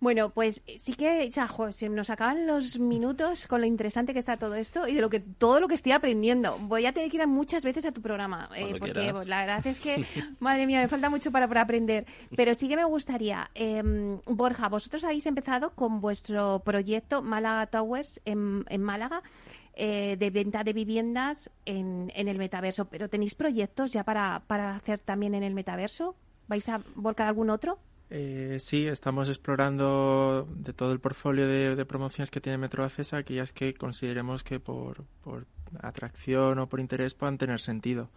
Bueno, 0.00 0.30
pues 0.30 0.60
sí 0.78 0.94
que 0.94 1.30
ya, 1.30 1.48
se 1.70 1.88
nos 1.88 2.10
acaban 2.10 2.48
los 2.48 2.80
minutos 2.80 3.46
con 3.46 3.60
lo 3.60 3.66
interesante 3.66 4.12
que 4.12 4.18
está 4.18 4.36
todo 4.36 4.56
esto 4.56 4.88
y 4.88 4.94
de 4.94 5.00
lo 5.00 5.08
que 5.08 5.20
todo 5.20 5.60
lo 5.60 5.68
que 5.68 5.74
estoy 5.74 5.92
aprendiendo. 5.92 6.58
Voy 6.58 6.84
a 6.84 6.92
tener 6.92 7.08
que 7.10 7.16
ir 7.16 7.26
muchas 7.28 7.64
veces 7.64 7.86
a 7.86 7.92
tu 7.92 8.02
programa 8.02 8.50
eh, 8.56 8.74
porque 8.78 9.10
pues, 9.12 9.28
la 9.28 9.46
verdad 9.46 9.64
es 9.66 9.78
que, 9.78 10.04
madre 10.40 10.66
mía, 10.66 10.82
me 10.82 10.88
falta 10.88 11.08
mucho 11.08 11.30
para, 11.30 11.46
aprender. 11.60 12.06
Pero 12.34 12.56
sí 12.56 12.68
que 12.68 12.76
me 12.76 12.84
gustaría, 12.84 13.50
em, 13.54 14.20
Borja, 14.26 14.68
vosotros 14.68 15.04
habéis 15.04 15.26
empezado 15.26 15.70
con 15.70 16.00
vuestro 16.00 16.60
proyecto 16.64 17.22
Málaga 17.22 17.68
Towers 17.68 18.20
en, 18.24 18.64
Málaga. 18.82 19.22
Eh, 19.78 20.16
de 20.18 20.30
venta 20.30 20.64
de 20.64 20.72
viviendas 20.72 21.50
en, 21.66 22.10
en, 22.14 22.28
el 22.28 22.38
metaverso, 22.38 22.86
pero 22.86 23.10
¿tenéis 23.10 23.34
proyectos 23.34 23.92
ya 23.92 24.04
para, 24.04 24.42
para 24.46 24.74
hacer 24.74 25.00
también 25.00 25.34
en 25.34 25.42
el 25.42 25.52
metaverso? 25.52 26.16
¿Vais 26.48 26.68
a 26.68 26.80
volcar 26.94 27.28
algún 27.28 27.50
otro? 27.50 27.78
Eh, 28.08 28.58
sí, 28.60 28.86
estamos 28.86 29.28
explorando 29.28 30.46
de 30.54 30.72
todo 30.72 30.92
el 30.92 31.00
portfolio 31.00 31.48
de, 31.48 31.84
promociones 31.86 32.30
que 32.30 32.40
tiene 32.40 32.56
Metro 32.56 32.84
Acesa 32.84 33.16
aquellas 33.16 33.52
que 33.52 33.74
consideremos 33.74 34.44
que 34.44 34.60
por, 34.60 35.04
por 35.24 35.46
atracción 35.80 36.60
o 36.60 36.68
por 36.68 36.78
interés 36.78 37.14
puedan 37.14 37.36
tener 37.36 37.60
sentido. 37.60 38.08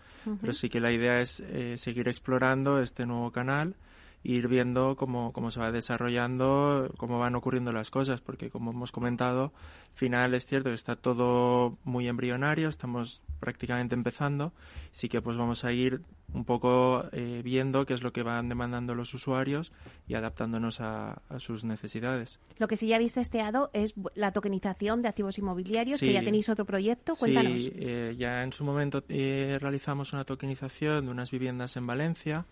Pero 0.42 0.54
sí 0.54 0.70
que 0.70 0.80
la 0.80 0.92
idea 0.92 1.22
es 1.22 1.40
eh, 1.40 1.76
seguir 1.78 2.08
explorando 2.08 2.80
este 2.80 3.06
nuevo 3.08 3.32
canal 3.32 3.76
ir 4.24 4.48
viendo 4.48 4.96
cómo, 4.96 5.32
cómo 5.32 5.52
se 5.52 5.60
va 5.60 5.72
desarrollando, 5.72 6.94
cómo 6.98 7.20
van 7.20 7.36
ocurriendo 7.36 7.72
las 7.72 7.90
cosas, 7.90 8.22
porque 8.22 8.50
como 8.50 8.72
hemos 8.72 8.92
comentado, 8.92 9.54
al 9.92 9.96
final 9.96 10.34
es 10.34 10.46
cierto 10.46 10.70
que 10.70 10.76
está 10.76 10.96
todo 10.96 11.78
muy 11.84 12.08
embrionario, 12.08 12.68
estamos 12.68 13.22
prácticamente 13.40 13.96
empezando, 13.96 14.54
sí 14.92 15.08
que 15.08 15.22
pues 15.22 15.38
vamos 15.38 15.64
a 15.64 15.72
ir 15.72 16.02
un 16.34 16.46
poco 16.46 17.06
eh, 17.12 17.42
viendo 17.44 17.86
qué 17.86 17.94
es 17.94 18.04
lo 18.04 18.14
que 18.14 18.24
van 18.24 18.50
demandando 18.50 18.96
los 18.96 19.14
usuarios 19.14 19.72
y 20.08 20.16
adaptándonos 20.16 20.80
a, 20.82 21.22
sus 21.38 21.64
necesidades. 21.64 22.40
Lo 22.58 22.68
que 22.68 22.78
sí 22.78 22.88
ya 22.88 22.96
habéis 22.96 23.14
testeado 23.14 23.70
es 23.74 23.94
la 24.16 24.32
tokenización 24.32 25.02
de 25.02 25.08
activos 25.08 25.38
inmobiliarios, 25.38 26.00
que 26.00 26.14
ya 26.14 26.24
tenéis 26.24 26.50
otro 26.50 26.66
proyecto. 26.66 27.16
Cuéntanos. 27.16 27.54
Sí, 27.54 27.72
eh, 27.76 28.16
ya 28.18 28.44
en 28.44 28.54
su 28.54 28.64
momento 28.64 29.04
eh, 29.10 29.58
realizamos 29.60 30.14
una 30.14 30.26
tokenización 30.26 31.06
de 31.06 31.12
unas 31.12 31.32
viviendas 31.32 31.76
en 31.78 31.88
Valencia 31.88 32.46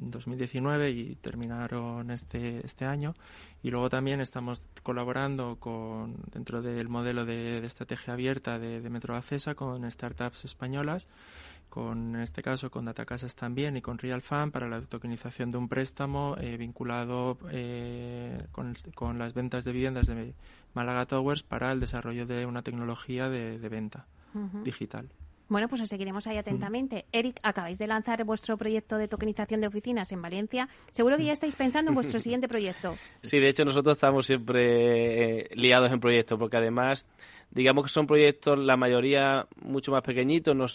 en 0.00 0.10
2019 0.10 0.90
y 0.90 1.16
terminaron 1.16 2.10
este, 2.10 2.64
este 2.64 2.84
año. 2.84 3.14
Y 3.62 3.70
luego 3.70 3.90
también 3.90 4.20
estamos 4.20 4.62
colaborando 4.82 5.56
con, 5.56 6.16
dentro 6.32 6.62
del 6.62 6.88
modelo 6.88 7.24
de, 7.24 7.64
estrategia 7.64 8.14
abierta 8.14 8.58
de, 8.58 8.80
de 8.80 8.90
Metro 8.90 9.14
Acesa 9.16 9.54
con 9.54 9.88
startups 9.90 10.44
españolas, 10.44 11.08
con, 11.70 12.16
en 12.16 12.20
este 12.20 12.42
caso 12.42 12.70
con 12.70 12.84
Datacasas 12.84 13.34
también 13.34 13.76
y 13.76 13.80
con 13.80 13.98
RealFan 13.98 14.50
para 14.50 14.68
la 14.68 14.82
tokenización 14.82 15.50
de 15.50 15.58
un 15.58 15.68
préstamo 15.68 16.36
eh, 16.38 16.56
vinculado 16.56 17.38
eh, 17.50 18.46
con, 18.52 18.74
con, 18.94 19.18
las 19.18 19.32
ventas 19.32 19.64
de 19.64 19.72
viviendas 19.72 20.06
de 20.06 20.34
Málaga 20.74 21.06
Towers 21.06 21.42
para 21.42 21.72
el 21.72 21.80
desarrollo 21.80 22.26
de 22.26 22.44
una 22.44 22.62
tecnología 22.62 23.28
de, 23.28 23.56
venta 23.68 24.06
digital. 24.64 25.08
Bueno, 25.50 25.68
pues 25.68 25.80
os 25.80 25.88
seguiremos 25.88 26.28
ahí 26.28 26.36
atentamente. 26.36 27.06
Eric, 27.10 27.40
acabáis 27.42 27.76
de 27.76 27.88
lanzar 27.88 28.22
vuestro 28.24 28.56
proyecto 28.56 28.98
de 28.98 29.08
tokenización 29.08 29.60
de 29.60 29.66
oficinas 29.66 30.12
en 30.12 30.22
Valencia. 30.22 30.68
Seguro 30.90 31.16
que 31.16 31.24
ya 31.24 31.32
estáis 31.32 31.56
pensando 31.56 31.90
en 31.90 31.96
vuestro 31.96 32.20
siguiente 32.20 32.46
proyecto. 32.46 32.96
Sí, 33.22 33.40
de 33.40 33.48
hecho 33.48 33.64
nosotros 33.64 33.96
estamos 33.96 34.26
siempre 34.26 35.40
eh, 35.40 35.48
liados 35.54 35.90
en 35.90 35.98
proyectos 35.98 36.38
porque 36.38 36.56
además 36.56 37.04
digamos 37.50 37.84
que 37.84 37.90
son 37.90 38.06
proyectos, 38.06 38.58
la 38.58 38.76
mayoría 38.76 39.46
mucho 39.62 39.92
más 39.92 40.02
pequeñitos, 40.02 40.54
no, 40.54 40.66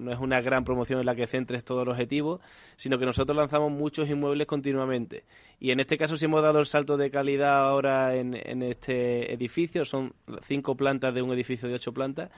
no 0.00 0.12
es 0.12 0.18
una 0.18 0.40
gran 0.40 0.64
promoción 0.64 1.00
en 1.00 1.06
la 1.06 1.14
que 1.14 1.26
centres 1.26 1.64
todo 1.64 1.82
el 1.82 1.88
objetivo, 1.88 2.40
sino 2.76 2.98
que 2.98 3.06
nosotros 3.06 3.36
lanzamos 3.36 3.72
muchos 3.72 4.08
inmuebles 4.08 4.46
continuamente. 4.46 5.24
Y 5.58 5.70
en 5.70 5.80
este 5.80 5.98
caso 5.98 6.16
sí 6.16 6.26
hemos 6.26 6.42
dado 6.42 6.60
el 6.60 6.66
salto 6.66 6.96
de 6.96 7.10
calidad 7.10 7.68
ahora 7.68 8.16
en, 8.16 8.34
en 8.34 8.62
este 8.62 9.32
edificio, 9.32 9.84
son 9.84 10.12
cinco 10.42 10.76
plantas 10.76 11.14
de 11.14 11.22
un 11.22 11.32
edificio 11.32 11.68
de 11.68 11.74
ocho 11.74 11.92
plantas, 11.92 12.30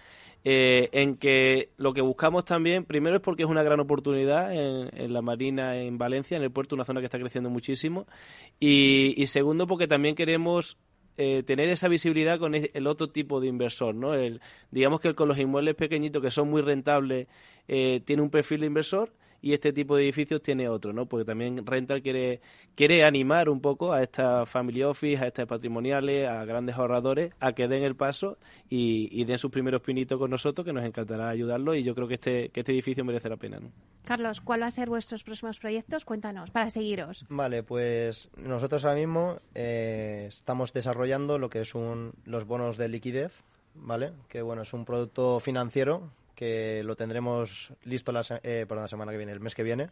eh, 0.45 0.89
en 0.91 1.19
que 1.19 1.69
lo 1.77 1.93
que 1.93 2.01
buscamos 2.01 2.45
también, 2.45 2.85
primero 2.85 3.17
es 3.17 3.23
porque 3.23 3.45
es 3.45 3.49
una 3.49 3.63
gran 3.63 3.79
oportunidad 3.79 4.53
en, 4.53 5.13
la 5.13 5.23
Marina, 5.23 5.77
en 5.77 5.99
Valencia, 5.99 6.37
en 6.37 6.43
el 6.43 6.51
puerto, 6.51 6.75
una 6.75 6.85
zona 6.85 6.99
que 6.99 7.07
está 7.07 7.19
creciendo 7.19 7.49
muchísimo, 7.49 8.07
y, 8.59 9.25
segundo 9.27 9.69
porque 9.69 9.87
también 9.87 10.17
queremos 10.17 10.79
eh, 11.19 11.43
tener 11.47 11.69
esa 11.69 11.89
visibilidad 11.89 12.39
con 12.39 12.55
el 12.55 12.87
otro 12.87 13.11
tipo 13.11 13.41
de 13.41 13.49
inversor, 13.49 13.95
¿no? 13.95 14.15
El, 14.15 14.41
digamos 14.71 15.01
que 15.01 15.15
con 15.15 15.29
los 15.29 15.39
inmuebles 15.39 15.75
pequeñitos 15.75 16.23
que 16.23 16.31
son 16.31 16.49
muy 16.49 16.63
rentables 16.63 17.29
eh, 17.69 18.01
tiene 18.05 18.23
un 18.23 18.31
perfil 18.31 18.61
de 18.61 18.67
inversor 18.67 19.13
y 19.43 19.53
este 19.53 19.73
tipo 19.73 19.97
de 19.97 20.05
edificios 20.05 20.41
tiene 20.41 20.69
otro, 20.69 20.93
¿no? 20.93 21.07
Porque 21.07 21.25
también 21.25 21.67
Rental 21.67 22.01
quiere, 22.01 22.41
quiere 22.77 23.05
animar 23.05 23.49
un 23.49 23.61
poco 23.61 23.93
a 23.93 24.03
estas 24.03 24.49
family 24.49 24.85
office, 24.85 25.23
a 25.23 25.27
estas 25.27 25.47
patrimoniales, 25.47 26.29
a 26.29 26.45
grandes 26.45 26.77
ahorradores 26.77 27.35
a 27.41 27.53
que 27.53 27.67
den 27.67 27.83
el 27.83 27.97
paso 27.97 28.39
y, 28.71 29.25
den 29.25 29.39
sus 29.39 29.51
primeros 29.51 29.83
pinitos 29.83 30.19
con 30.19 30.31
nosotros, 30.31 30.65
que 30.65 30.73
nos 30.73 30.85
encantará 30.85 31.29
ayudarlos 31.29 31.77
y 31.77 31.83
yo 31.83 31.95
creo 31.95 32.07
que 32.07 32.15
este, 32.15 32.49
que 32.51 32.61
este 32.61 32.73
edificio 32.73 33.05
merece 33.05 33.29
la 33.29 33.37
pena, 33.37 33.59
¿no? 33.59 33.71
Carlos, 34.05 34.41
¿cuál 34.41 34.63
va 34.63 34.67
a 34.67 34.71
ser 34.71 34.89
vuestros 34.89 35.25
próximos 35.25 35.59
proyectos? 35.59 36.05
Cuéntanos, 36.05 36.51
para 36.51 36.71
seguiros. 36.71 37.25
Vale, 37.29 37.65
pues 37.65 38.31
nosotros 38.37 38.85
ahora 38.85 38.99
mismo 38.99 39.41
eh, 39.55 40.27
estamos 40.29 40.73
desarrollando 40.73 41.39
lo 41.39 41.51
que 41.51 41.65
son 41.65 42.13
los 42.25 42.47
bonos 42.47 42.77
de 42.77 42.89
liquidez, 42.89 43.43
¿vale? 43.75 44.13
Que 44.29 44.43
bueno, 44.43 44.63
es 44.63 44.73
un 44.73 44.85
producto 44.85 45.41
financiero 45.41 46.11
que 46.35 46.83
lo 46.83 46.97
tendremos 46.97 47.73
listo 47.85 48.13
la, 48.13 48.23
eh, 48.43 48.67
para 48.69 48.83
la 48.83 48.89
semana 48.89 49.13
que 49.13 49.19
viene, 49.19 49.33
el 49.33 49.41
mes 49.41 49.55
que 49.55 49.63
viene. 49.63 49.91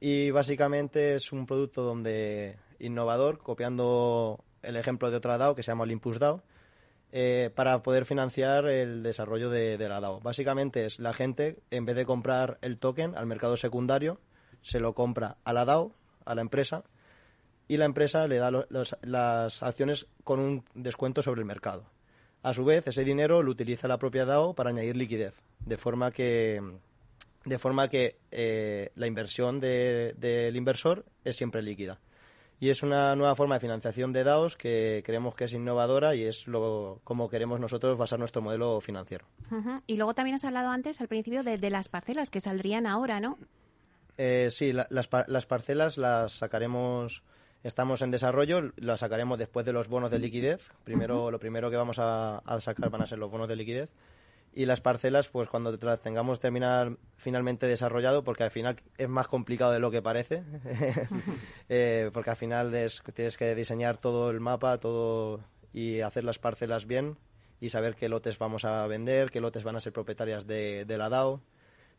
Y 0.00 0.30
básicamente 0.30 1.14
es 1.14 1.32
un 1.32 1.46
producto 1.46 1.82
donde 1.82 2.56
innovador, 2.78 3.38
copiando 3.38 4.44
el 4.62 4.76
ejemplo 4.76 5.10
de 5.10 5.16
otra 5.16 5.38
DAO 5.38 5.54
que 5.54 5.62
se 5.62 5.70
llama 5.70 5.84
Olympus 5.84 6.18
DAO, 6.18 6.42
eh, 7.12 7.50
para 7.54 7.82
poder 7.82 8.06
financiar 8.06 8.66
el 8.66 9.02
desarrollo 9.02 9.48
de, 9.48 9.78
la 9.78 10.00
DAO. 10.00 10.20
Básicamente 10.20 10.86
es 10.86 10.98
la 10.98 11.14
gente, 11.14 11.62
en 11.70 11.84
vez 11.84 11.96
de 11.96 12.04
comprar 12.04 12.58
el 12.60 12.78
token 12.78 13.16
al 13.16 13.26
mercado 13.26 13.56
secundario, 13.56 14.20
se 14.62 14.80
lo 14.80 14.94
compra 14.94 15.36
a 15.44 15.52
la 15.52 15.64
DAO, 15.64 15.92
a 16.24 16.34
la 16.34 16.40
empresa, 16.40 16.82
y 17.68 17.76
la 17.76 17.84
empresa 17.84 18.26
le 18.26 18.38
da 18.38 18.50
las 19.02 19.62
acciones 19.62 20.06
con 20.24 20.40
un 20.40 20.64
descuento 20.74 21.22
sobre 21.22 21.40
el 21.40 21.46
mercado. 21.46 21.84
A 22.44 22.52
su 22.52 22.62
vez, 22.62 22.86
ese 22.86 23.04
dinero 23.04 23.42
lo 23.42 23.50
utiliza 23.50 23.88
la 23.88 23.96
propia 23.96 24.26
DAO 24.26 24.52
para 24.52 24.68
añadir 24.68 24.98
liquidez, 24.98 25.32
de 25.60 25.78
forma 25.78 26.10
que, 26.10 26.60
de 27.46 27.58
forma 27.58 27.88
que 27.88 28.18
eh, 28.30 28.90
la 28.96 29.06
inversión 29.06 29.60
del 29.60 30.54
inversor 30.54 31.06
es 31.24 31.36
siempre 31.36 31.62
líquida. 31.62 31.98
Y 32.60 32.68
es 32.68 32.82
una 32.82 33.16
nueva 33.16 33.34
forma 33.34 33.54
de 33.54 33.60
financiación 33.60 34.12
de 34.12 34.24
DAOs 34.24 34.56
que 34.56 35.02
creemos 35.06 35.34
que 35.34 35.44
es 35.44 35.54
innovadora 35.54 36.14
y 36.14 36.24
es 36.24 36.46
lo 36.46 37.00
como 37.02 37.30
queremos 37.30 37.60
nosotros 37.60 37.96
basar 37.96 38.18
nuestro 38.18 38.42
modelo 38.42 38.78
financiero. 38.82 39.24
Y 39.86 39.96
luego 39.96 40.12
también 40.12 40.34
has 40.34 40.44
hablado 40.44 40.68
antes, 40.68 41.00
al 41.00 41.08
principio, 41.08 41.44
de, 41.44 41.70
las 41.70 41.88
parcelas 41.88 42.28
que 42.28 42.42
saldrían 42.42 42.86
ahora, 42.86 43.20
¿no? 43.20 43.38
Eh, 44.18 44.48
sí, 44.50 44.74
las, 44.74 44.88
las 44.90 45.46
parcelas 45.46 45.96
las 45.96 46.32
sacaremos 46.32 47.22
Estamos 47.64 48.02
en 48.02 48.10
desarrollo, 48.10 48.72
lo 48.76 48.96
sacaremos 48.98 49.38
después 49.38 49.64
de 49.64 49.72
los 49.72 49.88
bonos 49.88 50.10
de 50.10 50.18
liquidez. 50.18 50.70
Primero, 50.84 51.30
lo 51.30 51.38
primero 51.38 51.70
que 51.70 51.78
vamos 51.78 51.96
a, 51.98 52.42
sacar 52.60 52.90
van 52.90 53.00
a 53.00 53.06
ser 53.06 53.18
los 53.18 53.30
bonos 53.30 53.48
de 53.48 53.56
liquidez. 53.56 53.88
Y 54.52 54.66
las 54.66 54.82
parcelas, 54.82 55.28
pues 55.28 55.48
cuando 55.48 55.74
las 55.80 56.02
tengamos 56.02 56.40
terminar 56.40 56.98
finalmente 57.16 57.66
desarrollado, 57.66 58.22
porque 58.22 58.42
al 58.44 58.50
final 58.50 58.76
es 58.98 59.08
más 59.08 59.28
complicado 59.28 59.72
de 59.72 59.78
lo 59.78 59.90
que 59.90 60.02
parece, 60.02 60.42
eh, 61.70 62.10
porque 62.12 62.30
al 62.30 62.36
final 62.36 62.70
tienes 63.14 63.36
que 63.38 63.54
diseñar 63.54 63.96
todo 63.96 64.30
el 64.30 64.40
mapa, 64.40 64.78
todo 64.78 65.40
y 65.72 66.02
hacer 66.02 66.24
las 66.24 66.38
parcelas 66.38 66.86
bien 66.86 67.16
y 67.62 67.70
saber 67.70 67.96
qué 67.96 68.10
lotes 68.10 68.36
vamos 68.36 68.66
a 68.66 68.86
vender, 68.86 69.30
qué 69.30 69.40
lotes 69.40 69.64
van 69.64 69.76
a 69.76 69.80
ser 69.80 69.94
propietarias 69.94 70.46
de, 70.46 70.84
de 70.84 70.98
la 70.98 71.08
DAO 71.08 71.40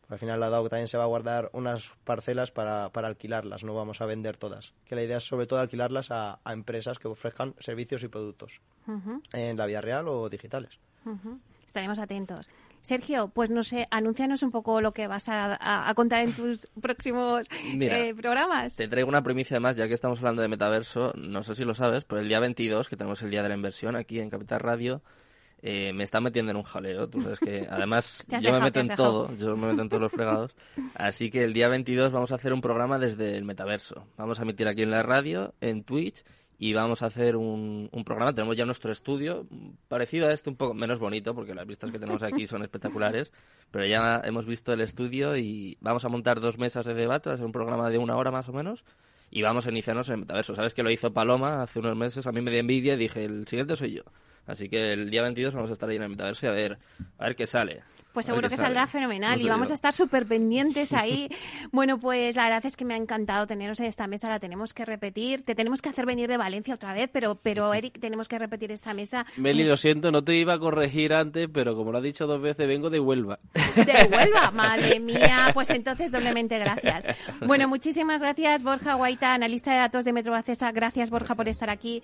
al 0.08 0.18
final 0.18 0.40
la 0.40 0.50
DAO 0.50 0.68
también 0.68 0.88
se 0.88 0.96
va 0.96 1.04
a 1.04 1.08
guardar 1.08 1.50
unas 1.52 1.90
parcelas 2.04 2.50
para, 2.50 2.90
para 2.90 3.08
alquilarlas, 3.08 3.64
no 3.64 3.74
vamos 3.74 4.00
a 4.00 4.06
vender 4.06 4.36
todas. 4.36 4.74
Que 4.84 4.94
la 4.94 5.02
idea 5.02 5.16
es 5.16 5.24
sobre 5.24 5.46
todo 5.46 5.60
alquilarlas 5.60 6.10
a, 6.10 6.40
empresas 6.46 6.98
que 6.98 7.08
ofrezcan 7.08 7.54
servicios 7.58 8.02
y 8.02 8.08
productos 8.08 8.60
en 9.32 9.56
la 9.56 9.66
vida 9.66 9.80
real 9.80 10.08
o 10.08 10.28
digitales. 10.28 10.78
Estaremos 11.66 11.98
atentos. 11.98 12.48
Sergio, 12.86 13.32
pues 13.34 13.50
no 13.50 13.64
sé, 13.64 13.88
anúncianos 13.90 14.44
un 14.44 14.52
poco 14.52 14.80
lo 14.80 14.92
que 14.92 15.08
vas 15.08 15.24
a, 15.28 15.92
contar 15.96 16.20
en 16.20 16.32
tus 16.32 16.68
próximos 16.80 17.48
eh, 17.64 18.14
programas. 18.14 18.76
Te 18.76 18.86
traigo 18.86 19.08
una 19.08 19.24
primicia 19.24 19.58
más, 19.58 19.76
ya 19.76 19.88
que 19.88 19.94
estamos 19.94 20.20
hablando 20.20 20.40
de 20.40 20.46
metaverso. 20.46 21.12
No 21.16 21.42
sé 21.42 21.56
si 21.56 21.64
lo 21.64 21.74
sabes, 21.74 22.04
pero 22.04 22.20
el 22.20 22.28
día 22.28 22.38
22, 22.38 22.88
que 22.88 22.96
tenemos 22.96 23.20
el 23.22 23.30
Día 23.30 23.42
de 23.42 23.48
la 23.48 23.56
Inversión 23.56 23.96
aquí 23.96 24.20
en 24.20 24.30
Capital 24.30 24.60
Radio, 24.60 25.02
eh, 25.68 25.92
me 25.92 26.04
está 26.04 26.20
metiendo 26.20 26.52
en 26.52 26.58
un 26.58 26.62
jaleo. 26.62 27.08
Tú 27.08 27.20
sabes 27.20 27.40
que 27.40 27.66
además 27.68 28.24
yo 28.40 28.52
me 28.52 28.60
meto 28.60 28.78
en 28.78 28.94
todo, 28.94 29.36
yo 29.36 29.56
me 29.56 29.66
meto 29.66 29.82
en 29.82 29.88
todos 29.88 30.00
los 30.00 30.12
fregados. 30.12 30.54
Así 30.94 31.28
que 31.28 31.42
el 31.42 31.52
día 31.52 31.66
22 31.66 32.12
vamos 32.12 32.30
a 32.30 32.36
hacer 32.36 32.52
un 32.52 32.60
programa 32.60 33.00
desde 33.00 33.36
el 33.36 33.44
metaverso. 33.44 34.06
Vamos 34.16 34.38
a 34.38 34.44
emitir 34.44 34.68
aquí 34.68 34.82
en 34.82 34.92
la 34.92 35.02
radio, 35.02 35.54
en 35.60 35.82
Twitch 35.82 36.22
y 36.56 36.72
vamos 36.72 37.02
a 37.02 37.06
hacer 37.06 37.34
un, 37.34 37.88
un, 37.90 38.04
programa. 38.04 38.32
Tenemos 38.32 38.56
ya 38.56 38.64
nuestro 38.64 38.92
estudio, 38.92 39.44
parecido 39.88 40.28
a 40.28 40.32
este, 40.32 40.50
un 40.50 40.56
poco 40.56 40.72
menos 40.72 41.00
bonito, 41.00 41.34
porque 41.34 41.52
las 41.52 41.66
vistas 41.66 41.90
que 41.90 41.98
tenemos 41.98 42.22
aquí 42.22 42.46
son 42.46 42.62
espectaculares, 42.62 43.32
pero 43.72 43.84
ya 43.86 44.22
hemos 44.24 44.46
visto 44.46 44.72
el 44.72 44.80
estudio 44.80 45.36
y 45.36 45.76
vamos 45.80 46.04
a 46.04 46.08
montar 46.08 46.38
dos 46.38 46.58
mesas 46.58 46.86
de 46.86 46.94
debate, 46.94 47.28
va 47.28 47.34
a 47.34 47.38
ser 47.38 47.46
un 47.46 47.50
programa 47.50 47.90
de 47.90 47.98
una 47.98 48.16
hora 48.16 48.30
más 48.30 48.48
o 48.48 48.52
menos, 48.52 48.84
y 49.32 49.42
vamos 49.42 49.66
a 49.66 49.70
iniciarnos 49.70 50.08
en 50.10 50.14
el 50.14 50.20
metaverso. 50.20 50.54
¿Sabes 50.54 50.74
que 50.74 50.84
lo 50.84 50.92
hizo 50.92 51.12
Paloma 51.12 51.64
hace 51.64 51.80
unos 51.80 51.96
meses? 51.96 52.24
A 52.28 52.32
mí 52.32 52.40
me 52.40 52.52
dio 52.52 52.60
envidia 52.60 52.94
y 52.94 52.98
dije, 52.98 53.24
el 53.24 53.48
siguiente 53.48 53.74
soy 53.74 53.94
yo. 53.96 54.02
Así 54.46 54.68
que 54.68 54.92
el 54.92 55.10
día 55.10 55.22
22 55.22 55.54
vamos 55.54 55.70
a 55.70 55.72
estar 55.72 55.88
ahí 55.88 55.96
en 55.96 56.02
el 56.02 56.08
metaverso 56.10 56.46
y 56.46 56.48
a 56.48 56.52
ver, 56.52 56.78
a 57.18 57.24
ver 57.24 57.36
qué 57.36 57.46
sale. 57.46 57.82
Pues 58.16 58.24
seguro 58.24 58.48
que 58.48 58.56
saldrá 58.56 58.86
fenomenal 58.86 59.42
y 59.42 59.46
vamos 59.46 59.70
a 59.70 59.74
estar 59.74 59.92
súper 59.92 60.24
pendientes 60.24 60.92
ahí. 60.94 61.28
bueno, 61.70 62.00
pues 62.00 62.34
la 62.34 62.44
verdad 62.44 62.64
es 62.64 62.74
que 62.74 62.86
me 62.86 62.94
ha 62.94 62.96
encantado 62.96 63.46
teneros 63.46 63.78
en 63.80 63.84
esta 63.84 64.06
mesa, 64.06 64.30
la 64.30 64.40
tenemos 64.40 64.72
que 64.72 64.86
repetir. 64.86 65.44
Te 65.44 65.54
tenemos 65.54 65.82
que 65.82 65.90
hacer 65.90 66.06
venir 66.06 66.26
de 66.26 66.38
Valencia 66.38 66.76
otra 66.76 66.94
vez, 66.94 67.10
pero, 67.12 67.34
pero 67.34 67.74
Eric, 67.74 68.00
tenemos 68.00 68.26
que 68.26 68.38
repetir 68.38 68.72
esta 68.72 68.94
mesa. 68.94 69.26
Meli, 69.36 69.64
lo 69.64 69.76
siento, 69.76 70.10
no 70.10 70.24
te 70.24 70.34
iba 70.34 70.54
a 70.54 70.58
corregir 70.58 71.12
antes, 71.12 71.46
pero 71.52 71.76
como 71.76 71.92
lo 71.92 71.98
has 71.98 72.04
dicho 72.04 72.26
dos 72.26 72.40
veces, 72.40 72.66
vengo 72.66 72.88
de 72.88 73.00
Huelva. 73.00 73.38
¿De 73.52 74.08
Huelva? 74.10 74.50
Madre 74.54 74.98
mía, 74.98 75.50
pues 75.52 75.68
entonces 75.68 76.10
doblemente 76.10 76.58
gracias. 76.58 77.04
Bueno, 77.46 77.68
muchísimas 77.68 78.22
gracias, 78.22 78.62
Borja 78.62 78.94
Guaita, 78.94 79.34
analista 79.34 79.72
de 79.72 79.76
datos 79.80 80.06
de 80.06 80.14
Metro 80.14 80.34
Acesa. 80.34 80.72
Gracias, 80.72 81.10
Borja, 81.10 81.34
por 81.34 81.48
estar 81.48 81.68
aquí. 81.68 82.02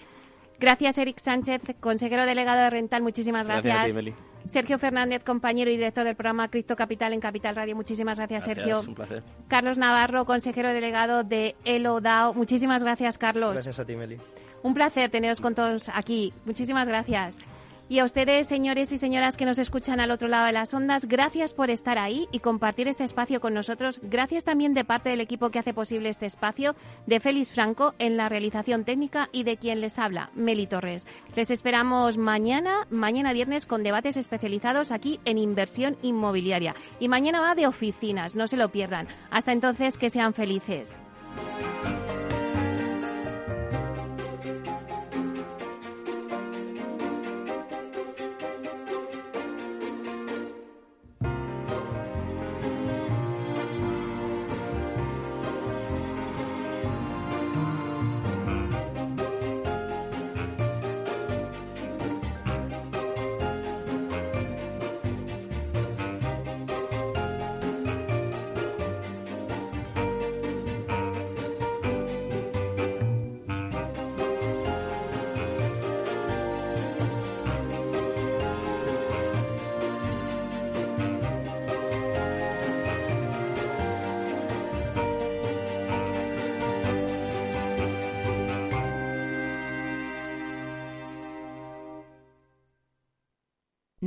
Gracias, 0.62 0.96
Eric 0.96 1.18
Sánchez, 1.18 1.60
consejero 1.80 2.24
delegado 2.24 2.60
de 2.60 2.70
Rental. 2.70 3.02
Muchísimas 3.02 3.48
gracias. 3.48 3.98
Sergio 4.46 4.78
Fernández, 4.78 5.24
compañero 5.24 5.72
y 5.72 5.76
director 5.76 6.04
del 6.04 6.14
programa 6.14 6.48
Cristo 6.48 6.76
Capital 6.76 7.12
en 7.12 7.18
Capital 7.18 7.56
Radio. 7.56 7.74
Muchísimas 7.74 8.16
gracias, 8.18 8.44
Sergio. 8.44 8.80
Un 8.86 8.94
placer. 8.94 9.24
Carlos 9.48 9.76
Navarro, 9.76 10.24
consejero 10.24 10.72
delegado 10.72 11.24
de 11.24 11.56
ELODAO. 11.64 12.34
Muchísimas 12.34 12.84
gracias, 12.84 13.18
Carlos. 13.18 13.54
Gracias 13.54 13.80
a 13.80 13.84
ti, 13.84 13.96
Meli. 13.96 14.18
Un 14.62 14.72
placer 14.72 15.10
teneros 15.10 15.40
con 15.40 15.56
todos 15.56 15.88
aquí. 15.88 16.32
Muchísimas 16.44 16.86
gracias. 16.86 17.40
Y 17.92 17.98
a 17.98 18.06
ustedes, 18.06 18.46
señores 18.46 18.90
y 18.90 18.96
señoras 18.96 19.36
que 19.36 19.44
nos 19.44 19.58
escuchan 19.58 20.00
al 20.00 20.10
otro 20.10 20.26
lado 20.26 20.46
de 20.46 20.52
las 20.52 20.72
ondas, 20.72 21.04
gracias 21.04 21.52
por 21.52 21.68
estar 21.68 21.98
ahí 21.98 22.26
y 22.32 22.38
compartir 22.38 22.88
este 22.88 23.04
espacio 23.04 23.38
con 23.38 23.52
nosotros. 23.52 24.00
Gracias 24.02 24.44
también 24.44 24.72
de 24.72 24.86
parte 24.86 25.10
del 25.10 25.20
equipo 25.20 25.50
que 25.50 25.58
hace 25.58 25.74
posible 25.74 26.08
este 26.08 26.24
espacio, 26.24 26.74
de 27.06 27.20
Félix 27.20 27.52
Franco 27.52 27.92
en 27.98 28.16
la 28.16 28.30
realización 28.30 28.84
técnica 28.84 29.28
y 29.30 29.42
de 29.44 29.58
quien 29.58 29.82
les 29.82 29.98
habla, 29.98 30.30
Meli 30.34 30.66
Torres. 30.66 31.06
Les 31.36 31.50
esperamos 31.50 32.16
mañana, 32.16 32.86
mañana 32.88 33.34
viernes, 33.34 33.66
con 33.66 33.82
debates 33.82 34.16
especializados 34.16 34.90
aquí 34.90 35.20
en 35.26 35.36
inversión 35.36 35.98
inmobiliaria. 36.00 36.74
Y 36.98 37.08
mañana 37.08 37.42
va 37.42 37.54
de 37.54 37.66
oficinas, 37.66 38.34
no 38.34 38.46
se 38.46 38.56
lo 38.56 38.70
pierdan. 38.70 39.06
Hasta 39.30 39.52
entonces, 39.52 39.98
que 39.98 40.08
sean 40.08 40.32
felices. 40.32 40.98